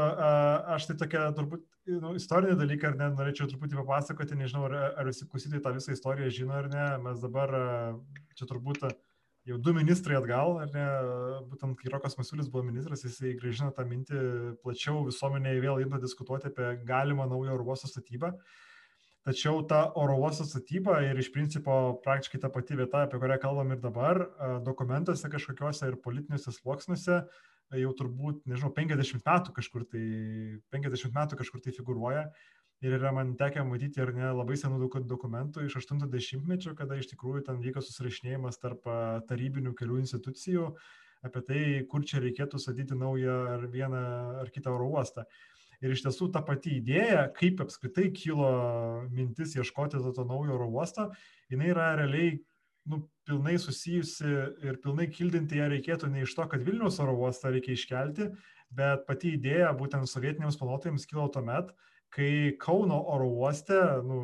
aš 0.77 0.87
tai 0.91 0.99
tokia 1.01 1.27
turbūt 1.35 1.65
nu, 1.99 2.15
istorinė 2.15 2.55
dalyką, 2.61 2.93
ar 2.93 2.99
ne, 3.01 3.11
norėčiau 3.19 3.49
truputį 3.51 3.81
papasakoti, 3.81 4.39
nežinau, 4.39 4.69
ar, 4.69 4.77
ar 5.01 5.09
visi 5.09 5.27
klausytojai 5.27 5.65
tą 5.65 5.73
visą 5.75 5.97
istoriją 5.97 6.31
žino 6.37 6.59
ar 6.61 6.69
ne, 6.71 6.87
mes 7.09 7.23
dabar 7.25 7.57
čia 8.39 8.47
turbūt 8.47 8.85
jau 9.49 9.59
du 9.59 9.73
ministrai 9.77 10.19
atgal, 10.19 10.59
ar 10.63 10.73
ne, 10.75 10.87
būtent 11.51 11.79
kai 11.81 11.93
Rokas 11.93 12.19
Masiulis 12.19 12.51
buvo 12.53 12.65
ministras, 12.67 13.05
jisai 13.07 13.37
grįžina 13.41 13.71
tą 13.77 13.87
mintį 13.89 14.25
plačiau 14.65 15.05
visuomenėje 15.09 15.63
vėl 15.65 15.85
imta 15.85 16.01
diskutuoti 16.03 16.51
apie 16.51 16.75
galimą 16.89 17.29
naują 17.31 17.57
oro 17.57 17.71
uosto 17.73 17.89
statybą. 17.91 18.35
Tačiau 19.27 19.61
ta 19.69 19.83
oro 20.01 20.15
uosto 20.17 20.47
statyba 20.49 21.03
ir 21.05 21.19
iš 21.21 21.29
principo 21.33 22.01
praktiškai 22.05 22.41
ta 22.41 22.49
pati 22.53 22.77
vieta, 22.79 23.05
apie 23.05 23.21
kurią 23.21 23.37
kalbam 23.43 23.75
ir 23.75 23.81
dabar, 23.83 24.23
dokumentuose 24.65 25.29
kažkokiuose 25.33 25.91
ir 25.91 25.99
politiniuose 26.05 26.55
sluoksniuose 26.57 27.19
jau 27.79 27.91
turbūt, 27.99 28.41
nežinau, 28.51 28.73
50 28.75 29.21
metų 29.27 29.53
kažkur 29.55 29.85
tai, 29.93 30.07
50 30.75 31.15
metų 31.15 31.39
kažkur 31.39 31.63
tai 31.63 31.75
figuruoja 31.77 32.25
ir 32.81 32.97
yra 32.97 33.13
man 33.13 33.35
tekę 33.37 33.65
matyti 33.69 34.01
ar 34.01 34.13
ne 34.17 34.31
labai 34.33 34.57
senų 34.61 34.89
dokumentų 35.09 35.67
iš 35.67 35.77
80-mečio, 35.83 36.75
kada 36.79 36.97
iš 36.97 37.11
tikrųjų 37.13 37.45
ten 37.49 37.61
vyko 37.61 37.83
susirašinėjimas 37.85 38.61
tarp 38.63 38.89
tarybinių 39.29 39.75
kelių 39.77 40.01
institucijų 40.05 40.71
apie 41.27 41.43
tai, 41.45 41.63
kur 41.91 42.05
čia 42.09 42.23
reikėtų 42.25 42.61
statyti 42.61 42.97
naują 42.97 43.37
ar 43.55 43.67
vieną 43.69 44.05
ar 44.41 44.53
kitą 44.53 44.73
oro 44.73 44.89
uostą. 44.97 45.27
Ir 45.81 45.93
iš 45.95 46.03
tiesų 46.05 46.29
ta 46.33 46.43
pati 46.45 46.75
idėja, 46.77 47.27
kaip 47.37 47.61
apskritai 47.65 48.11
kilo 48.13 48.49
mintis 49.13 49.55
ieškoti 49.57 50.01
to, 50.01 50.13
to 50.17 50.25
naujo 50.29 50.57
oro 50.59 50.69
uosto, 50.69 51.09
jinai 51.53 51.71
yra 51.73 51.95
realiai 52.01 52.35
nu, 52.89 53.03
pilnai 53.29 53.57
susijusi 53.61 54.29
ir 54.65 54.81
pilnai 54.85 55.09
kildinti 55.13 55.61
ją 55.61 55.69
reikėtų 55.73 56.11
ne 56.13 56.25
iš 56.25 56.35
to, 56.37 56.45
kad 56.53 56.65
Vilnius 56.65 57.01
oro 57.01 57.17
uostą 57.21 57.53
reikia 57.55 57.77
iškelti, 57.77 58.29
bet 58.77 59.07
pati 59.09 59.35
idėja 59.37 59.73
būtent 59.77 60.09
sovietiniams 60.09 60.59
planuotojams 60.61 61.09
kilo 61.09 61.29
tuomet, 61.33 61.73
kai 62.15 62.57
Kauno 62.61 62.99
oro 63.15 63.29
uoste, 63.31 63.79
nu, 64.07 64.23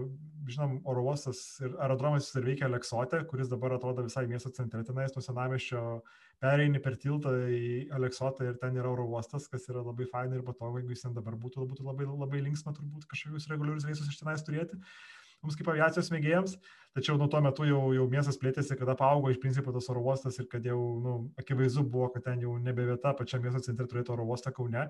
žinom, 0.51 0.79
oro 0.87 1.03
uostas 1.11 1.41
ir 1.63 1.75
aerodromas 1.83 2.29
ir 2.39 2.47
veikia 2.47 2.69
Aleksote, 2.69 3.23
kuris 3.31 3.51
dabar 3.51 3.75
atrodo 3.77 4.05
visai 4.07 4.27
miesto 4.31 4.53
centre, 4.55 4.83
tenais 4.87 5.15
nuo 5.17 5.25
senamiščio 5.25 5.83
pereini 6.43 6.81
per 6.83 6.97
tiltą 7.03 7.33
į 7.51 7.67
Aleksotą 7.97 8.47
ir 8.51 8.59
ten 8.63 8.79
yra 8.79 8.93
oro 8.93 9.07
uostas, 9.17 9.49
kas 9.51 9.69
yra 9.73 9.83
labai 9.85 10.09
fainai 10.11 10.41
ir 10.41 10.47
patogu, 10.47 10.81
jeigu 10.81 10.95
jis 10.95 11.07
ten 11.07 11.15
dabar 11.17 11.39
būtų, 11.41 11.67
būtų 11.73 11.87
labai, 11.87 12.09
labai 12.09 12.43
linksma 12.47 12.75
turbūt 12.77 13.07
kažkokius 13.11 13.49
reguliarius 13.53 13.89
reisus 13.89 14.11
iš 14.13 14.21
tenais 14.23 14.45
turėti. 14.47 14.79
mums 15.43 15.55
kaip 15.55 15.69
aviacijos 15.69 16.09
mėgėjams, 16.11 16.57
tačiau 16.97 17.19
nuo 17.21 17.29
to 17.31 17.41
metu 17.45 17.67
jau, 17.69 17.81
jau 17.95 18.07
miestas 18.11 18.39
plėtėsi, 18.41 18.75
kada 18.79 18.97
paaugo 18.99 19.31
iš 19.31 19.39
principo 19.39 19.71
tas 19.73 19.87
oro 19.93 20.01
uostas 20.03 20.39
ir 20.41 20.49
kad 20.51 20.65
jau 20.65 20.79
nu, 21.03 21.13
akivaizdu 21.39 21.85
buvo, 21.85 22.09
kad 22.15 22.25
ten 22.25 22.41
jau 22.43 22.57
nebe 22.59 22.87
vieta 22.89 23.13
pačiam 23.15 23.45
miesto 23.45 23.61
centre 23.61 23.87
turėti 23.87 24.15
oro 24.15 24.25
uostą 24.25 24.51
Kaune. 24.57 24.89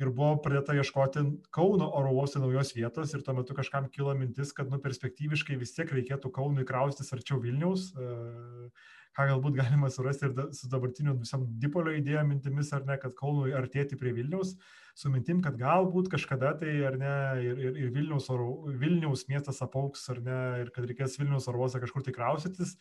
Ir 0.00 0.08
buvo 0.16 0.38
pradėta 0.40 0.72
ieškoti 0.78 1.22
Kauno 1.52 1.90
oro 1.98 2.14
uosto 2.16 2.40
naujos 2.40 2.72
vietos 2.72 3.12
ir 3.12 3.24
tuo 3.24 3.34
metu 3.36 3.56
kažkam 3.56 3.90
kilo 3.92 4.14
mintis, 4.16 4.54
kad 4.56 4.70
nu, 4.72 4.78
perspektyviškai 4.80 5.58
vis 5.60 5.74
tiek 5.76 5.92
reikėtų 5.92 6.32
Kaunui 6.32 6.64
kraustis 6.68 7.12
arčiau 7.12 7.36
Vilniaus. 7.42 7.90
E, 7.92 8.70
ką 9.16 9.26
galbūt 9.28 9.58
galima 9.58 9.90
surasti 9.92 10.28
ir 10.28 10.34
da, 10.38 10.46
su 10.56 10.70
dabartiniu 10.72 11.16
visam 11.20 11.44
dipolio 11.60 11.92
idėja 11.98 12.22
mintimis, 12.24 12.70
ar 12.76 12.86
ne, 12.88 12.96
kad 13.02 13.12
Kaunui 13.18 13.52
artėti 13.58 13.98
prie 14.00 14.14
Vilniaus, 14.16 14.54
su 14.96 15.12
mintim, 15.12 15.42
kad 15.44 15.58
galbūt 15.60 16.08
kažkada 16.14 16.54
tai, 16.62 16.78
ar 16.86 16.96
ne, 17.00 17.14
ir, 17.44 17.60
ir, 17.66 17.78
ir 17.84 17.92
Vilniaus, 17.94 18.30
oro, 18.32 18.50
Vilniaus 18.80 19.26
miestas 19.28 19.60
apauks, 19.66 20.06
ar 20.14 20.22
ne, 20.24 20.40
ir 20.64 20.72
kad 20.74 20.88
reikės 20.88 21.18
Vilniaus 21.20 21.50
oro 21.50 21.66
uostą 21.66 21.82
kažkur 21.84 22.06
tai 22.06 22.16
kraustytis. 22.16 22.76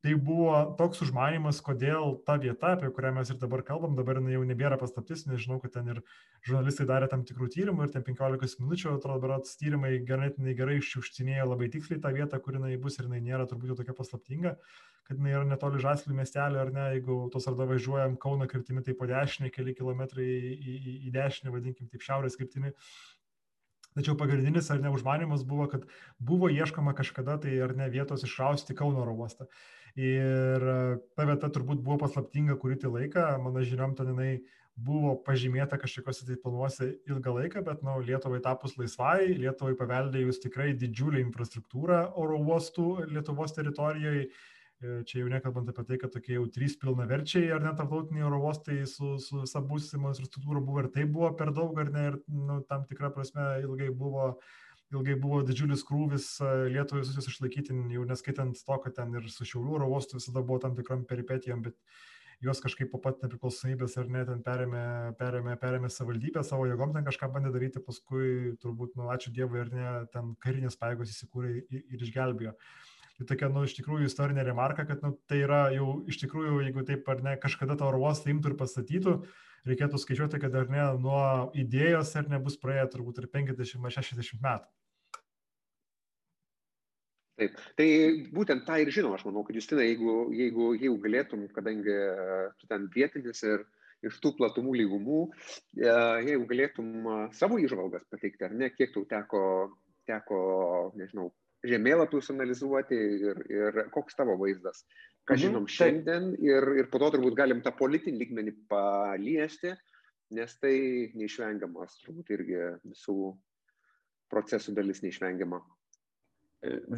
Tai 0.00 0.14
buvo 0.16 0.52
toks 0.78 1.02
užmanimas, 1.04 1.58
kodėl 1.60 2.14
ta 2.24 2.38
vieta, 2.40 2.70
apie 2.72 2.88
kurią 2.96 3.10
mes 3.18 3.30
ir 3.32 3.36
dabar 3.40 3.60
kalbam, 3.68 3.98
dabar 3.98 4.16
jinai 4.16 4.32
jau 4.32 4.46
nebėra 4.48 4.78
paslaptis, 4.80 5.26
nežinau, 5.28 5.58
kad 5.60 5.74
ten 5.74 5.90
ir 5.92 6.00
žurnalistai 6.48 6.86
darė 6.88 7.08
tam 7.12 7.20
tikrų 7.28 7.50
tyrimų 7.52 7.84
ir 7.84 7.92
ten 7.92 8.06
15 8.06 8.62
minučių, 8.62 8.94
atrodo, 8.94 9.20
berots 9.26 9.58
tyrimai 9.60 9.98
ganėtinai 10.08 10.56
gerai 10.56 10.78
iščiūštinėjo 10.80 11.50
labai 11.50 11.68
tiksliai 11.76 12.00
tą 12.00 12.14
vietą, 12.16 12.40
kur 12.40 12.56
jinai 12.56 12.78
bus 12.80 12.96
ir 12.96 13.10
jinai 13.10 13.20
nėra 13.28 13.44
turbūt 13.50 13.74
jau 13.74 13.78
tokia 13.82 13.98
paslaptinga, 14.00 14.54
kad 15.04 15.20
jinai 15.20 15.36
yra 15.36 15.44
netoli 15.52 15.84
Žaslių 15.84 16.16
miestelio, 16.16 16.64
ar 16.64 16.72
ne, 16.72 16.88
jeigu 16.96 17.20
tos 17.36 17.50
arda 17.52 17.68
važiuojam 17.68 18.16
Kauno 18.24 18.48
kryptimi, 18.48 18.80
tai 18.86 18.96
po 18.96 19.10
dešinę, 19.10 19.52
keli 19.52 19.76
kilometrai 19.76 20.24
į, 20.24 20.56
į, 20.56 20.98
į 21.10 21.16
dešinę, 21.18 21.52
vadinkim 21.52 21.92
taip, 21.92 22.08
šiaurės 22.08 22.40
kryptimi. 22.40 22.72
Tačiau 23.90 24.14
pagrindinis 24.14 24.68
ar 24.70 24.78
ne 24.78 24.92
užmanimas 24.94 25.42
buvo, 25.42 25.66
kad 25.70 25.82
buvo 26.22 26.48
ieškoma 26.48 26.94
kažkada 26.94 27.34
tai 27.42 27.56
ar 27.64 27.74
ne 27.76 27.88
vietos 27.90 28.22
išrausti 28.22 28.76
Kauno 28.78 29.02
oro 29.02 29.16
uostą. 29.18 29.48
Ir 29.98 30.62
e, 30.62 30.78
ta 31.16 31.26
vieta 31.26 31.50
turbūt 31.50 31.82
buvo 31.82 31.98
paslaptinga 32.04 32.56
kurį 32.60 32.78
tai 32.82 32.92
laiką, 32.94 33.26
mano 33.42 33.62
žiniom, 33.66 33.96
ten 33.98 34.12
jinai 34.12 34.32
buvo 34.80 35.16
pažymėta 35.26 35.78
kažkokiuose 35.80 36.28
tai 36.28 36.36
planuose 36.40 36.86
ilgą 37.10 37.34
laiką, 37.36 37.64
bet 37.66 37.82
nu, 37.84 37.98
Lietuvai 38.04 38.40
tapus 38.44 38.76
laisvai, 38.78 39.34
Lietuvai 39.40 39.74
paveldėjus 39.76 40.40
tikrai 40.44 40.70
didžiulį 40.78 41.24
infrastruktūrą 41.26 42.04
oro 42.20 42.38
uostų 42.40 43.10
Lietuvos 43.10 43.56
teritorijoje. 43.56 44.30
Čia 44.80 45.18
jau 45.18 45.26
nekalbant 45.28 45.66
apie 45.68 45.82
tai, 45.84 45.96
kad 46.00 46.08
tokie 46.14 46.38
jau 46.38 46.46
trys 46.48 46.72
pilnaverčiai 46.80 47.50
ar 47.52 47.60
net 47.60 47.74
tarptautiniai 47.76 48.24
oro 48.24 48.38
uostai 48.48 48.78
su, 48.88 49.18
su 49.20 49.42
visa 49.42 49.60
būsimo 49.60 50.08
infrastruktūra 50.08 50.62
buvo 50.64 50.80
ir 50.80 50.88
tai 50.94 51.04
buvo 51.04 51.28
per 51.36 51.50
daug, 51.52 51.76
ar 51.82 51.90
ne, 51.92 52.04
ir 52.08 52.16
nu, 52.32 52.62
tam 52.64 52.86
tikrą 52.88 53.10
prasme 53.12 53.44
ilgai 53.60 53.90
buvo 53.92 54.30
uh, 54.30 54.54
ilgai 54.94 55.16
buvo 55.20 55.40
didžiulis 55.46 55.84
krūvis 55.86 56.28
Lietuvai 56.72 57.02
visus 57.04 57.28
išlaikyti, 57.30 57.76
jau 57.94 58.06
neskaitant 58.08 58.58
to, 58.66 58.78
kad 58.84 58.96
ten 58.96 59.14
ir 59.18 59.28
su 59.30 59.46
Šiaulių 59.46 59.76
oro 59.78 59.90
uostu 59.94 60.18
visada 60.18 60.42
buvo 60.42 60.58
tam 60.62 60.74
tikrom 60.78 61.04
peripetijom, 61.08 61.62
bet 61.66 61.76
juos 62.40 62.62
kažkaip 62.64 62.88
po 62.92 63.00
pat 63.02 63.20
nepriklausomybės 63.22 63.98
ar 64.00 64.08
ne 64.12 64.22
ten 64.28 64.40
perėmė, 64.44 64.84
perėmė, 65.20 65.56
perėmė 65.60 65.90
savivaldybę, 65.92 66.42
savo 66.46 66.66
jėgom 66.70 66.94
ten 66.94 67.04
kažką 67.06 67.28
bandė 67.34 67.52
daryti, 67.54 67.82
paskui 67.84 68.54
turbūt, 68.62 68.96
nu, 68.96 69.10
ačiū 69.12 69.32
Dievui, 69.36 69.60
ar 69.64 69.74
ne, 69.74 69.90
ten 70.14 70.32
karinės 70.40 70.78
paėgos 70.80 71.12
įsikūrė 71.12 71.52
ir, 71.60 71.84
ir 71.84 72.06
išgelbėjo. 72.08 72.56
Tai 73.20 73.28
tokia, 73.28 73.50
nu, 73.52 73.66
iš 73.68 73.76
tikrųjų 73.76 74.08
istorinė 74.08 74.46
remarka, 74.46 74.86
kad, 74.88 75.04
nu, 75.04 75.12
tai 75.28 75.42
yra 75.44 75.66
jau 75.74 75.98
iš 76.08 76.22
tikrųjų, 76.22 76.62
jeigu 76.64 76.86
taip 76.88 77.08
ar 77.12 77.20
ne, 77.26 77.36
kažkada 77.42 77.76
tą 77.76 77.90
oro 77.90 78.00
uostą 78.06 78.32
imtų 78.32 78.54
ir 78.54 78.58
pastatytų, 78.62 79.16
reikėtų 79.68 80.00
skaičiuoti, 80.00 80.40
kad 80.40 80.56
ar 80.56 80.72
ne, 80.72 80.86
nuo 81.04 81.22
idėjos 81.60 82.14
ar 82.16 82.32
nebus 82.32 82.56
praėję 82.62 82.86
turbūt 82.94 83.20
ir 83.20 83.28
50-60 83.34 84.40
metų. 84.40 84.79
Taip, 87.40 87.56
tai 87.78 87.88
būtent 88.36 88.66
tą 88.68 88.76
ir 88.82 88.90
žinau, 88.92 89.14
aš 89.16 89.24
manau, 89.24 89.42
kad 89.46 89.56
Justina, 89.56 89.84
jeigu, 89.86 90.28
jeigu, 90.36 90.72
jeigu 90.76 90.96
galėtum, 91.00 91.46
kadangi 91.54 91.94
tu 92.60 92.68
ten 92.68 92.88
vietinis 92.92 93.40
ir 93.48 93.64
iš 94.04 94.18
tų 94.20 94.34
platumų 94.36 94.74
lygumų, 94.80 95.20
e, 95.80 95.94
jeigu 96.26 96.48
galėtum 96.50 97.08
savo 97.36 97.60
išvalgas 97.60 98.04
pateikti, 98.12 98.44
ar 98.44 98.56
ne, 98.56 98.70
kiek 98.74 98.92
tau 98.94 99.06
teko, 99.08 99.42
teko 100.08 100.40
nežinau, 101.00 101.30
žemėlapius 101.66 102.30
analizuoti 102.32 103.00
ir, 103.30 103.42
ir 103.52 103.80
koks 103.94 104.16
tavo 104.20 104.36
vaizdas, 104.40 104.84
ką 105.28 105.36
mhm, 105.36 105.42
žinom 105.44 105.68
šiandien 105.68 106.30
ir, 106.44 106.70
ir 106.80 106.92
po 106.92 107.00
to 107.02 107.12
turbūt 107.16 107.36
galim 107.40 107.60
tą 107.64 107.72
politinį 107.76 108.24
lygmenį 108.24 108.56
paliesti, 108.70 109.74
nes 110.36 110.56
tai 110.62 110.76
neišvengiamas, 111.18 112.00
turbūt 112.04 112.32
irgi 112.36 112.60
visų 112.86 113.34
procesų 114.30 114.76
dalis 114.76 115.02
neišvengiama. 115.04 115.60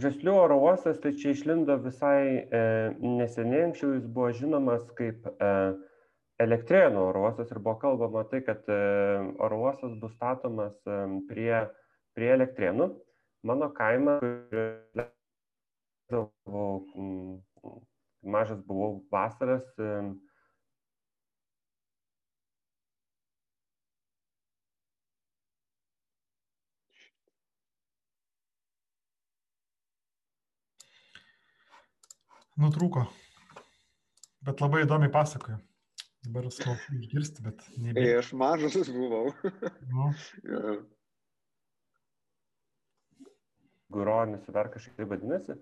Žaslių 0.03 0.33
oro 0.35 0.57
uostas, 0.59 0.99
tai 0.99 1.13
čia 1.15 1.37
išlindo 1.37 1.77
visai 1.85 2.23
e, 2.43 2.63
neseniai, 2.99 3.69
anksčiau 3.69 3.93
jis 3.95 4.09
buvo 4.11 4.33
žinomas 4.35 4.83
kaip 4.99 5.29
e, 5.39 5.51
Elektrėnų 6.43 6.99
oro 6.99 7.21
uostas 7.29 7.53
ir 7.53 7.61
buvo 7.63 7.77
kalbama 7.79 8.25
tai, 8.31 8.41
kad 8.43 8.67
e, 8.67 8.79
oro 9.47 9.61
uostas 9.63 9.93
bus 10.01 10.17
statomas 10.17 10.75
e, 10.91 10.97
prie, 11.29 11.61
prie 12.17 12.33
Elektrėnų. 12.35 12.89
Mano 13.47 13.69
kaimą, 13.75 14.17
mažas 18.23 18.61
buvau 18.67 19.05
vasaras, 19.11 19.65
e, 19.79 20.03
nutrūko. 32.61 33.07
Bet 34.43 34.63
labai 34.63 34.83
įdomiai 34.87 35.13
pasakoju. 35.13 35.59
Dabar 36.23 36.47
smalsu 36.55 36.97
išgirsti, 37.01 37.43
bet 37.43 37.63
ne. 37.83 37.95
Kai 37.97 38.11
aš 38.21 38.33
mažas 38.39 38.91
buvau. 38.95 39.33
Nu. 39.91 40.11
ja. 40.47 40.75
Guronis 43.93 44.47
dar 44.55 44.71
kažkaip 44.73 45.09
vadinasi. 45.11 45.59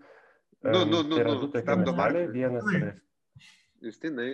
Nu, 0.60 0.84
nu, 0.84 1.00
nu, 1.02 1.14
tai 1.14 1.22
yra 1.24 1.32
nu, 1.32 1.40
du 1.40 1.48
tokie 1.54 1.76
miesteliai, 1.80 2.26
vienas 2.34 2.68
yra. 2.76 2.92
Justinai. 3.80 4.28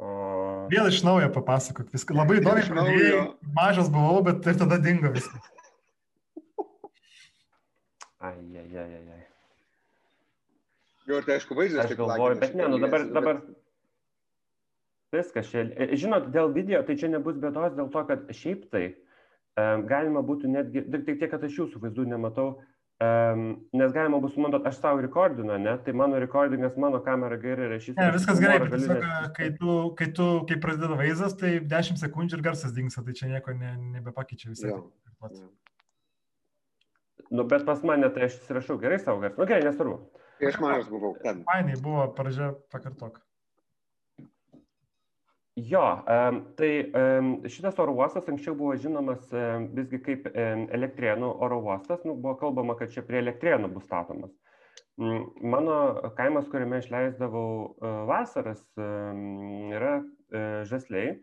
o... 0.00 0.08
Vėl 0.72 0.88
iš 0.88 1.02
naujo 1.04 1.28
papasakok 1.34 1.92
viską. 1.92 2.16
Labai 2.16 2.40
įdomiai. 2.40 3.26
Mažas 3.56 3.92
buvau, 3.92 4.22
bet 4.24 4.48
ir 4.48 4.56
tada 4.62 4.80
dingo 4.80 5.12
viskas. 5.12 5.52
Ai, 8.20 8.36
ai, 8.56 8.68
ai, 8.80 9.04
ai. 9.04 9.20
Jo, 11.10 11.20
tai 11.26 11.38
aišku, 11.38 11.56
vaizdas. 11.58 11.90
Aš 11.90 11.98
galvoju, 11.98 12.38
bet 12.40 12.54
ne, 12.54 12.68
nu 12.70 12.78
dabar, 12.82 13.04
dabar 13.10 13.42
viskas 15.14 15.50
čia. 15.50 15.66
E, 15.74 15.94
žinot, 15.98 16.30
dėl 16.34 16.52
video 16.54 16.82
tai 16.86 16.96
čia 17.00 17.10
nebus 17.10 17.38
bėdos 17.40 17.74
dėl 17.76 17.88
to, 17.92 18.02
kad 18.08 18.28
šiaip 18.36 18.68
tai 18.72 18.84
um, 18.90 19.86
galima 19.90 20.22
būtų 20.26 20.50
netgi, 20.50 20.84
tik 20.92 21.16
tiek, 21.16 21.30
kad 21.32 21.46
aš 21.46 21.56
jūsų 21.62 21.82
vaizdų 21.82 22.06
nematau, 22.12 22.46
um, 23.02 23.46
nes 23.76 23.94
galima 23.96 24.20
bus 24.22 24.36
sumontuoti, 24.36 24.70
aš 24.70 24.78
savo 24.78 25.02
rekordinu, 25.02 25.56
ne, 25.58 25.74
tai 25.84 25.94
mano 25.98 26.20
rekordingas, 26.22 26.78
mano 26.80 27.02
kamera 27.06 27.40
gerai 27.42 27.72
rašys. 27.74 27.96
Ne, 27.98 28.12
viskas 28.14 28.42
gerai, 28.42 28.60
bet 28.62 28.76
tiesiog, 28.76 29.08
kai 29.38 29.50
tu, 29.58 29.80
kai 29.98 30.10
tu, 30.20 30.28
kai 30.50 30.60
prasideda 30.62 31.00
vaizdas, 31.00 31.34
tai 31.40 31.56
10 31.74 32.00
sekundžių 32.04 32.38
ir 32.38 32.46
garsas 32.46 32.76
dingsta, 32.76 33.04
tai 33.06 33.16
čia 33.18 33.32
nieko 33.34 33.56
ne, 33.58 33.74
nebepakeičia 33.98 34.54
visai. 34.54 34.78
Nu, 37.30 37.44
bet 37.46 37.62
pas 37.66 37.82
mane 37.86 38.08
tai 38.10 38.26
aš 38.26 38.40
įsirašau 38.40 38.78
gerai 38.82 38.98
savo 38.98 39.22
garsą. 39.22 39.38
Nu, 39.38 39.46
gerai, 39.46 39.62
nesvarbu. 39.66 40.00
Kai 40.40 40.48
aš 40.48 40.60
mažas 40.62 40.88
buvau 40.88 41.14
ten. 41.20 41.42
Fainai 41.48 41.76
buvo, 41.84 42.06
pradžia 42.16 42.54
pakartok. 42.72 43.20
Jo, 45.60 45.82
tai 46.56 46.70
šitas 47.52 47.78
oro 47.82 47.92
uostas 47.98 48.28
anksčiau 48.32 48.54
buvo 48.56 48.76
žinomas 48.80 49.26
visgi 49.74 49.98
kaip 50.00 50.30
elektrienų 50.32 51.28
oro 51.44 51.58
uostas, 51.66 52.00
nu, 52.08 52.14
buvo 52.16 52.38
kalbama, 52.40 52.78
kad 52.78 52.94
čia 52.94 53.04
prie 53.04 53.20
elektrienų 53.20 53.68
bus 53.74 53.84
statomas. 53.84 54.32
Um, 55.00 55.30
mano 55.40 56.12
kaimas, 56.16 56.48
kuriame 56.52 56.82
išleisdavau 56.82 57.50
uh, 57.80 58.02
vasaras, 58.08 58.60
um, 58.76 59.70
yra 59.72 59.94
uh, 60.00 60.60
žasliai 60.68 61.14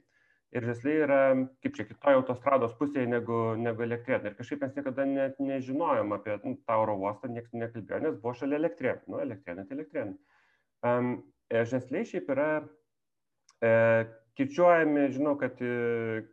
ir 0.55 0.67
žasliai 0.69 1.01
yra 1.03 1.21
kaip 1.63 1.75
čia 1.77 1.85
kitoje 1.89 2.19
autostrados 2.19 2.75
pusėje 2.79 3.07
negu, 3.09 3.39
negu 3.59 3.83
elektrėnai. 3.83 4.31
Ir 4.31 4.37
kažkaip 4.37 4.63
mes 4.63 4.77
niekada 4.77 5.05
net 5.09 5.41
nežinojom 5.43 6.15
apie 6.15 6.37
nu, 6.43 6.55
tą 6.67 6.77
oro 6.83 6.95
uostą, 7.01 7.31
niekas 7.31 7.55
nekalbėjo, 7.55 8.03
nes 8.05 8.21
buvo 8.21 8.35
šalia 8.37 8.61
elektrėnai. 8.61 9.03
Nu, 9.11 9.19
elektrėnai 9.23 9.67
tai 9.67 9.77
elektrėnai. 9.79 10.15
Um, 10.87 11.11
žasliai 11.51 12.07
šiaip 12.07 12.31
yra 12.31 12.49
e, 13.63 13.71
kirčiuojami, 14.37 15.05
žinau, 15.15 15.35
kad 15.41 15.59
e, 15.63 16.23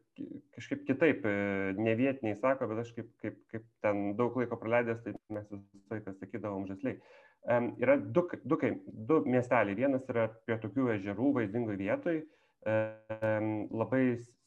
kažkaip 0.55 0.85
kitaip, 0.89 1.27
e, 1.27 1.75
ne 1.79 1.95
vietiniai 1.99 2.39
sako, 2.39 2.69
bet 2.71 2.85
aš 2.85 2.95
kaip, 2.97 3.11
kaip, 3.23 3.39
kaip 3.53 3.67
ten 3.85 4.15
daug 4.19 4.37
laiko 4.39 4.59
praleidęs, 4.61 5.03
tai 5.05 5.15
mes 5.35 5.47
visą 5.51 5.95
laiką 5.95 6.17
sakydavom 6.21 6.69
žasliai. 6.71 6.99
Um, 7.45 7.75
yra 7.77 7.99
du, 8.01 8.23
du, 8.49 8.57
du 8.87 9.19
miesteliai. 9.29 9.77
Vienas 9.77 10.07
yra 10.09 10.31
prie 10.47 10.57
tokių 10.63 10.95
ežerų 10.95 11.35
vaizdingoj 11.39 11.77
vietoj, 11.77 12.23
labai 12.65 14.05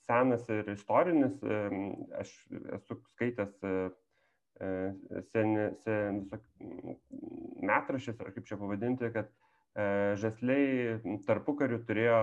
senas 0.08 0.48
ir 0.50 0.70
istorinis. 0.74 1.38
Aš 2.20 2.34
esu 2.80 3.00
skaitęs 3.14 3.58
seni, 5.32 5.68
sen, 5.84 6.24
metrašys, 7.62 8.18
ar 8.20 8.34
kaip 8.34 8.48
čia 8.48 8.58
pavadinti, 8.58 9.12
kad 9.14 9.30
žasliai 10.18 10.98
tarpu 11.28 11.54
karių 11.60 11.84
turėjo 11.86 12.22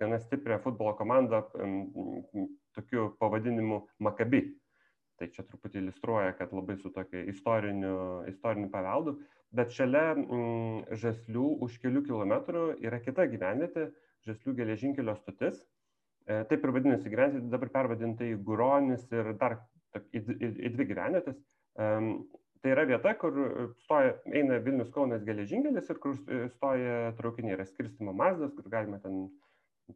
gana 0.00 0.18
stiprią 0.22 0.60
futbolo 0.64 0.94
komandą 0.96 1.42
tokiu 2.74 3.10
pavadinimu 3.20 3.84
Makabi. 4.00 4.46
Tai 5.14 5.28
čia 5.30 5.44
truputį 5.46 5.78
iliustruoja, 5.78 6.32
kad 6.38 6.50
labai 6.56 6.74
su 6.80 6.90
tokiu 6.90 7.20
istoriniu, 7.30 8.24
istoriniu 8.32 8.70
paveldu. 8.72 9.18
Bet 9.54 9.70
šalia 9.70 10.16
mm, 10.16 10.96
Žaslių 10.98 11.44
už 11.62 11.76
kelių 11.84 12.02
kilometrų 12.08 12.64
yra 12.82 12.98
kita 13.04 13.28
gyvenvietė, 13.30 13.92
Žaslių 14.28 14.54
geležinkelio 14.60 15.16
stotis. 15.18 15.60
E, 16.24 16.40
taip 16.48 16.64
ir 16.64 16.72
vadinasi 16.72 17.12
gyvenvietė, 17.12 17.50
dabar 17.52 17.72
pervadinta 17.74 18.24
į 18.24 18.38
Guronis 18.46 19.04
ir 19.12 19.34
dar 19.40 19.58
į, 19.94 20.22
į, 20.22 20.50
į 20.68 20.72
dvi 20.76 20.88
gyvenvietės. 20.92 21.36
E, 21.36 21.88
tai 22.64 22.72
yra 22.72 22.86
vieta, 22.88 23.12
kur 23.20 23.36
stoja, 23.84 24.14
eina 24.32 24.56
Vilnius 24.64 24.92
Kaunas 24.94 25.24
geležinkelis 25.26 25.90
ir 25.92 26.00
kur 26.00 26.16
stoja 26.54 27.12
traukiniai, 27.18 27.58
yra 27.58 27.66
skirstimo 27.68 28.14
mazdas, 28.16 28.54
kur 28.56 28.70
galima 28.72 29.02
ten 29.02 29.26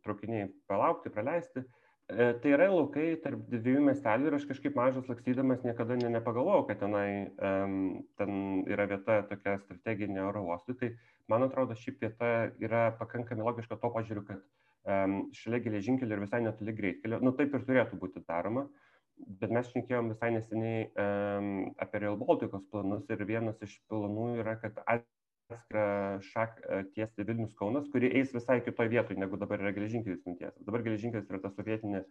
traukiniai 0.05 0.51
palaukti, 0.69 1.13
praleisti. 1.15 1.65
E, 1.65 1.88
tai 2.09 2.53
yra 2.55 2.71
laukai 2.73 3.19
tarp 3.21 3.43
dviejų 3.53 3.83
miestelių 3.85 4.31
ir 4.31 4.37
aš 4.39 4.47
kažkaip 4.49 4.77
mažas 4.79 5.09
lakstydamas 5.11 5.61
niekada 5.67 5.97
ne, 6.01 6.09
nepagalvojau, 6.15 6.65
kad 6.71 6.81
tenai 6.81 7.29
um, 7.37 7.75
ten 8.17 8.63
yra 8.65 8.87
vieta 8.89 9.19
tokia 9.29 9.59
strateginė 9.61 10.23
oro 10.25 10.47
uostui. 10.49 10.79
Tai 10.81 10.89
man 11.29 11.45
atrodo, 11.45 11.77
ši 11.77 11.93
vieta 12.01 12.31
yra 12.65 12.87
pakankamai 12.97 13.45
logiška 13.51 13.77
to 13.77 13.93
pažiūriu, 13.93 14.25
kad 14.31 14.41
um, 14.89 15.19
šalia 15.37 15.61
geležinkelio 15.67 16.17
ir 16.17 16.25
visai 16.25 16.41
netoli 16.47 16.77
greitkelio, 16.81 17.21
nu 17.21 17.35
taip 17.37 17.53
ir 17.53 17.69
turėtų 17.69 18.01
būti 18.01 18.25
daroma, 18.25 18.65
bet 19.43 19.53
mes 19.53 19.69
šnekėjom 19.75 20.09
visai 20.15 20.33
neseniai 20.33 20.89
um, 20.89 21.53
apie 21.77 22.01
Real 22.07 22.17
Baltikos 22.17 22.65
planus 22.73 23.05
ir 23.13 23.29
vienas 23.29 23.61
iš 23.69 23.77
planų 23.93 24.31
yra, 24.41 24.57
kad 24.65 24.81
atskirą 25.55 26.21
šak 26.29 26.61
e, 26.61 26.83
tiesti 26.95 27.25
Vilnius 27.25 27.55
Kaunas, 27.59 27.89
kuri 27.93 28.11
eis 28.21 28.33
visai 28.35 28.61
kitoje 28.65 28.93
vietoje, 28.93 29.19
negu 29.21 29.39
dabar 29.41 29.61
yra 29.63 29.73
geležinkelis 29.77 30.25
nutiesas. 30.27 30.65
Dabar 30.67 30.85
geležinkelis 30.85 31.29
yra 31.31 31.41
ta 31.43 31.53
sovietinė 31.55 32.05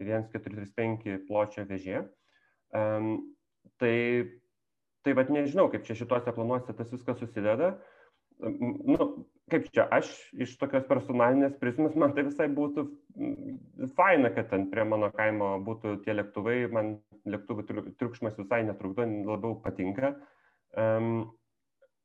1435 0.00 1.26
pločio 1.28 1.64
vežė. 1.68 2.02
Um, 2.74 3.36
tai, 3.80 3.94
tai 5.06 5.14
vad 5.16 5.30
nežinau, 5.32 5.70
kaip 5.72 5.86
čia 5.86 5.96
šituose 5.96 6.34
planuose 6.34 6.74
tas 6.76 6.90
viskas 6.92 7.22
susideda. 7.22 7.76
Nu, 8.36 9.06
kaip 9.48 9.70
čia, 9.72 9.86
aš 9.94 10.10
iš 10.36 10.58
tokios 10.60 10.84
personalinės 10.90 11.54
prizmės, 11.60 11.94
man 11.96 12.12
tai 12.12 12.26
visai 12.26 12.50
būtų 12.52 12.84
faina, 13.96 14.28
kad 14.34 14.50
ten 14.50 14.66
prie 14.68 14.84
mano 14.84 15.08
kaimo 15.14 15.54
būtų 15.64 16.02
tie 16.04 16.18
lėktuvai, 16.18 16.58
man 16.68 16.98
lėktuvų 17.24 17.64
triukšmas 17.96 18.36
visai 18.42 18.60
netrukdo, 18.66 19.06
labiau 19.30 19.56
patinka. 19.64 20.12
Um, 20.76 21.30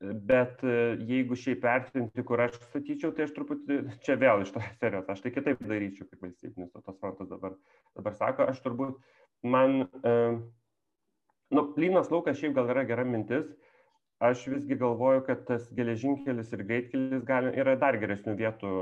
Bet 0.02 0.64
e, 0.66 0.76
jeigu 1.06 1.36
šiaip 1.38 1.62
vertinti, 1.62 2.24
kur 2.26 2.42
aš 2.42 2.56
statyčiau, 2.64 3.12
tai 3.14 3.28
aš 3.28 3.36
truputį 3.36 3.76
čia 4.02 4.16
vėl 4.18 4.42
iš 4.42 4.54
to 4.56 4.64
serijos, 4.80 5.10
aš 5.14 5.22
tai 5.22 5.32
kitaip 5.36 5.62
daryčiau, 5.62 6.08
kaip 6.10 6.24
valstybinis 6.26 6.72
tos 6.74 6.98
frontas 6.98 7.30
dabar, 7.30 7.54
dabar 8.00 8.16
sako, 8.18 8.48
aš 8.50 8.64
turbūt, 8.64 8.96
man, 9.46 9.84
e, 10.02 10.14
nu, 11.54 11.66
plynas 11.76 12.10
laukas 12.10 12.40
šiaip 12.42 12.58
gal 12.58 12.74
yra 12.74 12.88
gera 12.90 13.06
mintis, 13.06 13.46
aš 14.26 14.48
visgi 14.56 14.80
galvoju, 14.82 15.22
kad 15.30 15.46
tas 15.46 15.70
geležinkelis 15.78 16.50
ir 16.56 16.66
greitkelis 16.66 17.22
gali, 17.30 17.54
yra 17.62 17.78
dar 17.82 18.00
geresnių 18.02 18.38
vietų 18.42 18.74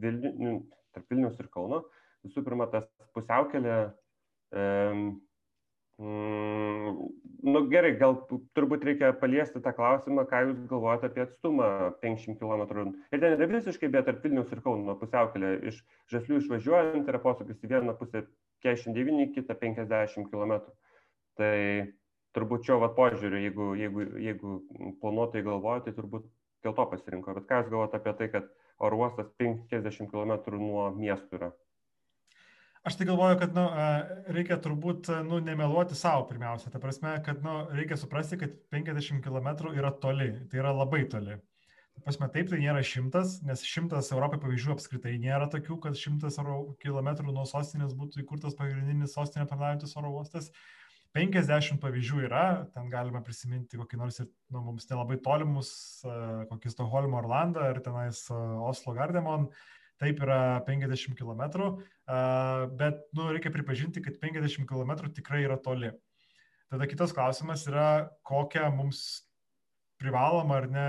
Vilni, 0.00 0.54
tarp 0.94 1.10
Vilnius 1.10 1.42
ir 1.42 1.50
Kauno. 1.52 1.82
Visų 2.24 2.40
pirma, 2.46 2.70
tas 2.72 2.86
pusiaukelė, 3.18 3.74
Mm, 6.02 6.96
nu 7.46 7.60
gerai, 7.70 7.92
gal 8.00 8.16
turbūt 8.58 8.82
reikia 8.88 9.12
paliesti 9.20 9.60
tą 9.62 9.70
klausimą, 9.76 10.24
ką 10.30 10.40
jūs 10.48 10.62
galvojate 10.70 11.06
apie 11.06 11.22
atstumą 11.22 11.68
50 12.02 12.40
km. 12.40 12.94
Ir 13.14 13.22
ten 13.22 13.36
yra 13.36 13.48
visiškai 13.52 13.90
be 13.94 14.02
tarp 14.06 14.24
Vilnius 14.26 14.50
ir 14.50 14.62
Kauno 14.64 14.96
pusiaukelė. 14.98 15.52
Iš 15.70 15.78
Žaslių 16.10 16.40
išvažiuojant 16.42 17.12
yra 17.12 17.20
posūkis 17.22 17.62
į 17.62 17.70
vieną 17.76 17.94
pusę 18.00 18.24
49, 18.66 19.30
kitą 19.36 19.54
50 19.60 20.32
km. 20.32 20.56
Tai 21.38 21.54
turbūt 22.34 22.66
čia 22.66 22.80
va 22.82 22.90
požiūriu, 22.98 23.38
jeigu, 23.46 23.70
jeigu, 23.78 24.08
jeigu 24.26 24.58
planuotojai 25.02 25.46
galvoja, 25.46 25.84
tai 25.86 25.94
turbūt 25.94 26.26
dėl 26.66 26.74
to 26.74 26.88
pasirinko. 26.90 27.38
Bet 27.38 27.46
ką 27.50 27.62
jūs 27.62 27.70
galvojate 27.70 28.00
apie 28.00 28.16
tai, 28.18 28.32
kad 28.34 28.50
oro 28.82 29.04
uostas 29.04 29.30
50 29.38 30.10
km 30.10 30.58
nuo 30.58 30.88
miestų 30.98 31.38
yra? 31.38 31.54
Aš 32.84 32.98
tai 33.00 33.06
galvoju, 33.08 33.38
kad 33.40 33.54
nu, 33.56 33.62
reikia 34.36 34.58
turbūt 34.60 35.08
nu, 35.24 35.38
nemeluoti 35.40 35.96
savo 35.96 36.26
pirmiausia. 36.28 36.68
Ta 36.68 36.80
prasme, 36.82 37.14
kad 37.24 37.40
nu, 37.40 37.62
reikia 37.72 37.96
suprasti, 37.96 38.36
kad 38.42 38.58
50 38.74 39.22
km 39.24 39.70
yra 39.72 39.88
toli, 40.02 40.26
tai 40.52 40.60
yra 40.60 40.74
labai 40.76 41.06
toli. 41.08 41.38
Ta 41.94 42.02
prasme, 42.04 42.28
taip, 42.34 42.50
tai 42.50 42.58
nėra 42.60 42.82
šimtas, 42.84 43.38
nes 43.48 43.64
šimtas 43.64 44.10
Europai 44.12 44.36
pavyzdžių 44.42 44.74
apskritai 44.74 45.14
nėra 45.22 45.48
tokių, 45.48 45.78
kad 45.86 45.96
šimtas 45.96 46.36
km 46.82 47.08
nuo 47.30 47.46
sostinės 47.48 47.94
būtų 47.96 48.20
įkurtas 48.20 48.58
pagrindinis 48.58 49.16
sostinė 49.16 49.46
aptarnaujantis 49.46 49.96
oro 49.96 50.10
uostas. 50.18 50.50
50 51.16 51.80
pavyzdžių 51.80 52.20
yra, 52.26 52.46
ten 52.74 52.90
galima 52.92 53.22
prisiminti 53.24 53.80
kokį 53.80 54.02
nors 54.02 54.20
ir 54.20 54.28
nu, 54.52 54.60
mums 54.66 54.90
nelabai 54.90 55.16
tolimus, 55.24 55.70
kokį 56.52 56.74
Stokholmo 56.74 57.16
Orlandą 57.22 57.64
ar 57.70 57.80
tenais 57.80 58.26
Oslo 58.34 58.92
Gardemon. 58.98 59.48
Uh, 59.48 59.74
taip 60.04 60.20
yra 60.24 60.40
50 60.68 61.16
km, 61.18 61.44
bet 62.78 63.04
nu, 63.16 63.30
reikia 63.32 63.52
pripažinti, 63.54 64.04
kad 64.04 64.20
50 64.20 64.68
km 64.68 65.08
tikrai 65.16 65.44
yra 65.46 65.56
toli. 65.56 65.90
Tada 66.72 66.88
kitas 66.90 67.14
klausimas 67.16 67.64
yra, 67.70 68.10
kokią 68.26 68.68
mums 68.74 69.00
privaloma 70.00 70.58
ar 70.60 70.68
ne 70.68 70.88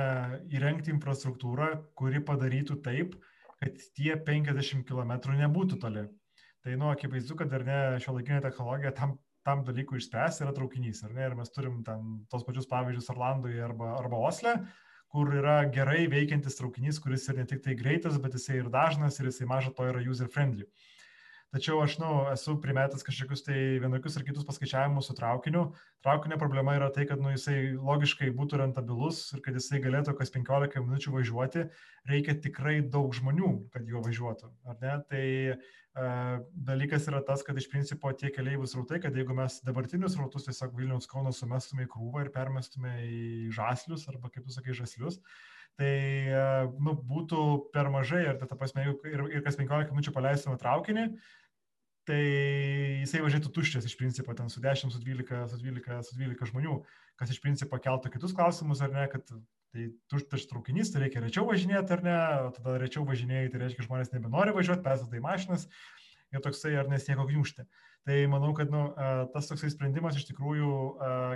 įrengti 0.52 0.92
infrastruktūrą, 0.94 1.70
kuri 1.98 2.22
padarytų 2.26 2.80
taip, 2.84 3.16
kad 3.62 3.84
tie 3.96 4.16
50 4.28 4.84
km 4.88 5.14
nebūtų 5.40 5.80
toli. 5.82 6.08
Tai, 6.66 6.74
nu, 6.82 6.90
akivaizdu, 6.90 7.38
kad 7.38 7.54
ar 7.54 7.64
ne 7.68 7.80
šio 8.02 8.16
laikinė 8.18 8.42
technologija 8.42 8.92
tam, 8.98 9.14
tam 9.46 9.62
dalykui 9.68 10.00
išspręs 10.02 10.42
yra 10.42 10.54
traukinys, 10.58 11.04
ar 11.06 11.14
ne? 11.14 11.28
Ir 11.30 11.38
mes 11.38 11.54
turim 11.54 11.84
ten 11.86 12.26
tos 12.32 12.44
pačius 12.48 12.68
pavyzdžius 12.72 13.12
Orlandoje 13.14 13.62
arba, 13.62 13.94
arba 14.00 14.24
Osle, 14.26 14.56
kur 15.16 15.32
yra 15.32 15.62
gerai 15.72 16.10
veikiantis 16.12 16.58
traukinys, 16.60 17.00
kuris 17.00 17.30
ir 17.32 17.38
ne 17.40 17.46
tik 17.48 17.62
tai 17.64 17.76
greitas, 17.80 18.18
bet 18.20 18.36
jisai 18.36 18.60
ir 18.60 18.68
dažnas 18.74 19.20
ir 19.22 19.30
jisai 19.30 19.48
maža 19.48 19.72
to 19.78 19.88
yra 19.88 20.04
user 20.04 20.28
friendly. 20.34 20.68
Tačiau 21.54 21.78
aš, 21.84 22.00
nu, 22.02 22.10
esu 22.34 22.58
primetęs 22.60 23.06
kažkokius 23.06 23.46
tai 23.46 23.58
vienokius 23.84 24.18
ar 24.20 24.26
kitus 24.28 24.48
paskaičiavimus 24.48 25.08
su 25.08 25.16
traukiniu. 25.16 25.68
Traukinio 26.04 26.40
problema 26.42 26.74
yra 26.76 26.90
tai, 26.92 27.06
kad, 27.08 27.22
nu, 27.22 27.32
jisai 27.32 27.78
logiškai 27.78 28.32
būtų 28.36 28.60
rentabilus 28.64 29.22
ir 29.36 29.44
kad 29.46 29.56
jisai 29.56 29.80
galėtų 29.84 30.18
kas 30.20 30.34
15 30.36 30.84
minučių 30.84 31.16
važiuoti, 31.16 31.64
reikia 32.12 32.36
tikrai 32.44 32.82
daug 32.82 33.16
žmonių, 33.16 33.54
kad 33.72 33.88
juo 33.88 34.04
važiuotų. 34.04 34.52
Ar 34.68 34.82
ne? 34.84 34.98
Tai 35.08 35.26
dalykas 35.96 37.08
yra 37.08 37.22
tas, 37.24 37.44
kad 37.46 37.56
iš 37.56 37.70
principo 37.72 38.12
tie 38.12 38.28
keliaivių 38.36 38.68
srautai, 38.68 39.00
kad 39.04 39.16
jeigu 39.16 39.36
mes 39.38 39.62
dabartinius 39.64 40.18
srautus 40.18 40.50
tiesiog 40.50 40.76
Vilniaus 40.76 41.08
Kauno 41.08 41.32
sumestume 41.32 41.86
į 41.86 41.92
krūvą 41.94 42.26
ir 42.26 42.32
permestume 42.36 42.98
į 43.08 43.52
žaslius 43.56 44.04
arba 44.12 44.28
kaip 44.34 44.44
tu 44.44 44.52
sakai 44.52 44.76
žaslius, 44.76 45.22
tai 45.80 45.96
nu, 46.80 46.94
būtų 47.10 47.40
per 47.74 47.90
mažai 47.94 48.22
ir, 48.30 48.38
ta 48.40 48.58
prasme, 48.58 48.86
ir, 48.88 49.26
ir 49.38 49.44
kas 49.46 49.60
15 49.60 49.92
minučių 49.92 50.14
paleistume 50.16 50.60
traukinį, 50.62 51.10
tai 52.06 52.22
jisai 53.02 53.24
važiuotų 53.26 53.52
tuščias 53.52 53.90
iš 53.90 53.98
principo, 54.00 54.36
ten 54.38 54.52
su 54.54 54.62
10, 54.64 54.94
su 54.94 55.02
12, 55.02 55.42
su 55.52 55.60
12, 55.60 56.00
su 56.06 56.20
12 56.22 56.52
žmonių, 56.52 56.80
kas 57.20 57.34
iš 57.34 57.42
principo 57.44 57.82
keltų 57.82 58.14
kitus 58.14 58.36
klausimus, 58.38 58.84
ar 58.86 58.94
ne, 58.94 59.08
kad 59.12 59.36
Tai 59.76 59.90
tuštas 60.08 60.46
traukinys, 60.48 60.88
tai 60.94 61.02
reikia 61.04 61.20
rečiau 61.20 61.44
važinėti 61.50 61.92
ar 61.92 62.02
ne, 62.06 62.20
tada 62.56 62.78
rečiau 62.80 63.02
važinėjai, 63.04 63.50
tai 63.52 63.60
reiškia, 63.60 63.84
žmonės 63.90 64.14
nebenori 64.14 64.54
važiuoti, 64.56 64.84
persėda 64.86 65.18
į 65.20 65.24
mašinas 65.26 65.66
ir 66.32 66.44
toksai 66.46 66.78
ar 66.80 66.88
nes 66.88 67.04
nieko 67.10 67.26
gniužti. 67.28 67.66
Tai 68.08 68.20
manau, 68.32 68.54
kad 68.56 68.72
nu, 68.72 68.86
tas 69.34 69.50
toksai 69.50 69.74
sprendimas 69.74 70.16
iš 70.16 70.30
tikrųjų 70.30 70.70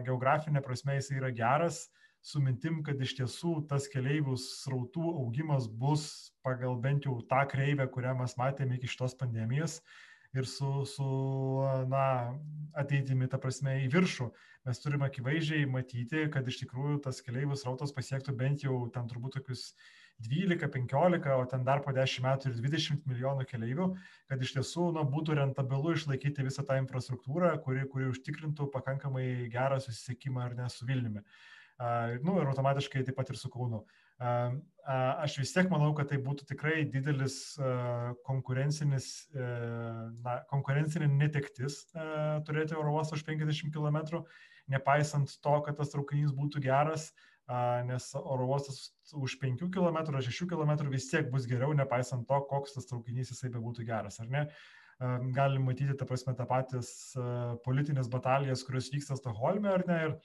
geografinė 0.08 0.64
prasme 0.64 0.96
jis 0.96 1.12
yra 1.18 1.34
geras, 1.36 1.82
su 2.22 2.42
mintim, 2.44 2.82
kad 2.84 3.00
iš 3.02 3.16
tiesų 3.20 3.54
tas 3.70 3.88
keliaivių 3.92 4.36
srautų 4.40 5.14
augimas 5.24 5.70
bus 5.82 6.06
pagal 6.46 6.78
bent 6.84 7.08
jau 7.08 7.20
tą 7.30 7.46
kreivę, 7.50 7.88
kurią 7.88 8.16
mes 8.20 8.36
matėme 8.40 8.78
iki 8.78 8.92
šitos 8.92 9.16
pandemijos 9.20 9.80
ir 10.36 10.46
su, 10.46 10.86
su 10.86 11.06
na, 11.90 12.36
ateitimi, 12.78 13.30
ta 13.30 13.40
prasme, 13.42 13.80
į 13.86 13.88
viršų. 13.96 14.30
Mes 14.68 14.84
turime 14.84 15.08
akivaizdžiai 15.08 15.66
matyti, 15.72 16.28
kad 16.34 16.46
iš 16.48 16.60
tikrųjų 16.66 17.00
tas 17.08 17.24
keliaivių 17.26 17.58
srautas 17.58 17.96
pasiektų 17.96 18.36
bent 18.38 18.68
jau 18.68 18.84
ten 18.94 19.08
turbūt 19.10 19.40
tokius 19.40 19.72
12-15, 20.28 21.32
o 21.32 21.46
ten 21.50 21.64
dar 21.66 21.80
po 21.82 21.96
10 21.96 22.26
metų 22.26 22.52
ir 22.52 22.58
20 22.60 23.08
milijonų 23.08 23.46
keleivių, 23.50 23.88
kad 24.30 24.42
iš 24.44 24.58
tiesų 24.58 24.90
na, 24.98 25.06
būtų 25.08 25.40
rentabilu 25.40 25.96
išlaikyti 25.96 26.46
visą 26.46 26.68
tą 26.68 26.76
infrastruktūrą, 26.84 27.56
kuri, 27.64 27.88
kuri 27.90 28.12
užtikrintų 28.12 28.68
pakankamai 28.76 29.48
gerą 29.50 29.80
susisiekimą 29.82 30.44
ar 30.44 30.58
ne 30.60 30.68
su 30.70 30.86
Vilniumi. 30.86 31.24
Uh, 31.24 31.59
nu, 31.80 32.36
ir 32.42 32.50
automatiškai 32.52 33.06
taip 33.08 33.16
pat 33.20 33.32
ir 33.32 33.40
su 33.40 33.50
Kaunu. 33.54 33.84
Aš 34.20 35.38
vis 35.40 35.54
tiek 35.56 35.70
manau, 35.72 35.94
kad 35.96 36.10
tai 36.12 36.18
būtų 36.24 36.48
tikrai 36.50 36.84
didelis 36.92 37.56
konkurencinis, 38.28 39.30
na, 40.26 40.40
konkurencinė 40.52 41.08
netektis 41.14 41.86
turėti 42.48 42.76
oro 42.76 42.98
uostą 42.98 43.20
už 43.20 43.24
50 43.28 43.72
km, 43.76 44.24
nepaisant 44.70 45.38
to, 45.44 45.56
kad 45.66 45.78
tas 45.80 45.94
traukinys 45.94 46.34
būtų 46.36 46.64
geras, 46.66 47.12
nes 47.88 48.10
oro 48.20 48.50
uostas 48.50 48.92
už 49.16 49.38
5 49.42 49.70
km 49.74 50.02
ar 50.04 50.20
6 50.26 50.50
km 50.52 50.74
vis 50.92 51.08
tiek 51.10 51.32
bus 51.32 51.48
geriau, 51.50 51.72
nepaisant 51.78 52.28
to, 52.28 52.42
koks 52.52 52.76
tas 52.76 52.90
traukinys 52.92 53.32
jisai 53.32 53.54
bebūtų 53.56 53.88
geras, 53.88 54.20
ar 54.20 54.30
ne? 54.30 54.44
Galim 55.32 55.64
matyti, 55.64 55.96
ta 55.96 56.04
prasme, 56.06 56.36
tą 56.36 56.44
patys 56.44 57.16
politinės 57.64 58.12
batalijas, 58.12 58.66
kurios 58.68 58.92
vyksta 58.92 59.16
Stokholme, 59.16 59.72
ar 59.72 59.86
ne? 59.88 60.00
Ir 60.10 60.18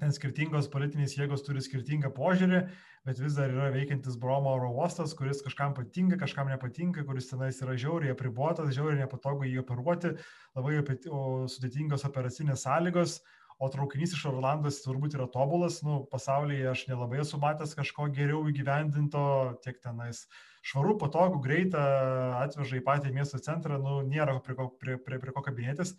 ten 0.00 0.14
skirtingos 0.14 0.68
politinės 0.72 1.16
jėgos 1.18 1.44
turi 1.46 1.62
skirtingą 1.64 2.10
požiūrį, 2.16 2.60
bet 3.08 3.22
vis 3.22 3.38
dar 3.38 3.52
yra 3.52 3.70
veikiantis 3.74 4.18
Bromo 4.20 4.52
oro 4.56 4.70
uostas, 4.74 5.14
kuris 5.18 5.42
kažkam 5.44 5.74
patinka, 5.76 6.18
kažkam 6.20 6.50
nepatinka, 6.52 7.04
kuris 7.08 7.30
tenais 7.30 7.58
yra 7.64 7.76
žiauriai 7.78 8.14
apribotas, 8.14 8.74
žiauriai 8.76 9.02
nepatogu 9.02 9.48
jį 9.48 9.62
operuoti, 9.64 10.14
labai 10.58 10.82
sudėtingos 11.50 12.06
operacinės 12.08 12.66
sąlygos, 12.66 13.18
o 13.58 13.66
traukinys 13.72 14.14
iš 14.14 14.26
Orlandos 14.30 14.82
turbūt 14.84 15.16
yra 15.18 15.26
tobulas, 15.34 15.80
nu, 15.82 16.04
pasaulyje 16.12 16.68
aš 16.70 16.84
nelabai 16.90 17.24
esu 17.24 17.40
matęs 17.42 17.74
kažko 17.78 18.06
geriau 18.14 18.44
įgyvendinto, 18.46 19.24
tiek 19.64 19.80
tenais 19.82 20.28
švaru, 20.68 20.94
patogu, 21.00 21.40
greitą, 21.42 21.82
atveža 22.44 22.78
į 22.78 22.84
patį 22.86 23.12
miesto 23.16 23.40
centrą, 23.42 23.80
nu, 23.82 23.98
nėra 24.06 24.36
prie 24.44 24.54
ko, 24.58 24.68
prie, 24.78 24.98
prie, 25.02 25.18
prie 25.22 25.34
ko 25.34 25.42
kabinėtis 25.42 25.96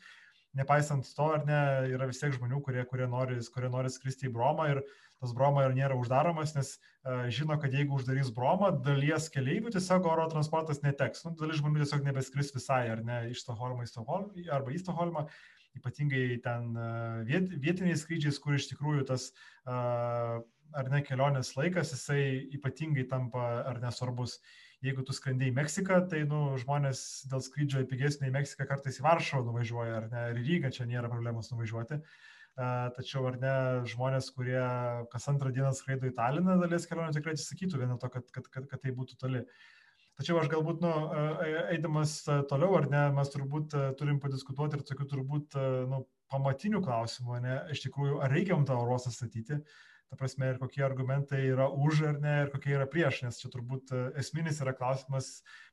nepaisant 0.57 1.05
to, 1.15 1.27
ar 1.35 1.45
ne, 1.47 1.59
yra 1.93 2.07
vis 2.09 2.19
tiek 2.21 2.33
žmonių, 2.35 2.61
kurie, 2.65 2.83
kurie, 2.89 3.07
nori, 3.09 3.37
kurie 3.53 3.69
nori 3.71 3.91
skristi 3.93 4.29
į 4.29 4.33
Bromą 4.33 4.69
ir 4.73 4.81
tas 5.19 5.33
Broma 5.35 5.65
ir 5.67 5.75
nėra 5.75 5.97
uždaromas, 5.99 6.53
nes 6.55 6.71
uh, 6.77 7.27
žino, 7.33 7.57
kad 7.59 7.73
jeigu 7.75 7.97
uždarys 7.97 8.31
Bromą, 8.35 8.71
dalies 8.85 9.27
keleivių 9.33 9.73
tiesiog 9.75 10.07
oro 10.07 10.29
transportas 10.31 10.79
neteks. 10.85 11.25
Nu, 11.25 11.33
dalis 11.39 11.59
žmonių 11.59 11.83
tiesiog 11.83 12.05
nebeskris 12.07 12.53
visai, 12.55 12.85
ar 12.93 13.03
ne, 13.05 13.25
iš 13.33 13.43
Stokholmo 13.43 13.83
į 13.83 13.91
Stokholmą 13.91 14.45
arba 14.55 14.73
į 14.73 14.79
Stokholmą, 14.81 15.25
ypatingai 15.77 16.39
ten 16.45 16.71
uh, 16.73 17.19
viet, 17.27 17.51
vietiniais 17.61 18.05
skrydžiais, 18.05 18.39
kur 18.41 18.55
iš 18.55 18.71
tikrųjų 18.71 19.05
tas 19.11 19.29
uh, 19.67 20.39
ar 20.79 20.89
ne 20.93 21.03
kelionės 21.05 21.51
laikas, 21.59 21.93
jisai 21.93 22.23
ypatingai 22.55 23.05
tampa 23.11 23.51
ar 23.69 23.83
nesvarbus. 23.83 24.39
Uh, 24.39 24.68
jeigu 24.85 25.03
tu 25.05 25.15
skrendi 25.15 25.49
į 25.49 25.55
Meksiką, 25.57 26.01
tai 26.11 26.23
nu, 26.29 26.41
žmonės 26.61 27.03
dėl 27.31 27.43
skrydžio 27.43 27.83
į 27.83 27.87
pigesnį 27.89 28.29
į 28.29 28.35
Meksiką 28.37 28.67
kartais 28.69 28.99
į 29.01 29.05
Varšuvą 29.05 29.45
nuvažiuoja, 29.47 29.95
ar 30.01 30.09
ne, 30.11 30.25
ir 30.31 30.41
į 30.41 30.45
Rygą 30.49 30.71
čia 30.75 30.87
nėra 30.89 31.11
problemos 31.11 31.51
nuvažiuoti. 31.53 31.99
Tačiau 32.59 33.23
ar 33.29 33.37
ne 33.39 33.55
žmonės, 33.87 34.31
kurie 34.35 34.61
kas 35.11 35.27
antrą 35.31 35.51
dieną 35.55 35.71
skraido 35.75 36.09
į 36.09 36.15
Taliną, 36.17 36.57
dalies 36.59 36.87
kelionių 36.89 37.15
tikrai 37.15 37.35
atsisakytų 37.37 37.79
vien 37.79 37.93
to, 37.99 38.09
kad, 38.11 38.25
kad, 38.35 38.49
kad, 38.51 38.65
kad 38.71 38.83
tai 38.83 38.95
būtų 38.95 39.19
toli. 39.19 39.43
Tačiau 40.19 40.41
aš 40.41 40.49
galbūt, 40.51 40.81
nu, 40.83 40.89
eidamas 41.71 42.17
toliau, 42.51 42.73
ar 42.81 42.89
ne, 42.91 43.05
mes 43.15 43.31
turbūt 43.31 43.75
turim 43.99 44.17
padiskutuoti 44.19 44.75
ir 44.75 44.83
tokių 44.89 45.07
turbūt, 45.13 45.55
nu, 45.87 46.01
pamatinių 46.33 46.81
klausimų, 46.83 47.39
ne, 47.45 47.55
iš 47.71 47.85
tikrųjų, 47.85 48.19
ar 48.25 48.35
reikia 48.35 48.53
jums 48.57 48.67
tą 48.67 48.75
orosą 48.81 49.13
statyti, 49.15 49.61
ta 50.09 50.17
prasme, 50.17 50.49
ir 50.49 50.57
kokie 50.61 50.83
argumentai 50.85 51.41
yra 51.51 51.67
už 51.69 52.01
ar 52.11 52.21
ne, 52.21 52.35
ir 52.43 52.53
kokie 52.53 52.73
yra 52.75 52.87
prieš, 52.89 53.21
nes 53.25 53.37
čia 53.41 53.51
turbūt 53.53 53.93
e, 53.93 54.05
esminis 54.21 54.61
yra 54.63 54.73
klausimas 54.77 55.29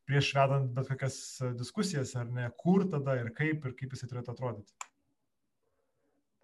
prieš 0.08 0.34
vedant 0.36 0.74
bet 0.76 0.90
kokias 0.92 1.16
e, 1.40 1.52
diskusijas, 1.56 2.12
ar 2.20 2.28
ne, 2.28 2.50
kur 2.60 2.84
tada 2.92 3.16
ir 3.22 3.32
kaip 3.36 3.64
ir 3.64 3.74
kaip 3.78 3.96
jisai 3.96 4.10
turėtų 4.12 4.34
atrodyti. 4.34 4.76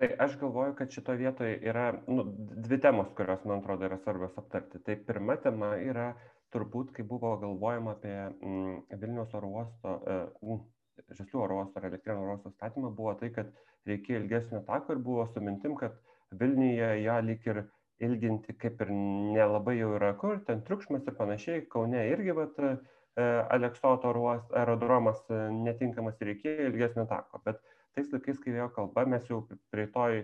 Tai 0.03 0.09
aš 0.25 0.33
galvoju, 0.41 0.75
kad 0.79 0.91
šito 0.91 1.15
vietoje 1.15 1.59
yra 1.63 1.91
nu, 2.11 2.25
dvi 2.65 2.79
temos, 2.83 3.13
kurios, 3.19 3.45
man 3.47 3.61
atrodo, 3.61 3.87
yra 3.87 4.01
svarbios 4.03 4.39
aptarti. 4.41 4.81
Tai 4.83 4.97
pirma 5.07 5.37
tema 5.45 5.77
yra 5.79 6.09
turbūt, 6.51 6.91
kai 6.97 7.05
buvo 7.07 7.37
galvojama 7.45 7.95
apie 7.95 8.17
mm, 8.17 8.81
Vilniaus 8.99 9.37
oro 9.39 9.53
uosto, 9.59 9.99
mm, 10.41 10.65
Žeslių 11.13 11.39
oro 11.45 11.61
uosto 11.61 11.81
ar 11.81 11.87
elektrinio 11.89 12.25
oro 12.25 12.35
uosto 12.35 12.51
statymą, 12.57 12.91
buvo 12.97 13.15
tai, 13.21 13.31
kad 13.37 13.53
reikėjo 13.89 14.25
ilgesnio 14.25 14.65
tako 14.67 14.97
ir 14.97 15.05
buvo 15.07 15.29
su 15.31 15.45
mintim, 15.45 15.77
kad 15.79 15.95
Vilniuje 16.41 16.91
ją 17.05 17.21
lyg 17.29 17.47
ir 17.49 17.63
ilginti 18.03 18.55
kaip 18.59 18.81
ir 18.85 18.91
nelabai 18.93 19.77
jau 19.79 19.93
yra 19.97 20.13
kur, 20.19 20.41
ten 20.47 20.63
triukšmas 20.67 21.07
ir 21.07 21.17
panašiai, 21.19 21.65
Kaune 21.73 22.03
irgi, 22.11 22.35
vat, 22.37 22.59
e, 22.67 23.27
Aleksoto 23.57 24.13
aerodromas 24.13 25.23
e, 25.31 25.41
netinkamas 25.67 26.21
ir 26.21 26.33
reikėjo 26.33 26.69
ilgesnio 26.71 27.07
tako. 27.11 27.43
Bet 27.47 27.61
tais 27.97 28.13
laikais, 28.13 28.41
kai 28.43 28.55
vėjo 28.57 28.71
kalba, 28.77 29.07
mes 29.15 29.27
jau 29.31 29.43
prie 29.75 29.87
toj, 29.95 30.23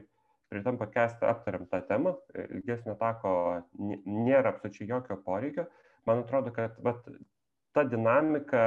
prie 0.48 0.62
tam 0.64 0.78
pakestą 0.80 1.28
aptariam 1.32 1.66
tą 1.70 1.82
temą, 1.90 2.16
e, 2.34 2.46
ilgesnio 2.58 2.96
tako 3.00 3.32
nėra 3.78 4.54
absoliučiai 4.54 4.88
jokio 4.92 5.20
poreikio. 5.26 5.68
Man 6.08 6.24
atrodo, 6.24 6.54
kad 6.56 6.78
vat, 6.84 7.04
ta 7.76 7.84
dinamika, 7.84 8.64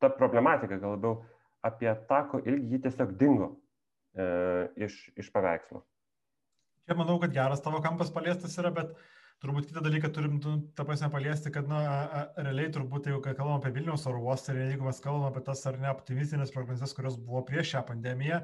ta 0.00 0.10
problematika 0.18 0.76
gal 0.76 0.98
labiau 0.98 1.22
apie 1.64 1.88
tako 2.10 2.42
ilgį 2.44 2.82
tiesiog 2.84 3.14
dingo 3.20 3.54
e, 4.12 4.26
iš, 4.86 4.98
iš 5.16 5.30
paveikslo. 5.32 5.80
Čia 6.84 6.96
manau, 6.98 7.16
kad 7.20 7.32
geras 7.32 7.62
tavo 7.64 7.80
kampas 7.84 8.10
paliestas 8.12 8.58
yra, 8.60 8.70
bet 8.74 8.92
turbūt 9.42 9.68
kitą 9.70 9.82
dalyką 9.84 10.10
turim, 10.12 10.36
nu, 10.44 10.54
tą 10.76 10.84
prasme, 10.88 11.08
paliesti, 11.12 11.52
kad, 11.52 11.68
na, 11.68 11.80
a, 11.84 12.20
realiai 12.44 12.72
turbūt, 12.72 13.08
jeigu 13.08 13.22
kalbam 13.24 13.56
apie 13.56 13.72
Vilniaus 13.76 14.04
oro 14.10 14.20
uostą 14.24 14.54
ir 14.54 14.74
jeigu 14.74 14.86
mes 14.86 15.00
kalbam 15.04 15.26
apie 15.30 15.42
tas 15.46 15.64
ar 15.70 15.78
ne 15.80 15.90
optimistinės 15.92 16.52
prognozes, 16.54 16.92
kurios 16.96 17.16
buvo 17.20 17.42
prieš 17.48 17.74
šią 17.74 17.84
pandemiją, 17.88 18.42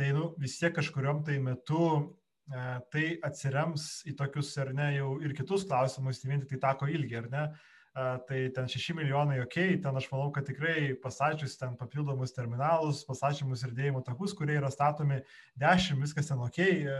tai, 0.00 0.10
nu, 0.16 0.30
vis 0.40 0.56
tiek 0.60 0.74
kažkuriuom 0.76 1.22
tai 1.28 1.38
metu 1.44 1.84
e, 1.92 2.64
tai 2.92 3.04
atsirems 3.28 3.86
į 4.10 4.16
tokius 4.20 4.54
ar 4.64 4.72
ne 4.76 4.90
jau 4.96 5.14
ir 5.24 5.36
kitus 5.36 5.68
klausimus, 5.68 6.22
tai 6.22 6.32
vien 6.32 6.44
tik 6.44 6.56
tai 6.56 6.62
tako 6.70 6.88
ilgi, 6.92 7.20
ar 7.20 7.30
ne? 7.32 7.46
Tai 7.94 8.50
ten 8.50 8.66
6 8.66 8.96
milijonai, 8.98 9.38
ok, 9.44 9.56
ten 9.82 9.98
aš 10.00 10.08
manau, 10.10 10.32
kad 10.34 10.46
tikrai 10.48 10.96
pasačius 10.98 11.54
ten 11.60 11.76
papildomus 11.78 12.34
terminalus, 12.34 13.04
pasačius 13.06 13.62
ir 13.62 13.74
dėjimo 13.76 14.02
takus, 14.02 14.34
kurie 14.34 14.56
yra 14.58 14.70
statomi 14.72 15.20
10, 15.62 16.00
viskas 16.02 16.32
ten 16.32 16.42
ok, 16.42 16.58
e, 16.58 16.98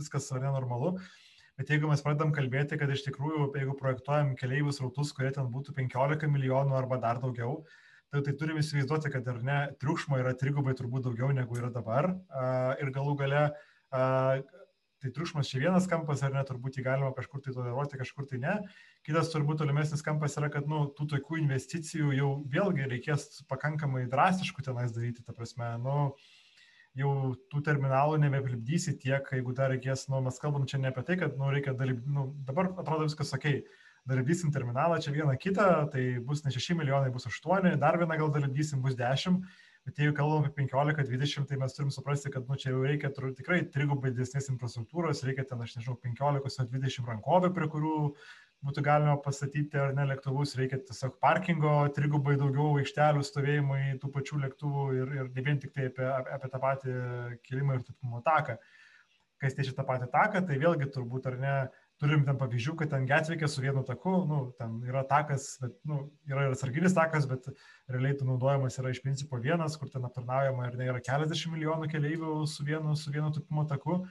viskas 0.00 0.26
yra 0.34 0.50
normalu. 0.50 0.96
Bet 1.56 1.70
jeigu 1.70 1.88
mes 1.88 2.02
pradedam 2.02 2.34
kalbėti, 2.34 2.76
kad 2.76 2.90
iš 2.90 3.06
tikrųjų, 3.06 3.52
jeigu 3.54 3.78
projektuojam 3.78 4.34
keliaivius 4.36 4.82
rautus, 4.82 5.14
kurie 5.16 5.30
ten 5.32 5.46
būtų 5.52 5.76
15 5.78 6.26
milijonų 6.34 6.74
arba 6.76 6.98
dar 7.00 7.22
daugiau, 7.22 7.62
tai, 8.10 8.20
tai 8.26 8.34
turime 8.34 8.66
įsivaizduoti, 8.66 9.14
kad 9.14 9.30
ar 9.30 9.40
ne, 9.46 9.62
triukšmo 9.78 10.18
yra 10.20 10.34
trigubai 10.36 10.74
turbūt 10.76 11.06
daugiau 11.06 11.30
negu 11.32 11.56
yra 11.56 11.70
dabar. 11.72 12.10
Ir 12.82 12.92
galų 12.92 13.16
gale 13.22 13.46
Tai 15.02 15.12
triukšmas 15.12 15.48
čia 15.50 15.60
vienas 15.60 15.84
kampas, 15.90 16.22
ar 16.24 16.32
ne, 16.32 16.40
turbūt 16.48 16.78
jį 16.78 16.82
galima 16.86 17.12
kažkur 17.14 17.42
tai 17.44 17.52
toleruoti, 17.52 17.98
kažkur 18.00 18.24
tai 18.30 18.40
ne. 18.40 18.54
Kitas 19.06 19.28
turbūt 19.30 19.60
tolimesnis 19.60 20.02
kampas 20.02 20.34
yra, 20.40 20.48
kad 20.50 20.66
nu, 20.66 20.80
tų 20.96 21.04
tokių 21.12 21.36
investicijų 21.44 22.08
jau 22.16 22.30
vėlgi 22.50 22.88
reikės 22.90 23.44
pakankamai 23.46 24.08
drastiškų 24.10 24.64
tenais 24.66 24.90
daryti, 24.96 25.22
ta 25.22 25.34
prasme, 25.36 25.68
nu, 25.78 26.08
jau 26.98 27.12
tų 27.52 27.62
terminalų 27.68 28.18
nebepildysi 28.24 28.96
tiek, 29.04 29.28
jeigu 29.30 29.54
dar 29.54 29.70
reikės, 29.70 30.08
nu, 30.10 30.18
mes 30.26 30.40
kalbam 30.42 30.66
čia 30.66 30.80
ne 30.82 30.90
apie 30.90 31.06
tai, 31.06 31.18
kad 31.20 31.38
nu, 31.38 31.52
reikia 31.54 31.76
dalyvauti, 31.78 32.16
nu, 32.16 32.26
dabar 32.48 32.72
atrodo 32.72 33.06
viskas 33.06 33.30
ok, 33.36 33.46
dalyvysim 34.10 34.50
terminalą, 34.54 34.98
čia 35.02 35.14
vieną 35.14 35.38
kitą, 35.38 35.68
tai 35.94 36.08
bus 36.26 36.42
ne 36.42 36.50
6 36.54 36.74
milijonai, 36.80 37.14
bus 37.14 37.30
8, 37.30 37.76
dar 37.78 38.00
vieną 38.02 38.18
gal 38.18 38.34
dalyvysim, 38.34 38.82
bus 38.82 38.98
10 38.98 39.38
Bet 39.86 40.00
jeigu 40.02 40.16
kalbam 40.18 40.42
apie 40.42 40.64
15-20, 40.66 41.44
tai 41.46 41.56
mes 41.60 41.74
turim 41.76 41.92
suprasti, 41.94 42.30
kad 42.34 42.48
nu, 42.50 42.56
čia 42.58 42.72
jau 42.72 42.80
reikia 42.82 43.06
tikrai 43.14 43.60
trigubai 43.70 44.10
didesnės 44.10 44.48
infrastruktūros, 44.50 45.20
reikia 45.28 45.44
ten, 45.46 45.60
aš 45.62 45.76
nežinau, 45.76 45.94
15-20 46.02 47.06
rankovė, 47.12 47.52
prie 47.54 47.68
kurių 47.70 48.00
būtų 48.64 48.82
galima 48.86 49.16
pastatyti 49.22 49.78
ar 49.80 49.92
ne 49.96 50.06
lėktuvus, 50.10 50.56
reikia 50.58 50.78
tiesiog 50.88 51.18
parkingo, 51.22 51.74
trigubai 51.96 52.36
daugiau 52.40 52.78
aikštelių 52.80 53.24
stovėjimui 53.26 53.98
tų 54.02 54.10
pačių 54.14 54.42
lėktuvų 54.46 54.86
ir, 54.96 55.14
ir 55.20 55.30
ne 55.34 55.46
vien 55.48 55.60
tik 55.62 55.74
tai 55.76 55.90
apie, 55.90 56.06
apie 56.36 56.52
tą 56.52 56.62
patį 56.62 56.96
kilimą 57.46 57.78
ir 57.78 57.86
tupimo 57.86 58.22
taką. 58.26 58.58
Kas 59.42 59.52
teičia 59.52 59.74
tą 59.76 59.84
patį 59.84 60.08
taką, 60.14 60.46
tai 60.48 60.56
vėlgi 60.62 60.88
turbūt 60.94 61.28
ar 61.28 61.36
ne 61.42 61.56
turim 62.00 62.24
ten 62.24 62.36
pavyzdžių, 62.40 62.74
kad 62.80 62.90
ten 62.92 63.06
Getvikė 63.08 63.48
su 63.48 63.62
vienu 63.64 63.82
taku, 63.86 64.12
nu, 64.28 64.40
ten 64.58 64.78
yra 64.88 65.02
takas, 65.08 65.48
bet, 65.62 65.76
nu, 65.88 66.02
yra 66.28 66.46
ir 66.46 66.56
atsarginis 66.56 66.96
takas, 66.96 67.28
bet 67.28 67.48
realiai 67.92 68.16
tu 68.16 68.28
naudojamas 68.28 68.76
yra 68.80 68.92
iš 68.92 69.00
principo 69.04 69.40
vienas, 69.40 69.78
kur 69.80 69.92
ten 69.92 70.04
aptarnaujama 70.08 70.68
ir 70.68 70.76
ne 70.80 70.90
yra 70.92 71.02
keliasdešimt 71.04 71.56
milijonų 71.56 71.88
keleivių 71.92 72.38
su 72.52 72.66
vienu, 72.68 72.96
su 73.00 73.12
vienu 73.12 73.32
tupimo 73.36 73.64
taku. 73.68 74.02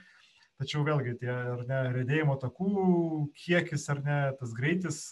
Tačiau 0.56 0.86
vėlgi 0.86 1.18
tie, 1.20 1.32
ar 1.32 1.66
ne, 1.68 1.78
redėjimo 1.98 2.38
takų 2.40 2.70
kiekis, 3.36 3.84
ar 3.92 4.00
ne, 4.06 4.20
tas 4.38 4.54
greitis, 4.56 5.02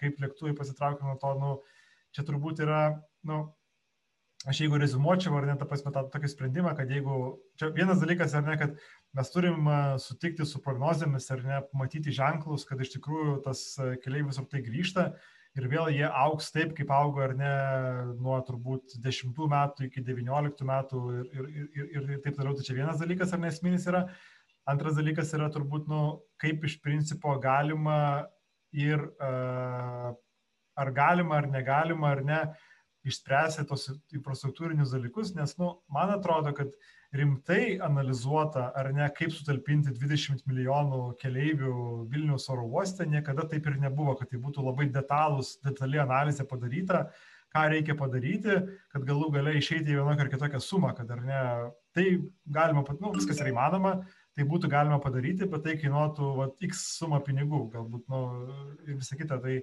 kaip 0.00 0.22
lėktuvai 0.22 0.54
pasitraukia 0.56 1.04
nuo 1.04 1.18
to, 1.20 1.32
nu, 1.36 1.50
čia 2.16 2.24
turbūt 2.24 2.62
yra, 2.64 2.80
nu, 3.28 3.42
aš 4.48 4.62
jeigu 4.62 4.80
rezumuočiau, 4.80 5.36
ar 5.36 5.50
ne, 5.50 5.58
tą 5.60 5.68
prasme, 5.68 5.92
tą 5.92 6.06
tokį 6.14 6.30
sprendimą, 6.32 6.72
kad 6.78 6.88
jeigu, 6.92 7.18
čia 7.60 7.68
vienas 7.76 8.00
dalykas, 8.00 8.32
ar 8.38 8.46
ne, 8.48 8.56
kad 8.60 8.76
mes 9.16 9.32
turim 9.34 9.68
sutikti 10.00 10.48
su 10.48 10.64
prognozėmis 10.64 11.28
ir 11.34 11.44
ne 11.44 11.60
matyti 11.76 12.14
ženklus, 12.16 12.64
kad 12.68 12.80
iš 12.80 12.96
tikrųjų 12.96 13.42
tas 13.44 13.66
keliaivis 14.04 14.40
ar 14.40 14.48
tai 14.48 14.64
grįžta 14.64 15.10
ir 15.56 15.68
vėl 15.72 15.88
jie 15.92 16.06
auks 16.06 16.50
taip, 16.52 16.74
kaip 16.76 16.90
augo 16.92 17.22
ar 17.24 17.32
ne 17.36 17.52
nuo 18.20 18.36
turbūt 18.44 18.98
10 19.02 19.36
metų 19.52 19.88
iki 19.88 20.04
19 20.04 20.68
metų 20.68 21.02
ir, 21.20 21.28
ir, 21.32 21.46
ir, 21.66 21.86
ir, 21.96 22.10
taip 22.24 22.36
toliau. 22.36 22.56
Tai 22.56 22.66
čia 22.66 22.76
vienas 22.76 23.00
dalykas 23.00 23.32
ar 23.32 23.40
nesminis 23.42 23.88
yra. 23.88 24.04
Antras 24.66 24.96
dalykas 24.98 25.30
yra 25.36 25.46
turbūt, 25.54 25.86
nu, 25.90 26.00
kaip 26.42 26.64
iš 26.66 26.80
principo 26.82 27.36
galima 27.42 28.26
ir 28.74 29.04
ar 30.76 30.90
galima, 30.92 31.38
ar 31.40 31.46
negalima, 31.52 32.10
ar 32.16 32.24
ne, 32.26 32.40
išspręsti 33.06 33.64
tos 33.70 33.86
infrastruktūrinius 34.14 34.90
dalykus, 34.94 35.32
nes, 35.36 35.54
nu, 35.60 35.70
man 35.94 36.10
atrodo, 36.16 36.50
kad 36.56 36.74
rimtai 37.16 37.76
analizuota, 37.86 38.66
ar 38.76 38.90
ne, 38.94 39.06
kaip 39.16 39.32
sutalpinti 39.32 39.94
20 39.94 40.42
milijonų 40.50 41.14
keleivių 41.20 41.76
Vilnius 42.10 42.48
oro 42.52 42.66
uoste, 42.66 43.06
niekada 43.06 43.46
taip 43.48 43.70
ir 43.70 43.78
nebuvo, 43.80 44.16
kad 44.18 44.32
tai 44.32 44.42
būtų 44.42 44.66
labai 44.66 44.90
detalus, 44.92 45.54
detali 45.64 46.02
analizė 46.02 46.48
padaryta, 46.50 47.06
ką 47.54 47.68
reikia 47.72 47.94
padaryti, 47.96 48.58
kad 48.92 49.06
galų 49.06 49.30
gale 49.38 49.54
išeiti 49.56 49.94
į 49.94 50.00
vienokią 50.00 50.26
ar 50.26 50.32
kitokią 50.34 50.60
sumą, 50.60 50.92
kad 50.98 51.10
ar 51.14 51.22
ne, 51.24 51.42
tai 51.96 52.06
galima, 52.58 52.82
nu, 52.98 53.14
viskas 53.14 53.40
yra 53.40 53.54
įmanoma, 53.54 54.00
tai 54.36 54.46
būtų 54.48 54.70
galima 54.72 55.00
padaryti, 55.02 55.48
bet 55.50 55.64
tai 55.64 55.76
kainuotų 55.80 56.30
va, 56.36 56.48
x 56.68 56.86
sumą 56.98 57.22
pinigų, 57.24 57.66
galbūt, 57.72 58.06
nu, 58.12 58.22
ir 58.86 58.98
visą 59.00 59.18
kitą. 59.18 59.40
Tai 59.42 59.58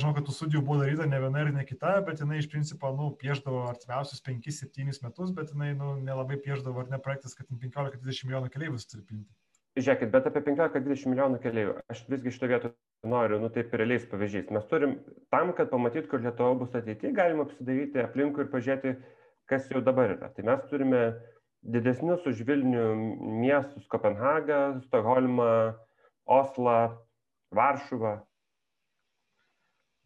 žinau, 0.00 0.14
kad 0.16 0.24
tų 0.26 0.34
studijų 0.34 0.62
buvo 0.64 0.80
daryta 0.80 1.06
ne 1.06 1.18
viena 1.20 1.42
ir 1.42 1.52
ne 1.54 1.64
kita, 1.68 1.98
bet 2.06 2.22
jinai 2.22 2.40
iš 2.40 2.48
principo, 2.52 2.92
nu, 2.96 3.10
pieždavo 3.18 3.66
artimiausius 3.68 4.22
5-7 4.24 5.02
metus, 5.04 5.34
bet 5.36 5.52
jinai, 5.52 5.72
nu, 5.78 5.96
nelabai 6.00 6.38
pieždavo 6.40 6.84
ar 6.84 6.90
ne 6.92 7.00
projektas, 7.02 7.36
kad 7.38 7.50
15-20 7.50 8.28
milijonų 8.28 8.52
keliaivių 8.54 8.80
sutalpinti. 8.80 9.28
Žiūrėkit, 9.72 10.10
bet 10.12 10.26
apie 10.28 10.42
15-20 10.44 11.08
milijonų 11.08 11.38
keliaivių, 11.42 11.74
aš 11.92 12.02
visgi 12.12 12.32
šitą 12.34 12.48
vietą 12.50 12.70
noriu, 13.08 13.38
nu 13.40 13.48
taip 13.52 13.72
realiais 13.72 14.04
pavyzdžiais. 14.10 14.50
Mes 14.52 14.66
turim 14.68 14.98
tam, 15.32 15.52
kad 15.56 15.70
pamatyt, 15.72 16.10
kur 16.10 16.20
Lietuva 16.20 16.52
bus 16.60 16.74
ateityje, 16.76 17.14
galima 17.16 17.46
apsidaryti 17.46 18.02
aplinkui 18.02 18.44
ir 18.44 18.50
pažiūrėti, 18.52 18.92
kas 19.48 19.70
jau 19.72 19.80
dabar 19.84 20.12
yra. 20.12 20.28
Tai 20.36 20.44
mes 20.50 20.66
turime 20.68 21.00
didesnius 21.62 22.26
už 22.26 22.42
Vilnių 22.46 22.84
miestus- 23.42 23.86
Kopenhagą, 23.92 24.82
Stokholmą, 24.88 25.74
Oslą, 26.26 26.98
Varšuvą. 27.54 28.20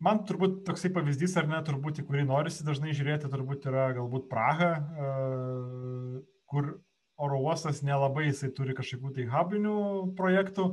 Man 0.01 0.21
turbūt 0.29 0.65
toksai 0.67 0.91
pavyzdys, 0.93 1.39
ar 1.41 1.47
ne, 1.49 1.63
turbūt 1.65 2.03
į 2.03 2.05
kurį 2.09 2.27
norisi 2.29 2.67
dažnai 2.67 2.93
žiūrėti, 2.93 3.31
turbūt 3.33 3.65
yra 3.71 3.95
galbūt 3.97 4.29
Praha, 4.29 4.73
e, 4.77 6.21
kur 6.53 6.75
oro 7.17 7.39
uostas 7.41 7.81
nelabai 7.81 8.27
jisai 8.27 8.51
turi 8.53 8.77
kažkokių 8.77 9.15
tai 9.17 9.25
hubinių 9.33 9.79
projektų, 10.19 10.67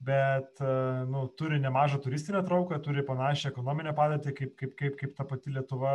bet 0.00 0.62
e, 0.64 0.72
nu, 1.12 1.26
turi 1.36 1.60
nemažą 1.60 2.00
turistinę 2.00 2.40
trauką, 2.48 2.80
turi 2.80 3.04
panašią 3.04 3.52
ekonominę 3.52 3.92
padėtį 3.98 4.32
kaip, 4.40 4.56
kaip, 4.56 4.72
kaip, 4.80 4.96
kaip 5.02 5.14
ta 5.18 5.28
pati 5.28 5.52
Lietuva 5.52 5.92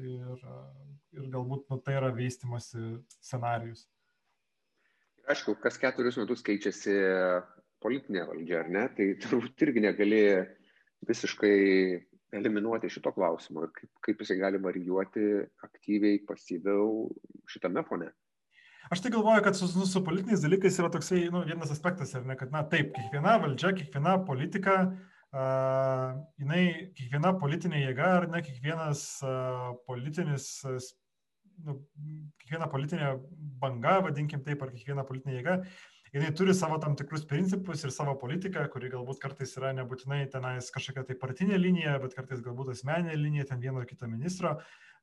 ir 0.00 0.48
ir 1.14 1.28
galbūt 1.32 1.68
nu, 1.72 1.80
tai 1.84 1.98
yra 1.98 2.12
vystimosi 2.14 2.98
scenarius. 3.18 3.86
Aišku, 5.30 5.56
kas 5.62 5.78
keturis 5.80 6.18
metus 6.20 6.44
keičiasi 6.44 6.96
politinė 7.84 8.26
valdžia, 8.28 8.64
ar 8.64 8.72
ne? 8.72 8.88
Tai 8.96 9.06
turbūt 9.24 9.64
irgi 9.66 9.84
negali 9.84 10.24
visiškai 11.08 11.54
eliminuoti 12.34 12.90
šito 12.90 13.12
klausimo 13.14 13.64
ir 13.64 13.72
kaip, 13.76 13.90
kaip 14.04 14.22
jisai 14.24 14.36
gali 14.40 14.60
varijuoti 14.62 15.24
aktyviai, 15.64 16.20
pasyviau 16.28 17.08
šitame 17.50 17.84
fone. 17.88 18.10
Aš 18.92 19.00
tai 19.00 19.14
galvoju, 19.14 19.42
kad 19.46 19.56
su, 19.56 19.68
su 19.68 20.02
politiniais 20.04 20.42
dalykais 20.44 20.76
yra 20.80 20.90
toksai 20.92 21.22
nu, 21.32 21.44
vienas 21.48 21.72
aspektas, 21.72 22.12
ar 22.18 22.26
ne, 22.28 22.36
kad, 22.36 22.50
na 22.52 22.64
taip, 22.68 22.92
kiekviena 22.96 23.38
valdžia, 23.40 23.72
kiekviena 23.78 24.18
politika, 24.26 24.74
uh, 25.32 26.10
jinai, 26.40 26.64
kiekviena 26.98 27.32
politinė 27.40 27.80
jėga, 27.86 28.10
ar 28.18 28.28
ne, 28.32 28.42
kiekvienas 28.44 29.06
uh, 29.24 29.70
politinis 29.88 30.50
nu, 31.64 31.78
kiekviena 32.40 32.68
politinė 32.70 33.10
banga, 33.62 33.98
vadinkim 34.04 34.42
taip, 34.44 34.62
ar 34.64 34.72
kiekviena 34.74 35.04
politinė 35.06 35.36
jėga, 35.38 35.58
jinai 36.14 36.30
turi 36.38 36.54
savo 36.54 36.78
tam 36.82 36.94
tikrus 36.98 37.24
principus 37.26 37.82
ir 37.84 37.92
savo 37.94 38.14
politiką, 38.20 38.66
kuri 38.72 38.90
galbūt 38.92 39.20
kartais 39.22 39.56
yra 39.58 39.72
nebūtinai 39.80 40.24
tenais 40.30 40.70
kažkokia 40.74 41.06
tai 41.08 41.18
partinė 41.18 41.58
linija, 41.58 41.98
bet 42.02 42.14
kartais 42.14 42.42
galbūt 42.44 42.70
asmeninė 42.74 43.16
linija 43.18 43.48
ten 43.50 43.62
vieno 43.62 43.82
ar 43.82 43.88
kito 43.90 44.10
ministro 44.10 44.54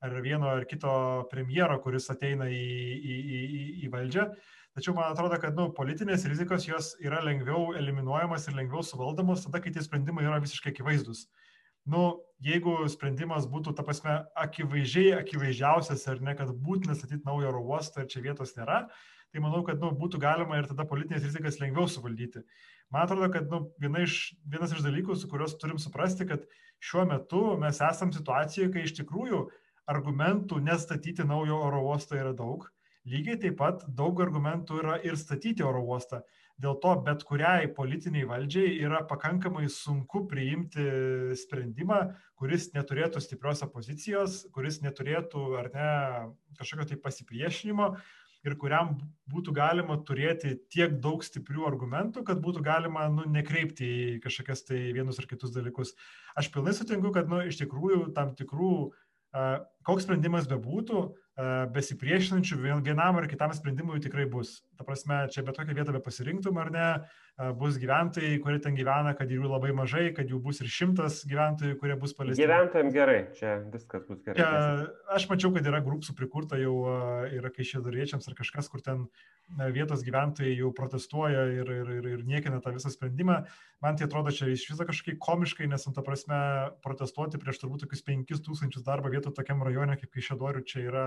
ar 0.02 0.16
vieno 0.24 0.47
ar 0.49 0.66
kito 0.66 0.93
premjero, 1.30 1.78
kuris 1.84 2.10
ateina 2.10 2.47
į, 2.49 2.64
į, 2.97 3.18
į, 3.20 3.62
į 3.86 3.91
valdžią. 3.93 4.26
Tačiau 4.72 4.95
man 4.95 5.12
atrodo, 5.12 5.36
kad 5.43 5.58
nu, 5.58 5.68
politinės 5.76 6.24
rizikos 6.32 6.66
jos 6.66 6.93
yra 7.04 7.20
lengviau 7.22 7.74
eliminuojamas 7.78 8.47
ir 8.47 8.56
lengviau 8.58 8.82
suvaldomos 8.88 9.43
tada, 9.45 9.60
kai 9.62 9.74
tie 9.76 9.84
sprendimai 9.84 10.24
yra 10.26 10.39
visiškai 10.41 10.72
akivaizdus. 10.72 11.26
Uh, 11.28 11.41
nu, 11.89 12.03
jeigu 12.41 12.75
sprendimas 12.89 13.47
būtų, 13.49 13.73
ta 13.77 13.86
prasme, 13.86 14.17
akivaizdžiai, 14.38 15.15
akivaizdžiausias 15.21 16.05
ar 16.11 16.21
ne, 16.21 16.36
kad 16.38 16.51
būtina 16.53 16.97
statyti 16.97 17.25
naują 17.25 17.51
oro 17.53 17.63
uostą 17.73 18.03
ir 18.03 18.11
čia 18.11 18.23
vietos 18.25 18.55
nėra, 18.57 18.84
tai 19.32 19.43
manau, 19.43 19.61
kad 19.67 19.79
nu, 19.82 19.91
būtų 19.95 20.19
galima 20.21 20.59
ir 20.59 20.67
tada 20.69 20.86
politinės 20.88 21.23
rizikas 21.23 21.61
lengviau 21.61 21.88
suvaldyti. 21.89 22.43
Man 22.91 23.05
atrodo, 23.05 23.29
kad 23.32 23.47
nu, 23.51 23.63
viena 23.79 24.03
iš, 24.03 24.34
vienas 24.51 24.73
iš 24.75 24.84
dalykų, 24.84 25.15
su 25.15 25.29
kuriuos 25.32 25.55
turim 25.61 25.79
suprasti, 25.79 26.27
kad 26.27 26.43
šiuo 26.84 27.05
metu 27.07 27.43
mes 27.61 27.79
esam 27.86 28.11
situacijoje, 28.11 28.71
kai 28.73 28.86
iš 28.88 28.97
tikrųjų 28.99 29.45
argumentų 29.91 30.59
nestatyti 30.65 31.23
naujo 31.27 31.61
oro 31.69 31.82
uosto 31.88 32.17
yra 32.19 32.34
daug. 32.36 32.67
Lygiai 33.07 33.39
taip 33.41 33.57
pat 33.57 33.86
daug 33.88 34.19
argumentų 34.21 34.82
yra 34.84 34.99
ir 35.05 35.15
statyti 35.17 35.63
oro 35.65 35.82
uostą. 35.88 36.21
Dėl 36.62 36.78
to 36.84 36.93
bet 37.05 37.24
kuriai 37.26 37.70
politiniai 37.74 38.28
valdžiai 38.30 38.76
yra 38.86 39.01
pakankamai 39.09 39.66
sunku 39.72 40.26
priimti 40.30 40.84
sprendimą, 41.39 42.01
kuris 42.38 42.70
neturėtų 42.76 43.22
stiprios 43.24 43.64
opozicijos, 43.66 44.43
kuris 44.53 44.82
neturėtų 44.86 45.45
ar 45.57 45.72
ne 45.74 45.91
kažkokio 46.59 46.91
tai 46.91 46.99
pasipriešinimo 47.01 47.88
ir 48.45 48.57
kuriam 48.62 48.95
būtų 49.30 49.53
galima 49.57 49.97
turėti 50.05 50.55
tiek 50.74 50.97
daug 51.01 51.24
stiprių 51.26 51.66
argumentų, 51.70 52.26
kad 52.28 52.41
būtų 52.43 52.64
galima 52.66 53.07
nu, 53.14 53.26
nekreipti 53.30 53.88
į 53.88 54.20
kažkokias 54.24 54.66
tai 54.70 54.82
vienus 54.95 55.22
ar 55.22 55.30
kitus 55.30 55.53
dalykus. 55.53 55.93
Aš 56.38 56.49
pilnai 56.53 56.74
sutinku, 56.78 57.14
kad 57.16 57.30
nu, 57.30 57.43
iš 57.45 57.62
tikrųjų 57.62 58.07
tam 58.18 58.34
tikrų, 58.38 58.74
koks 59.88 60.07
sprendimas 60.07 60.49
bebūtų, 60.51 61.03
besipriešinančių 61.73 62.57
vienam 62.84 63.17
ar 63.17 63.25
kitam 63.32 63.53
sprendimui 63.55 64.01
tikrai 64.03 64.27
bus. 64.29 64.59
Ta 64.77 64.84
prasme, 64.86 65.23
čia 65.32 65.43
bet 65.47 65.57
kokią 65.57 65.75
vietą 65.77 65.93
be 65.95 66.01
pasirinktum 66.03 66.57
ar 66.59 66.69
ne, 66.73 66.88
bus 67.57 67.77
gyventojai, 67.82 68.36
kurie 68.43 68.59
ten 68.61 68.75
gyvena, 68.77 69.13
kad 69.17 69.32
jų 69.32 69.47
labai 69.47 69.71
mažai, 69.73 70.09
kad 70.13 70.29
jų 70.29 70.41
bus 70.43 70.59
ir 70.61 70.69
šimtas 70.69 71.21
gyventojų, 71.29 71.77
kurie 71.82 71.95
bus 72.01 72.13
paliesti. 72.17 72.43
Gyventojams 72.43 72.93
gerai, 72.93 73.19
čia 73.38 73.55
viskas 73.73 74.03
bus 74.09 74.21
gerai. 74.25 74.41
Čia, 74.41 74.91
aš 75.15 75.27
mačiau, 75.32 75.53
kad 75.55 75.69
yra 75.71 75.82
grupsų 75.86 76.17
prikurta 76.19 76.59
jau 76.61 76.75
ir 77.32 77.47
kaišėdariečiams 77.55 78.27
ar 78.27 78.38
kažkas, 78.38 78.69
kur 78.69 78.84
ten 78.86 79.07
vietos 79.73 80.03
gyventojai 80.05 80.53
jau 80.53 80.69
protestuoja 80.75 81.47
ir, 81.55 81.71
ir, 81.79 81.93
ir, 81.97 82.09
ir 82.17 82.25
niekina 82.27 82.61
tą 82.63 82.75
visą 82.75 82.91
sprendimą. 82.93 83.41
Man 83.84 83.97
tai 83.97 84.05
atrodo 84.07 84.32
čia 84.36 84.51
iš 84.51 84.67
viso 84.69 84.86
kažkaip 84.88 85.17
komiškai, 85.23 85.67
nes, 85.71 85.88
ta 85.95 86.05
prasme, 86.05 86.41
protestuoti 86.86 87.41
prieš 87.41 87.63
turbūt 87.63 87.88
tokius 87.88 88.05
5000 88.07 88.86
darbo 88.86 89.11
vietų 89.11 89.34
tokiam 89.36 89.63
rajone 89.72 89.95
kaip 89.97 90.11
Kaišėdorių 90.13 90.63
čia 90.67 90.84
yra 90.84 91.05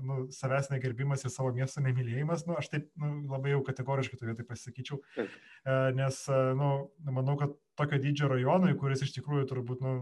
nu, 0.00 0.24
savęs 0.32 0.72
negerbimas 0.72 1.22
ir 1.22 1.32
savo 1.34 1.52
miesto 1.54 1.84
nemylėjimas. 1.84 2.46
Nu, 2.48 2.56
aš 2.58 2.72
taip 2.72 2.88
nu, 2.98 3.12
labai 3.30 3.52
jau 3.52 3.60
kategoriškai 3.66 4.18
toje 4.18 4.34
tai 4.38 4.48
pasakyčiau. 4.48 4.98
E, 5.20 5.28
nes, 5.98 6.22
e, 6.32 6.40
nu, 6.58 6.72
manau, 7.06 7.36
kad 7.40 7.54
tokio 7.78 8.00
dydžio 8.02 8.32
rajonui, 8.32 8.74
kuris 8.80 9.04
iš 9.04 9.14
tikrųjų 9.18 9.46
turbūt 9.52 9.84
nu, 9.84 9.94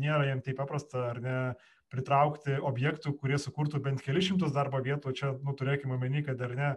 nėra 0.00 0.30
jam 0.30 0.42
taip 0.44 0.58
paprasta 0.62 1.10
ar 1.12 1.22
ne 1.22 1.38
pritraukti 1.92 2.58
objektų, 2.58 3.14
kurie 3.20 3.38
sukurtų 3.38 3.80
bent 3.84 4.02
kelišimtus 4.02 4.54
darbo 4.56 4.80
vietų, 4.82 5.14
čia 5.14 5.34
nu, 5.38 5.54
turėkime 5.54 5.98
omeny, 5.98 6.24
kad 6.26 6.40
ar 6.42 6.56
ne 6.58 6.74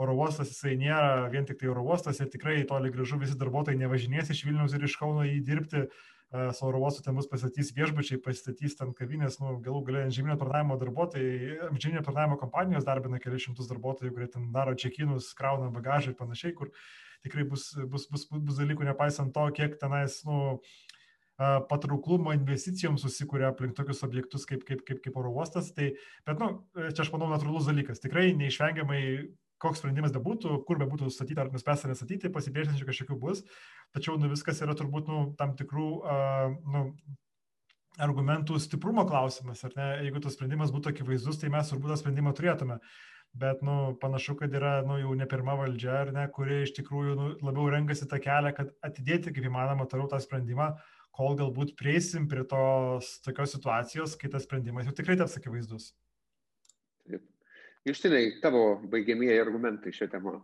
oro 0.00 0.16
uostas 0.16 0.50
jisai 0.52 0.74
nėra 0.80 1.28
vien 1.32 1.46
tik 1.48 1.60
tai 1.60 1.70
oro 1.72 1.84
uostas 1.86 2.20
ir 2.20 2.28
tikrai 2.32 2.58
toli 2.68 2.90
gražu 2.92 3.20
visi 3.20 3.36
darbuotojai 3.38 3.78
nevažinės 3.80 4.32
iš 4.32 4.44
Vilniaus 4.48 4.74
ir 4.76 4.84
iš 4.84 4.96
Kauno 5.00 5.24
į 5.28 5.38
dirbti, 5.46 5.86
e, 5.86 6.15
su 6.30 6.66
oro 6.66 6.80
uostu 6.82 7.04
ten 7.04 7.14
bus 7.14 7.28
pastatys 7.30 7.70
viešbučiai, 7.76 8.18
pastatys 8.22 8.74
ten 8.78 8.92
kavinės, 8.96 9.38
nu, 9.42 9.56
galų 9.62 9.84
galia 9.86 10.06
žemynio 10.12 10.34
aptarnavimo 10.34 10.78
darbuotojai, 10.80 11.70
žemynio 11.78 12.02
aptarnavimo 12.02 12.38
kompanijos 12.40 12.86
darbina 12.88 13.20
kelius 13.22 13.46
šimtus 13.46 13.70
darbuotojų, 13.70 14.12
kurie 14.14 14.28
ten 14.32 14.50
daro 14.54 14.74
čekinus, 14.74 15.30
krauna 15.38 15.70
bagažą 15.74 16.12
ir 16.12 16.18
panašiai, 16.18 16.56
kur 16.58 16.72
tikrai 17.24 17.46
bus, 17.48 17.70
bus, 17.92 18.08
bus, 18.10 18.26
bus 18.30 18.58
dalykų, 18.58 18.88
nepaisant 18.90 19.32
to, 19.34 19.46
kiek 19.54 19.78
tenais, 19.80 20.18
nu, 20.26 20.58
patrauklumo 21.36 22.32
investicijoms 22.32 23.02
susikūrė 23.04 23.50
aplink 23.50 23.76
tokius 23.76 24.02
objektus 24.06 24.46
kaip, 24.48 24.62
kaip, 24.64 24.82
kaip, 24.88 25.02
kaip 25.04 25.18
oro 25.20 25.34
uostas. 25.36 25.68
Tai, 25.76 25.90
bet, 26.26 26.40
nu, 26.40 26.64
čia 26.88 27.04
aš 27.04 27.10
manau, 27.12 27.28
natūralus 27.28 27.68
dalykas. 27.68 28.00
Tikrai 28.00 28.30
neišvengiamai, 28.38 29.02
koks 29.62 29.80
sprendimas 29.82 30.14
bebūtų, 30.14 30.60
kur 30.68 30.80
bebūtų 30.80 31.10
statyti 31.12 31.40
ar 31.42 31.52
nuspręsta 31.52 31.90
nestatyti, 31.90 32.32
pasipriešinčių 32.32 32.88
kažkokių 32.88 33.18
bus. 33.20 33.44
Tačiau, 33.96 34.16
nu, 34.20 34.30
viskas 34.32 34.60
yra 34.64 34.76
turbūt, 34.76 35.08
nu, 35.12 35.22
tam 35.38 35.54
tikrų, 35.58 35.88
uh, 36.02 36.56
nu, 36.72 36.82
argumentų 38.02 38.58
stiprumo 38.60 39.06
klausimas, 39.08 39.62
ar 39.64 39.76
ne? 39.76 39.90
Jeigu 40.06 40.20
tas 40.24 40.36
sprendimas 40.36 40.72
būtų 40.74 40.92
akivaizdus, 40.92 41.40
tai 41.40 41.52
mes 41.52 41.70
turbūt 41.70 41.94
tą 41.94 42.00
sprendimą 42.02 42.34
turėtume. 42.36 42.80
Bet 43.36 43.60
nu, 43.64 43.96
panašu, 44.00 44.36
kad 44.40 44.52
yra 44.56 44.78
nu, 44.86 44.96
jau 45.00 45.12
ne 45.18 45.26
pirma 45.28 45.56
valdžia, 45.58 45.96
ar 46.04 46.12
ne, 46.14 46.24
kuri 46.32 46.62
iš 46.64 46.72
tikrųjų 46.78 47.16
nu, 47.18 47.26
labiau 47.44 47.68
renkasi 47.72 48.08
tą 48.08 48.20
kelią, 48.22 48.52
kad 48.56 48.72
atidėti 48.86 49.32
kaip 49.34 49.48
įmanoma 49.48 49.88
toliau 49.90 50.08
tą 50.12 50.20
sprendimą, 50.24 50.70
kol 51.16 51.36
galbūt 51.36 51.74
prieisim 51.80 52.28
prie 52.32 52.44
tos 52.48 53.16
tokios 53.24 53.52
situacijos, 53.56 54.16
kai 54.20 54.32
tas 54.32 54.44
sprendimas 54.48 54.88
jau 54.88 54.96
tikrai 54.96 55.18
taps 55.20 55.36
akivaizdus. 55.40 55.90
Justinai, 57.86 58.24
tavo 58.42 58.62
baigiamieji 58.90 59.38
argumentai 59.38 59.92
šią 59.94 60.08
temą. 60.10 60.40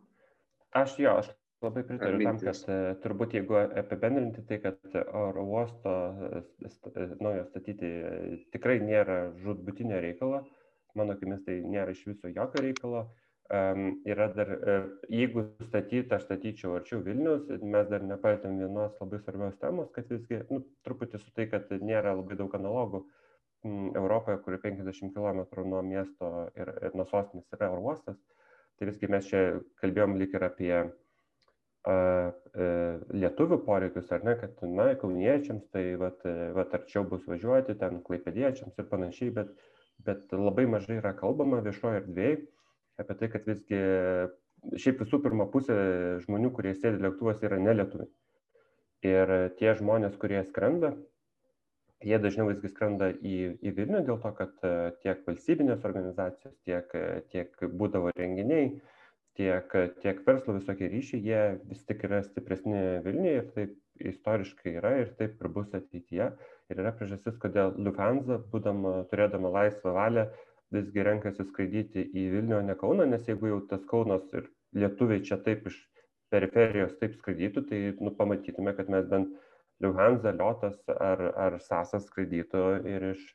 Aš 0.79 0.95
jo, 1.03 1.15
aš 1.23 1.31
labai 1.63 1.83
pritariu 1.87 2.23
tam, 2.23 2.39
kad 2.43 2.61
e, 2.71 2.77
turbūt 3.03 3.35
jeigu 3.37 3.59
apibendrinti 3.83 4.45
tai, 4.49 4.61
kad 4.63 4.97
oro 5.19 5.45
uosto 5.57 5.95
naujo 7.21 7.45
statyti 7.49 7.91
tikrai 8.55 8.79
nėra 8.83 9.19
žudbutinio 9.43 9.99
reikalo, 10.05 10.45
mano 10.99 11.17
akimis 11.17 11.43
tai 11.47 11.59
nėra 11.67 11.95
iš 11.97 12.07
viso 12.13 12.31
jokio 12.31 12.65
reikalo. 12.67 13.09
Um, 13.53 13.99
yra 14.09 14.31
dar, 14.33 14.49
uh, 14.49 14.85
jeigu 15.13 15.43
statyti, 15.67 16.15
aš 16.15 16.23
statyčiau 16.25 16.77
arčiau 16.79 17.03
Vilnius, 17.05 17.51
mes 17.61 17.89
dar 17.91 18.05
nepalėtėm 18.07 18.55
vienos 18.63 18.95
labai 19.03 19.19
svarbios 19.21 19.59
temos, 19.61 19.91
kad 19.93 20.07
visgi, 20.09 20.39
nu, 20.49 20.63
truputį 20.87 21.21
su 21.21 21.35
tai, 21.37 21.49
kad 21.51 21.69
nėra 21.83 22.15
labai 22.17 22.39
daug 22.39 22.55
analogų. 22.57 23.03
m, 23.03 23.22
Europoje, 23.65 24.41
kuri 24.43 24.59
50 24.63 25.15
km 25.15 25.43
nuo 25.71 25.83
miesto 25.87 26.31
ir, 26.59 26.73
ir 26.83 26.97
nuo 26.99 27.07
sostinės 27.07 27.55
yra 27.55 27.71
oro 27.71 27.93
uostas, 27.93 28.19
tai 28.79 28.89
visgi 28.89 29.11
mes 29.11 29.29
čia 29.29 29.43
kalbėjom 29.83 30.17
lik 30.19 30.35
ir 30.35 30.47
apie 30.49 30.73
uh, 30.83 30.89
uh, 31.93 32.97
lietuvių 33.15 33.61
poreikius, 33.67 34.11
ar 34.17 34.27
ne, 34.27 34.35
kad, 34.41 34.59
na, 34.67 34.89
kauniečiams 34.99 35.69
tai, 35.71 35.85
vat, 36.01 36.27
vat 36.59 36.75
arčiau 36.81 37.07
bus 37.07 37.29
važiuoti, 37.31 37.79
ten 37.79 38.03
klaipėdiečiams 38.09 38.83
ir 38.83 38.91
panašiai, 38.91 39.31
bet, 39.39 39.55
bet 40.03 40.35
labai 40.35 40.67
mažai 40.67 40.99
yra 40.99 41.15
kalbama 41.19 41.63
viešoje 41.63 42.03
erdvėje 42.03 42.43
apie 43.01 43.15
tai, 43.19 43.29
kad 43.33 43.47
visgi 43.49 43.79
šiaip 44.79 45.01
visų 45.03 45.23
pirma 45.25 45.47
pusė 45.51 45.77
žmonių, 46.27 46.53
kurie 46.57 46.75
sėdi 46.77 47.03
lėktuvas, 47.03 47.43
yra 47.47 47.59
nelietuviai. 47.63 48.11
Ir 49.07 49.33
tie 49.59 49.73
žmonės, 49.79 50.15
kurie 50.23 50.43
skrenda, 50.47 50.93
jie 52.07 52.19
dažniau 52.23 52.49
visgi 52.51 52.71
skrenda 52.73 53.11
į, 53.13 53.37
į 53.63 53.75
Vilnių 53.77 54.03
dėl 54.07 54.19
to, 54.23 54.33
kad 54.39 54.55
tiek 55.05 55.23
valstybinės 55.27 55.85
organizacijos, 55.89 56.57
tiek, 56.67 56.91
tiek 57.35 57.65
būdavo 57.81 58.13
renginiai, 58.17 58.71
tiek, 59.39 59.77
tiek 60.03 60.23
verslo 60.27 60.57
visokie 60.59 60.91
ryšiai, 60.93 61.23
jie 61.25 61.43
vis 61.69 61.85
tik 61.89 62.05
yra 62.09 62.23
stipresni 62.27 62.83
Vilniuje 63.07 63.37
ir 63.39 63.53
taip 63.57 63.79
istoriškai 64.13 64.75
yra 64.81 64.97
ir 65.03 65.13
taip 65.19 65.41
ir 65.41 65.53
bus 65.53 65.71
ateityje. 65.77 66.31
Ir 66.73 66.81
yra 66.81 66.93
priežastis, 66.97 67.37
kodėl 67.41 67.75
Lufthansa, 67.77 68.41
būdama, 68.53 69.03
turėdama 69.11 69.53
laisvą 69.53 69.95
valią, 69.97 70.27
visgi 70.73 71.05
renkasi 71.05 71.45
skraidyti 71.49 72.05
į 72.09 72.29
Vilnių, 72.37 72.59
o 72.59 72.67
ne 72.67 72.77
Kauną, 72.81 73.07
nes 73.09 73.27
jeigu 73.29 73.51
jau 73.51 73.61
tas 73.71 73.85
Kaunas 73.89 74.25
ir 74.37 74.49
lietuviai 74.77 75.25
čia 75.27 75.39
taip 75.45 75.67
iš 75.69 75.77
periferijos 76.33 76.95
taip 77.01 77.17
skraidytų, 77.19 77.65
tai 77.69 77.81
nu, 78.01 78.13
pamatytume, 78.17 78.73
kad 78.77 78.89
mes 78.93 79.09
bent 79.11 79.35
Liuhansa, 79.83 80.33
Liotas 80.37 80.79
ar, 80.95 81.23
ar 81.47 81.59
Sasas 81.63 82.07
skraidytų 82.09 82.63
ir 82.89 83.09
iš, 83.13 83.27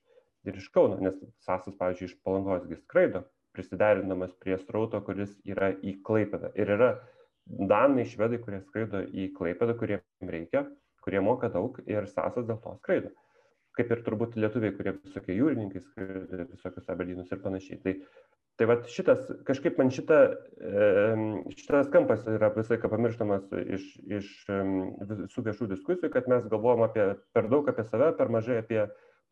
ir 0.47 0.57
iš 0.61 0.69
Kauno, 0.75 0.99
nes 1.03 1.19
Sasas, 1.43 1.75
pavyzdžiui, 1.79 2.09
iš 2.11 2.17
Palangosgi 2.25 2.79
skraido, 2.79 3.25
prisiderinamas 3.57 4.33
prie 4.41 4.57
strauto, 4.61 5.01
kuris 5.05 5.35
yra 5.47 5.73
į 5.81 5.97
Klaipedą. 6.07 6.53
Ir 6.55 6.73
yra 6.77 6.91
Danai, 7.47 8.03
švedai, 8.07 8.41
kurie 8.43 8.59
skraido 8.65 9.05
į 9.07 9.31
Klaipedą, 9.37 9.77
kuriems 9.79 10.33
reikia, 10.33 10.65
kurie 11.03 11.23
moka 11.23 11.51
daug 11.51 11.79
ir 11.87 12.09
Sasas 12.11 12.47
dėl 12.49 12.59
to 12.63 12.75
skraido 12.81 13.15
kaip 13.77 13.93
ir 13.93 14.01
turbūt 14.05 14.37
lietuviai, 14.41 14.73
kurie 14.73 14.95
visokie 14.97 15.35
jūrininkai 15.37 15.83
skraido, 15.83 16.47
visokius 16.49 16.89
aberdynus 16.89 17.29
ir 17.29 17.41
panašiai. 17.43 17.79
Tai, 17.83 17.93
tai 18.57 18.67
va 18.69 18.77
šitas, 18.89 19.27
kažkaip 19.45 19.77
man 19.77 19.91
šita, 19.93 20.17
šitas 21.53 21.91
kampas 21.93 22.25
yra 22.31 22.49
visą 22.55 22.73
laiką 22.73 22.89
pamirštamas 22.89 23.51
iš, 23.77 23.85
iš 24.17 24.31
visų 25.11 25.43
viešų 25.45 25.69
diskusijų, 25.75 26.09
kad 26.13 26.29
mes 26.31 26.47
galvojam 26.49 26.85
apie, 26.87 27.05
per 27.37 27.49
daug 27.51 27.69
apie 27.69 27.85
save, 27.85 28.11
per 28.17 28.33
mažai 28.33 28.59
apie 28.63 28.81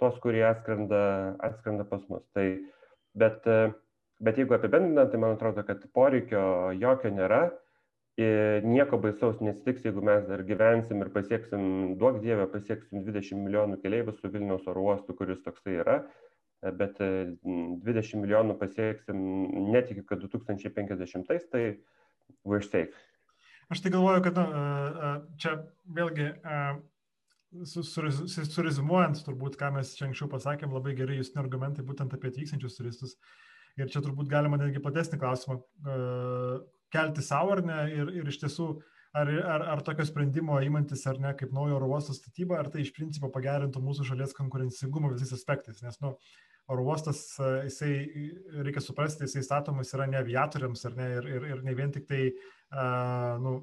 tos, 0.02 0.20
kurie 0.22 0.44
atskrenda, 0.46 1.02
atskrenda 1.48 1.88
pas 1.90 2.04
mus. 2.12 2.22
Tai, 2.38 2.46
bet, 3.18 3.50
bet 4.22 4.42
jeigu 4.42 4.58
apibendrinant, 4.60 5.10
tai 5.10 5.22
man 5.24 5.38
atrodo, 5.40 5.66
kad 5.66 5.88
poreikio 5.96 6.76
jokio 6.78 7.14
nėra 7.16 7.48
nieko 8.16 8.98
baisaus 9.04 9.42
nesitiks, 9.44 9.84
jeigu 9.84 10.04
mes 10.06 10.24
dar 10.30 10.44
gyvensim 10.48 11.02
ir 11.04 11.10
pasieksim, 11.12 11.98
duok 12.00 12.22
Dievę, 12.24 12.46
pasieksim 12.54 13.04
20 13.04 13.42
milijonų 13.44 13.82
keleivių 13.82 14.14
su 14.16 14.32
Vilniaus 14.32 14.68
oro 14.72 14.86
uostu, 14.92 15.18
kuris 15.18 15.42
toksai 15.44 15.82
yra, 15.82 15.98
bet 16.80 16.99
20 16.99 18.22
milijonų 18.22 18.57
pasieksim 18.59 19.20
netikiu, 19.72 20.05
kad 20.09 20.24
2050, 20.24 21.49
tai 21.51 21.63
we're 22.45 22.63
safe. 22.66 22.93
Aš 23.70 23.82
tai 23.82 23.91
galvoju, 23.93 24.22
kad 24.28 24.38
na, 24.38 25.13
čia 25.41 25.55
vėlgi 25.97 26.32
surezumuojant 27.66 29.22
turbūt, 29.26 29.57
ką 29.59 29.72
mes 29.78 29.93
čia 29.97 30.09
anksčiau 30.09 30.30
pasakėm, 30.32 30.74
labai 30.76 30.93
gerai 30.97 31.20
jūs 31.20 31.34
argumentai 31.39 31.86
būtent 31.88 32.13
apie 32.13 32.30
atvykstančius 32.34 32.78
turistus. 32.78 33.16
Ir 33.76 33.89
čia 33.91 33.99
turbūt 34.03 34.30
galima 34.32 34.59
netgi 34.59 34.80
platesnį 34.84 35.20
klausimą 35.20 35.59
kelti 36.93 37.24
savo 37.26 37.55
ar 37.55 37.63
ne 37.66 37.80
ir, 37.91 38.11
ir 38.22 38.30
iš 38.32 38.39
tiesų 38.43 38.68
ar, 39.16 39.32
ar, 39.55 39.66
ar 39.74 39.84
tokio 39.84 40.05
sprendimo 40.07 40.57
įmantis 40.63 41.05
ar 41.09 41.20
ne 41.24 41.34
kaip 41.39 41.53
naujo 41.55 41.80
oro 41.80 41.89
uosto 41.91 42.16
statyba, 42.16 42.59
ar 42.59 42.70
tai 42.72 42.84
iš 42.86 42.93
principo 42.95 43.32
pagerintų 43.34 43.82
mūsų 43.84 44.07
šalies 44.11 44.36
konkurencingumą 44.38 45.13
visais 45.13 45.34
aspektais. 45.36 45.82
Nes, 45.86 45.99
nu, 46.03 46.16
oro 46.72 46.84
uostas, 46.89 47.22
jisai, 47.66 47.93
reikia 48.66 48.82
suprasti, 48.82 49.26
jisai 49.28 49.43
statomas 49.45 49.93
yra 49.93 50.07
ne 50.09 50.20
aviatoriams 50.22 50.86
ar 50.89 50.97
ne, 50.97 51.07
ir, 51.20 51.32
ir, 51.38 51.47
ir 51.53 51.63
ne 51.66 51.74
vien 51.78 51.93
tik 51.93 52.07
tai, 52.09 52.28
uh, 52.74 53.36
nu, 53.41 53.55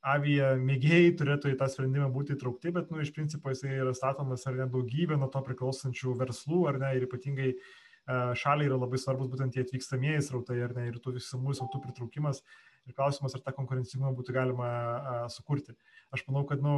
avia 0.00 0.54
mėgėjai 0.60 1.12
turėtų 1.20 1.52
į 1.52 1.58
tą 1.60 1.68
sprendimą 1.72 2.08
būti 2.12 2.36
įtraukti, 2.36 2.72
bet, 2.76 2.92
nu, 2.92 3.00
iš 3.04 3.12
principo 3.16 3.52
jisai 3.52 3.78
yra 3.80 3.94
statomas 3.96 4.46
ar 4.48 4.56
ne 4.60 4.68
daugybė 4.72 5.18
nuo 5.20 5.28
to 5.32 5.42
priklausančių 5.48 6.16
verslų, 6.20 6.64
ar 6.72 6.80
ne, 6.84 6.94
ir 6.96 7.08
ypatingai 7.08 7.54
uh, 7.56 8.32
šaliai 8.36 8.68
yra 8.68 8.80
labai 8.80 9.00
svarbus 9.00 9.32
būtent 9.32 9.56
tie 9.56 9.64
atvykstamieji 9.64 10.26
srautai, 10.28 10.60
ar 10.68 10.76
ne, 10.76 10.90
ir 10.92 11.00
tų 11.00 11.16
visumų 11.16 11.56
srautų 11.56 11.84
pritraukimas. 11.86 12.44
Uh, 12.44 12.69
ir 12.88 12.94
klausimas, 12.96 13.34
ar 13.36 13.42
tą 13.44 13.52
konkurencingumą 13.56 14.12
būtų 14.18 14.34
galima 14.34 14.68
sukurti. 15.32 15.74
Aš 16.14 16.24
manau, 16.28 16.44
kad, 16.48 16.62
nu, 16.64 16.76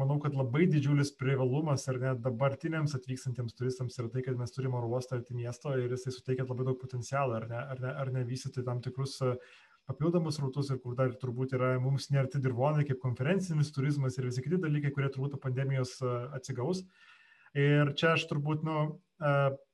manau, 0.00 0.16
kad 0.22 0.34
labai 0.34 0.64
didžiulis 0.70 1.12
privalumas 1.18 1.84
ir 1.90 2.00
net 2.02 2.22
dabartiniams 2.24 2.96
atvykstantiems 2.98 3.54
turistams 3.58 3.98
yra 4.00 4.10
tai, 4.12 4.24
kad 4.26 4.38
mes 4.40 4.54
turime 4.54 4.78
oro 4.80 4.90
uostą 4.96 5.20
arti 5.20 5.36
miesto 5.38 5.74
ir 5.78 5.92
jisai 5.94 6.14
suteikia 6.16 6.48
labai 6.48 6.66
daug 6.70 6.80
potencialo, 6.80 7.36
ar 7.38 7.46
ne, 7.50 7.60
ar 7.74 7.84
ne, 7.84 7.92
ar 8.04 8.12
ne 8.16 8.24
vystyti 8.28 8.64
tam 8.66 8.82
tikrus 8.82 9.20
papildomus 9.90 10.38
rautus 10.38 10.70
ir 10.70 10.78
kur 10.82 10.94
dar 10.98 11.14
turbūt 11.18 11.56
yra 11.58 11.74
mums 11.82 12.08
nerti 12.14 12.40
dirvonai 12.42 12.84
kaip 12.88 13.00
konferencinis 13.02 13.72
turizmas 13.74 14.18
ir 14.18 14.28
visi 14.28 14.44
kiti 14.44 14.60
dalykai, 14.62 14.92
kurie 14.94 15.10
turbūt 15.10 15.34
po 15.34 15.42
pandemijos 15.42 15.96
atsigaus. 16.34 16.84
Ir 17.58 17.92
čia 17.98 18.14
aš 18.16 18.24
turbūt, 18.30 18.62
nu, 18.64 18.76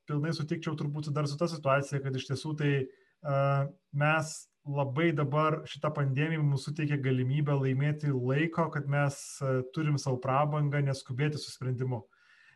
pilnai 0.08 0.32
sutikčiau 0.34 0.74
turbūt 0.78 1.12
dar 1.14 1.28
su 1.30 1.36
ta 1.38 1.46
situacija, 1.50 2.00
kad 2.02 2.16
iš 2.16 2.26
tiesų 2.32 2.54
tai 2.58 2.72
mes 3.92 4.32
labai 4.68 5.12
dabar 5.16 5.62
šita 5.68 5.90
pandemija 5.96 6.42
mums 6.42 6.66
suteikia 6.68 6.98
galimybę 7.00 7.56
laimėti 7.56 8.12
laiko, 8.12 8.68
kad 8.74 8.88
mes 8.90 9.16
e, 9.40 9.58
turim 9.74 9.96
savo 10.00 10.18
prabangą, 10.22 10.82
neskubėti 10.84 11.40
su 11.40 11.52
sprendimu. 11.54 12.02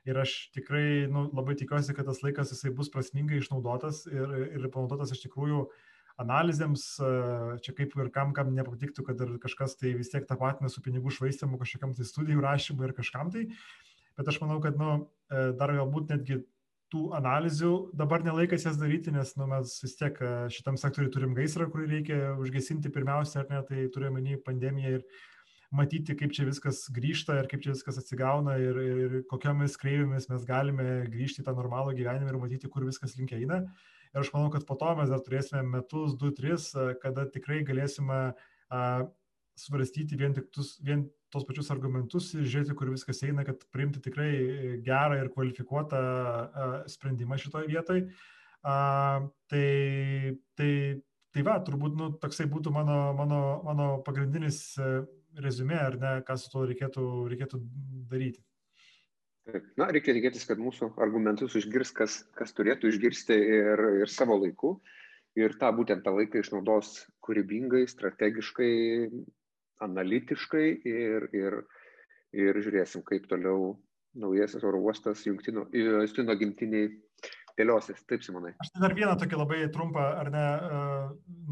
Ir 0.08 0.18
aš 0.18 0.34
tikrai 0.54 1.06
nu, 1.10 1.28
labai 1.30 1.54
tikiuosi, 1.58 1.94
kad 1.94 2.08
tas 2.10 2.20
laikas 2.24 2.50
jisai 2.52 2.72
bus 2.74 2.90
prasmingai 2.92 3.38
išnaudotas 3.38 4.02
ir, 4.10 4.34
ir 4.58 4.68
panaudotas 4.74 5.14
iš 5.14 5.22
tikrųjų 5.28 5.64
analizėms, 6.22 6.86
e, 7.00 7.12
čia 7.64 7.76
kaip 7.78 7.94
ir 7.96 8.10
kam, 8.14 8.34
kam 8.36 8.52
nepatiktų, 8.56 9.06
kad 9.08 9.22
ir 9.24 9.36
kažkas 9.42 9.78
tai 9.80 9.94
vis 9.98 10.12
tiek 10.12 10.26
tapatina 10.28 10.70
su 10.72 10.82
pinigų 10.84 11.14
švaistimu 11.16 11.60
kažkokiam 11.60 11.94
tai 11.96 12.08
studijų 12.08 12.44
rašymui 12.44 12.88
ir 12.88 12.96
kažkam 12.98 13.32
tai. 13.32 13.46
Bet 14.18 14.28
aš 14.28 14.42
manau, 14.42 14.60
kad 14.60 14.76
nu, 14.76 15.06
e, 15.32 15.52
dar 15.56 15.72
galbūt 15.78 16.12
netgi 16.12 16.42
tų 16.92 17.02
analizių 17.16 17.72
dabar 17.96 18.24
nelaikas 18.26 18.66
jas 18.68 18.78
daryti, 18.80 19.12
nes 19.14 19.34
nu, 19.40 19.48
mes 19.50 19.74
vis 19.82 19.96
tiek 19.98 20.18
e, 20.20 20.32
šitam 20.52 20.76
sektoriui 20.80 21.12
turim 21.14 21.36
gaisrą, 21.36 21.68
kurį 21.72 21.88
reikia 21.90 22.18
užgesinti 22.40 22.92
pirmiausia, 22.92 23.42
ar 23.42 23.48
ne, 23.52 23.62
tai 23.68 23.86
turime 23.94 24.18
menį 24.18 24.42
pandemiją 24.46 24.98
ir 24.98 25.06
matyti, 25.72 26.16
kaip 26.18 26.34
čia 26.36 26.44
viskas 26.44 26.84
grįžta 26.92 27.38
ir 27.40 27.48
kaip 27.48 27.64
čia 27.64 27.72
viskas 27.72 27.98
atsigauna 28.02 28.58
ir, 28.60 28.80
ir, 28.82 29.16
kokiomis 29.30 29.78
kreivėmis 29.80 30.28
mes 30.28 30.44
galime 30.48 30.88
grįžti 31.08 31.40
į 31.40 31.48
tą 31.48 31.56
normalų 31.56 31.96
gyvenimą 31.96 32.34
ir 32.34 32.40
matyti, 32.42 32.70
kur 32.72 32.84
viskas 32.84 33.16
link 33.16 33.32
eina. 33.36 33.62
Ir 34.12 34.20
aš 34.20 34.28
manau, 34.34 34.52
kad 34.52 34.66
po 34.68 34.76
to 34.76 34.92
mes 34.98 35.08
dar 35.08 35.24
turėsime 35.24 35.64
metus, 35.64 36.18
du, 36.20 36.28
tris, 36.36 36.68
e, 36.76 36.92
kada 37.00 37.24
tikrai 37.32 37.62
galėsime 37.64 38.20
a, 38.68 38.84
svarstyti 39.58 40.18
vien 40.20 40.36
tik 40.36 40.52
tus, 40.52 40.76
vien 40.84 41.06
tos 41.32 41.46
pačius 41.48 41.70
argumentus 41.72 42.32
ir 42.36 42.44
žiūrėti, 42.44 42.76
kur 42.76 42.92
viskas 42.92 43.22
eina, 43.26 43.44
kad 43.48 43.64
priimti 43.72 44.02
tikrai 44.04 44.30
gerą 44.84 45.18
ir 45.22 45.32
kvalifikuotą 45.32 46.02
sprendimą 46.92 47.40
šitoje 47.40 47.70
vietoje. 47.72 48.06
Tai, 48.62 49.64
tai, 50.58 50.70
tai 51.34 51.44
va, 51.46 51.56
turbūt 51.66 51.98
nu, 51.98 52.12
toksai 52.22 52.46
būtų 52.52 52.72
mano, 52.74 52.98
mano, 53.18 53.40
mano 53.66 53.88
pagrindinis 54.06 54.60
e, 54.78 54.92
rezumė, 55.42 55.80
ar 55.82 55.98
ne, 55.98 56.12
ką 56.26 56.36
su 56.38 56.52
to 56.52 56.62
reikėtų, 56.70 57.06
reikėtų 57.32 57.58
daryti. 58.12 58.44
Na, 59.80 59.88
reikia 59.90 60.14
tikėtis, 60.14 60.46
kad 60.46 60.60
mūsų 60.62 60.92
argumentus 61.02 61.56
išgirs, 61.58 61.90
kas, 61.96 62.20
kas 62.38 62.54
turėtų 62.54 62.92
išgirsti 62.92 63.34
ir, 63.34 63.86
ir 64.04 64.12
savo 64.12 64.38
laiku. 64.38 64.76
Ir 65.34 65.56
tą 65.58 65.70
būtent 65.74 66.04
tą 66.04 66.12
laiką 66.14 66.42
išnaudos 66.42 67.08
kūrybingai, 67.24 67.86
strategiškai, 67.88 68.72
analitiškai 69.84 70.66
ir, 70.88 71.28
ir, 71.36 71.58
ir 72.36 72.60
žiūrėsim, 72.64 73.04
kaip 73.06 73.28
toliau 73.30 73.74
naujasis 74.18 74.64
oro 74.68 74.80
uostas 74.84 75.24
jungtino, 75.26 75.66
Justino 75.72 76.36
gimtiniai 76.36 76.90
dėliosis. 77.58 78.02
Taip, 78.08 78.24
Simonai. 78.24 78.54
Aš 78.62 78.72
dar 78.80 78.94
vieną 78.96 79.14
tokį 79.20 79.38
labai 79.38 79.60
trumpą, 79.72 80.04
ar 80.20 80.30
ne, 80.32 80.46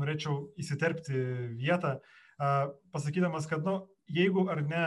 norėčiau 0.01 0.43
įsiterpti 0.61 1.20
vietą. 1.61 1.99
pasakydamas, 2.93 3.47
kad, 3.47 3.64
nu, 3.64 3.83
jeigu 4.09 4.47
ar 4.49 4.62
ne 4.64 4.85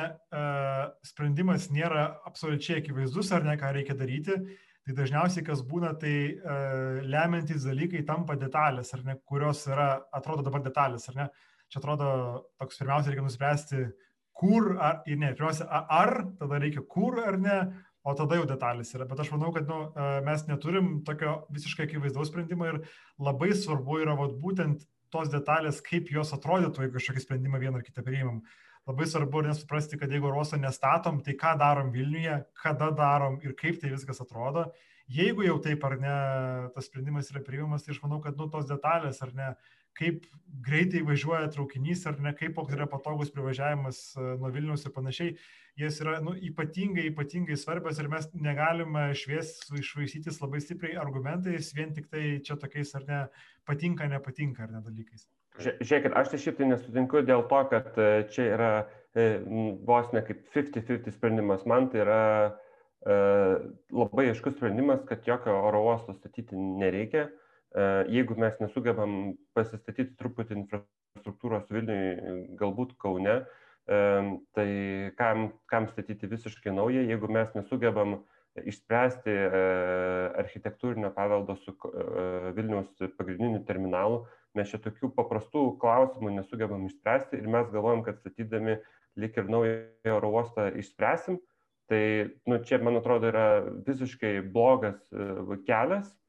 sprendimas 1.05 1.69
nėra 1.69 2.07
absoliučiai 2.25 2.79
akivaizdus, 2.81 3.29
ar 3.31 3.45
ne, 3.45 3.53
ką 3.61 3.69
reikia 3.75 3.93
daryti, 3.93 4.39
tai 4.83 4.95
dažniausiai 4.97 5.45
kas 5.45 5.61
būna, 5.61 5.93
tai 6.01 6.15
lemiantys 7.05 7.67
dalykai 7.69 8.01
tampa 8.07 8.35
detalės, 8.35 8.89
ar 8.97 9.05
ne, 9.05 9.19
kurios 9.29 9.67
yra, 9.69 9.91
atrodo 10.11 10.45
dabar 10.45 10.65
detalės, 10.65 11.05
ar 11.11 11.19
ne. 11.21 11.27
Čia 11.73 11.79
atrodo, 11.81 12.07
toks 12.61 12.77
pirmiausia 12.77 13.09
reikia 13.09 13.25
nuspręsti, 13.25 13.79
kur, 14.37 14.75
ar, 14.77 14.99
ne, 15.09 15.31
pirmiausia, 15.33 15.65
ar, 15.89 16.11
tada 16.37 16.59
reikia 16.61 16.83
kur 16.85 17.17
ar 17.23 17.39
ne, 17.41 17.57
o 18.05 18.13
tada 18.19 18.37
jau 18.37 18.45
detalės 18.45 18.91
yra. 18.93 19.07
Bet 19.09 19.23
aš 19.23 19.31
manau, 19.33 19.49
kad 19.55 19.65
nu, 19.65 19.79
mes 20.27 20.43
neturim 20.49 20.99
tokio 21.07 21.39
visiškai 21.55 21.87
akivaizdaus 21.87 22.29
sprendimo 22.29 22.67
ir 22.69 22.83
labai 23.17 23.53
svarbu 23.57 24.01
yra 24.03 24.13
vat, 24.19 24.35
būtent 24.43 24.85
tos 25.13 25.33
detalės, 25.33 25.81
kaip 25.85 26.11
jos 26.13 26.33
atrodytų, 26.37 26.85
jeigu 26.85 26.97
kažkokį 26.99 27.25
sprendimą 27.25 27.61
vieną 27.63 27.81
ar 27.81 27.87
kitą 27.87 28.05
priimam. 28.05 28.41
Labai 28.85 29.07
svarbu 29.07 29.41
ir 29.41 29.49
nesuprasti, 29.49 29.97
kad 29.97 30.11
jeigu 30.11 30.29
ruosto 30.29 30.59
nestatom, 30.59 31.21
tai 31.25 31.37
ką 31.39 31.53
darom 31.57 31.93
Vilniuje, 31.93 32.41
kada 32.59 32.89
darom 32.93 33.39
ir 33.45 33.55
kaip 33.57 33.79
tai 33.81 33.93
viskas 33.93 34.19
atrodo. 34.21 34.67
Jeigu 35.09 35.45
jau 35.45 35.55
taip 35.63 35.83
ar 35.87 35.95
ne, 35.99 36.17
tas 36.75 36.89
sprendimas 36.89 37.31
yra 37.31 37.43
priimamas, 37.45 37.85
tai 37.85 37.95
aš 37.95 38.01
manau, 38.03 38.19
kad 38.23 38.35
nu, 38.39 38.49
tos 38.51 38.67
detalės 38.67 39.21
ar 39.23 39.31
ne, 39.37 39.49
kaip 39.97 40.25
greitai 40.63 41.01
važiuoja 41.05 41.49
traukinys 41.53 42.05
ar 42.09 42.19
ne, 42.21 42.33
kaip 42.37 42.57
yra 42.71 42.87
patogus 42.89 43.31
privažiavimas 43.33 43.99
e, 44.15 44.25
nuo 44.41 44.51
Vilnius 44.53 44.85
ir 44.85 44.93
panašiai, 44.95 45.35
jas 45.79 45.99
yra 46.03 46.19
nu, 46.23 46.35
ypatingai, 46.49 47.07
ypatingai 47.11 47.57
svarbios 47.57 47.99
ir 47.99 48.09
mes 48.11 48.29
negalime 48.33 49.07
švies 49.17 49.55
išvaisytis 49.79 50.39
labai 50.43 50.61
stipriai 50.63 50.99
argumentais, 51.01 51.73
vien 51.77 51.93
tik 51.95 52.09
tai 52.13 52.39
čia 52.45 52.57
tokiais 52.61 52.93
ar 52.99 53.07
ne 53.09 53.21
patinka, 53.67 54.09
nepatinka 54.09 54.67
ar 54.67 54.75
ne 54.75 54.83
dalykais. 54.85 55.27
Žiūrėkit, 55.61 56.13
aš 56.17 56.33
tai 56.33 56.41
šiaip 56.41 56.59
tai 56.59 56.67
nesutinku 56.71 57.21
dėl 57.25 57.45
to, 57.49 57.61
kad 57.69 57.97
e, 58.01 58.09
čia 58.33 58.49
yra 58.55 58.73
e, 59.13 59.29
vos 59.85 60.09
ne 60.13 60.23
kaip 60.25 60.45
50-50 60.53 61.17
sprendimas. 61.17 61.65
Man 61.69 61.89
tai 61.93 62.05
yra 62.05 62.23
labai 63.03 64.29
aiškus 64.31 64.53
sprendimas, 64.55 65.01
kad 65.03 65.25
jokio 65.27 65.57
oro 65.67 65.81
uosto 65.89 66.13
statyti 66.15 66.55
nereikia 66.55 67.25
jeigu 67.73 68.35
mes 68.37 68.59
nesugebam 68.61 69.33
pasistatyti 69.57 70.13
truputį 70.19 70.59
infrastruktūros 70.61 71.71
Vilniui, 71.73 72.53
galbūt 72.59 72.93
Kaune, 73.01 73.41
tai 73.85 74.67
kam, 75.17 75.49
kam 75.67 75.89
statyti 75.89 76.29
visiškai 76.29 76.73
naują, 76.75 77.03
jeigu 77.09 77.29
mes 77.33 77.49
nesugebam 77.57 78.21
išspręsti 78.53 79.33
architektūrinio 80.37 81.09
paveldo 81.15 81.57
su 81.63 81.73
Vilniaus 82.53 82.91
pagrindiniu 83.17 83.63
terminalu, 83.65 84.23
mes 84.53 84.69
čia 84.69 84.77
tokių 84.83 85.09
paprastų 85.17 85.71
klausimų 85.81 86.35
nesugebam 86.37 86.85
išspręsti 86.85 87.41
ir 87.41 87.49
mes 87.49 87.71
galvojam, 87.73 88.05
kad 88.05 88.21
statydami 88.21 88.77
lik 89.17 89.37
ir 89.37 89.49
naują 89.49 90.13
oro 90.13 90.29
uostą 90.37 90.69
išspręsim. 90.77 91.41
Tai 91.89 92.03
nu, 92.47 92.61
čia, 92.63 92.77
man 92.79 92.95
atrodo, 93.01 93.27
yra 93.27 93.47
visiškai 93.83 94.37
blogas 94.53 95.01
kelias, 95.65 96.13
E, 96.13 96.21
e, 96.21 96.22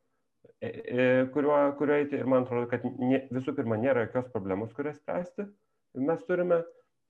kuriuo, 1.35 1.59
kuriuo 1.79 1.97
eiti 2.01 2.17
ir 2.17 2.29
man 2.31 2.47
atrodo, 2.47 2.69
kad 2.71 2.85
ne, 2.85 3.25
visų 3.35 3.55
pirma 3.57 3.77
nėra 3.81 4.07
jokios 4.07 4.31
problemos, 4.33 4.73
kurias 4.77 4.97
spręsti 5.01 5.49
mes 5.95 6.25
turime 6.25 6.63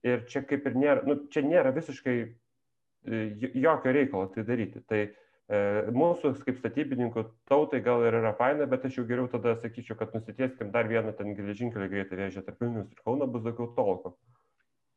ir 0.05 0.25
čia 0.29 0.43
kaip 0.45 0.65
ir 0.69 0.77
nėra, 0.77 1.03
nu, 1.07 1.17
čia 1.33 1.43
nėra 1.45 1.73
visiškai 1.75 2.15
e, 2.21 3.21
jokio 3.57 3.93
reikalo 3.95 4.29
tai 4.33 4.45
daryti. 4.47 4.81
Tai 4.89 5.01
e, 5.01 5.61
mūsų 5.95 6.35
kaip 6.45 6.61
statybininkų 6.61 7.25
tautai 7.49 7.81
gal 7.85 8.05
ir 8.05 8.19
yra 8.21 8.35
faina, 8.37 8.69
bet 8.69 8.85
aš 8.85 8.99
jau 8.99 9.07
geriau 9.09 9.29
tada 9.31 9.55
sakyčiau, 9.61 9.97
kad 9.99 10.13
nusitieskim 10.15 10.71
dar 10.75 10.89
vieną 10.91 11.15
ten 11.17 11.33
geležinkelio 11.37 11.89
greitą 11.91 12.19
vėžę 12.21 12.45
tarp 12.45 12.61
Vilnius 12.61 12.91
ir 12.91 13.01
Kauno 13.01 13.29
bus 13.31 13.45
daugiau 13.47 13.71
tolko. 13.77 14.15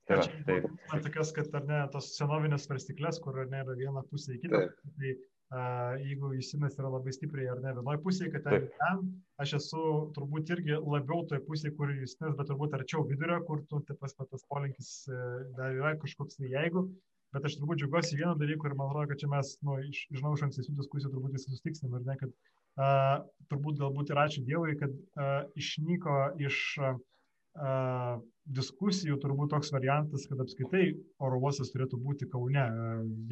Tai 0.08 0.20
va, 0.20 0.28
tai... 0.48 0.60
Tokias, 1.04 1.34
kad 1.36 1.56
ar 1.56 1.66
ne, 1.68 1.80
tos 1.92 2.14
senovinės 2.16 2.64
svarstyklės, 2.64 3.20
kur 3.24 3.42
ar 3.42 3.50
ne 3.52 3.60
yra 3.64 3.74
viena 3.76 4.04
pusė 4.08 4.38
į 4.38 4.44
kitą, 4.46 4.62
tai 5.00 5.16
jeigu 5.48 6.34
įsinas 6.36 6.76
yra 6.76 6.90
labai 6.92 7.12
stipriai 7.16 7.48
ar 7.48 7.60
ne 7.64 7.72
vienoje 7.78 8.00
pusėje, 8.04 8.32
kad 8.34 8.44
ten, 8.44 8.66
ten 8.80 9.04
aš 9.40 9.54
esu 9.58 9.84
turbūt 10.16 10.50
irgi 10.52 10.76
labiau 10.76 11.22
toje 11.28 11.40
pusėje, 11.46 11.72
kur 11.78 11.92
įsinas, 11.94 12.34
bet 12.36 12.50
turbūt 12.50 12.76
arčiau 12.76 13.06
vidurio, 13.08 13.38
kur 13.48 13.62
tu 13.70 13.80
tas, 13.88 14.12
tas 14.18 14.44
polinkis 14.52 14.90
e, 15.08 15.20
dar 15.56 15.72
yra 15.72 15.94
kažkoks 16.02 16.36
tai 16.36 16.52
jeigu, 16.52 16.84
bet 17.32 17.48
aš 17.48 17.56
turbūt 17.60 17.80
džiaugiuosi 17.80 18.20
vieno 18.20 18.34
dalyko 18.36 18.68
ir 18.68 18.76
man 18.76 18.92
atrodo, 18.92 19.08
kad 19.12 19.22
čia 19.22 19.30
mes, 19.32 19.54
nu, 19.64 19.78
iš, 19.88 20.02
žinau, 20.18 20.34
iš 20.36 20.44
ankstesnių 20.48 20.76
diskusijų 20.82 21.14
turbūt 21.14 21.38
visi 21.38 21.54
sustiksim, 21.54 21.96
ar 21.96 22.04
ne, 22.04 22.18
kad 22.20 22.34
uh, 22.34 23.14
turbūt 23.48 23.80
galbūt 23.80 24.12
ir 24.12 24.20
ačiū 24.26 24.44
Dievui, 24.48 24.76
kad 24.80 24.92
uh, 24.92 25.48
išnyko 25.56 26.18
iš 26.44 26.60
uh, 26.84 28.20
diskusijų 28.60 29.16
turbūt 29.24 29.54
toks 29.56 29.72
variantas, 29.72 30.28
kad 30.28 30.44
apskaitai 30.44 30.92
oro 31.24 31.40
uostas 31.40 31.72
turėtų 31.72 31.98
būti 32.04 32.28
Kaune, 32.32 32.68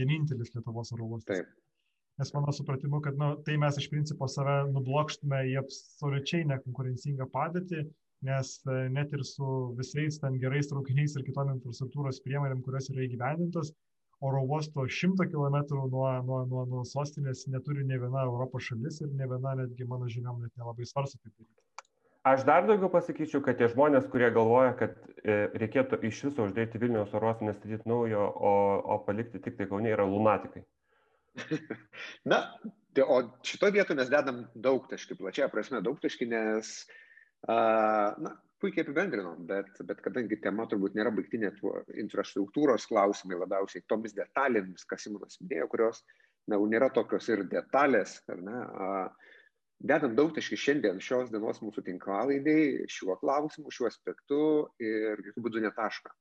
vienintelis 0.01 0.57
Lietuvos 0.57 0.97
oro 0.97 1.13
uostas. 1.13 1.45
Taip 1.45 1.66
nes 2.21 2.33
mano 2.33 2.53
supratimu, 2.53 3.01
kad 3.05 3.19
nu, 3.21 3.35
tai 3.45 3.57
mes 3.61 3.79
iš 3.81 3.91
principo 3.93 4.29
save 4.29 4.57
nublokštume 4.73 5.43
į 5.51 5.57
absoliučiai 5.61 6.47
nekonkurencingą 6.53 7.29
padėtį, 7.33 7.83
nes 8.27 8.53
e, 8.65 8.77
net 8.93 9.13
ir 9.13 9.25
su 9.29 9.51
visais 9.81 10.17
ten 10.23 10.39
gerais 10.41 10.71
traukiniais 10.71 11.17
ir 11.17 11.27
kitom 11.27 11.53
infrastruktūros 11.57 12.23
priemonėm, 12.25 12.63
kurios 12.65 12.89
yra 12.95 13.05
įgyvendintos, 13.05 13.75
oro 14.25 14.41
uosto 14.49 14.87
100 14.89 15.29
km 15.29 15.59
nuo, 15.93 16.09
nuo, 16.25 16.41
nuo, 16.49 16.65
nuo 16.73 16.85
sostinės 16.89 17.45
neturi 17.53 17.85
ne 17.85 18.01
viena 18.01 18.25
Europos 18.25 18.65
šalis 18.71 19.03
ir 19.05 19.13
ne 19.13 19.29
viena 19.29 19.53
netgi 19.61 19.89
mano 19.89 20.09
žiniom 20.09 20.41
net 20.41 20.55
nelabai 20.57 20.89
svarsto 20.89 21.21
taip 21.21 21.35
daryti. 21.35 21.61
Aš 22.27 22.43
dar 22.49 22.65
daugiau 22.67 22.89
pasakyčiau, 22.91 23.39
kad 23.45 23.61
tie 23.61 23.69
žmonės, 23.71 24.09
kurie 24.11 24.33
galvoja, 24.35 24.73
kad 24.81 24.97
e, 25.23 25.37
reikėtų 25.61 26.01
iš 26.09 26.25
viso 26.27 26.49
uždėti 26.49 26.81
Vilniaus 26.83 27.13
oros, 27.15 27.45
nestatyti 27.45 27.87
naujo, 27.87 28.25
o, 28.35 28.55
o 28.83 28.97
palikti 29.07 29.39
tik 29.45 29.61
tai 29.61 29.69
Kaune, 29.71 29.93
yra 29.93 30.09
lunatikai. 30.09 30.65
Na, 32.31 32.41
tai, 32.95 33.05
o 33.05 33.21
šito 33.47 33.71
vietoje 33.75 33.99
mes 33.99 34.11
dedam 34.13 34.45
daug 34.55 34.89
taškį, 34.91 35.19
plačiai 35.21 35.51
prasme 35.53 35.83
daug 35.85 36.01
taškį, 36.03 36.29
nes, 36.33 36.73
na, 37.47 38.35
puikiai 38.63 38.87
apibendrinom, 38.87 39.43
bet, 39.49 39.69
bet 39.89 40.01
kadangi 40.05 40.39
tema 40.43 40.67
turbūt 40.71 40.97
nėra 40.97 41.13
baigtinė 41.15 41.53
infrastruktūros 42.03 42.89
klausimai 42.89 43.39
labiausiai 43.43 43.85
tomis 43.91 44.17
detalėmis, 44.17 44.87
kas 44.89 45.05
Simonas 45.05 45.41
minėjo, 45.43 45.69
kurios, 45.73 46.03
na, 46.49 46.59
nėra 46.73 46.89
tokios 46.95 47.29
ir 47.33 47.45
detalės, 47.53 48.19
ar 48.33 48.41
ne, 48.49 48.61
dedam 49.93 50.17
daug 50.17 50.33
taškį 50.37 50.59
šiandien 50.63 51.03
šios 51.05 51.33
dienos 51.35 51.61
mūsų 51.65 51.85
tinklalaidai 51.91 52.87
šiuo 52.93 53.19
klausimu, 53.21 53.73
šiuo 53.75 53.91
aspektu 53.91 54.41
ir 54.81 55.21
jokių 55.29 55.45
būdų 55.45 55.67
netašką, 55.67 56.15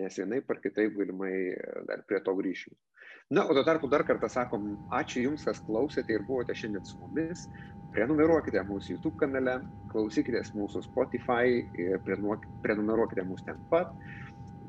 nes 0.00 0.16
vienai 0.22 0.40
par 0.46 0.62
kitaip 0.64 0.96
galimai 0.96 1.34
dar 1.90 2.06
prie 2.08 2.22
to 2.24 2.34
grįšim. 2.40 2.72
Na, 3.30 3.44
o 3.44 3.54
tuo 3.54 3.64
tarpu 3.66 3.88
dar 3.90 4.04
kartą 4.06 4.28
sakom, 4.30 4.66
ačiū 4.94 5.24
Jums, 5.24 5.42
kas 5.48 5.58
klausėte 5.66 6.14
ir 6.14 6.22
buvote 6.28 6.54
šiandien 6.54 6.84
su 6.86 7.00
mumis. 7.00 7.48
Prenumeruokite 7.90 8.62
mūsų 8.68 8.92
YouTube 8.92 9.18
kanale, 9.18 9.56
klausykitės 9.90 10.52
mūsų 10.54 10.84
Spotify 10.84 11.56
ir 11.74 11.98
prenumeruokite 12.06 13.24
mūsų 13.26 13.48
ten 13.48 13.58
pat. 13.72 13.90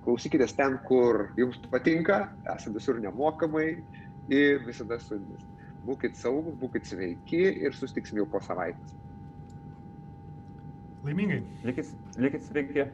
Klausykitės 0.07 0.57
ten, 0.57 0.79
kur 0.89 1.27
Jums 1.37 1.61
patinka, 1.69 2.23
esate 2.55 2.73
visur 2.79 2.97
nemokamai 3.03 3.67
ir 4.33 4.65
visada 4.65 4.97
su 5.05 5.19
Jumis. 5.19 5.45
Būkit 5.85 6.17
saugus, 6.17 6.57
būkit 6.57 6.89
sveiki 6.89 7.43
ir 7.61 7.77
sustiksim 7.77 8.23
jau 8.23 8.25
po 8.31 8.41
savaitės. 8.41 8.97
Laimingai. 11.05 11.43
Likit, 11.69 11.93
likit 12.17 12.49
sveiki. 12.49 12.89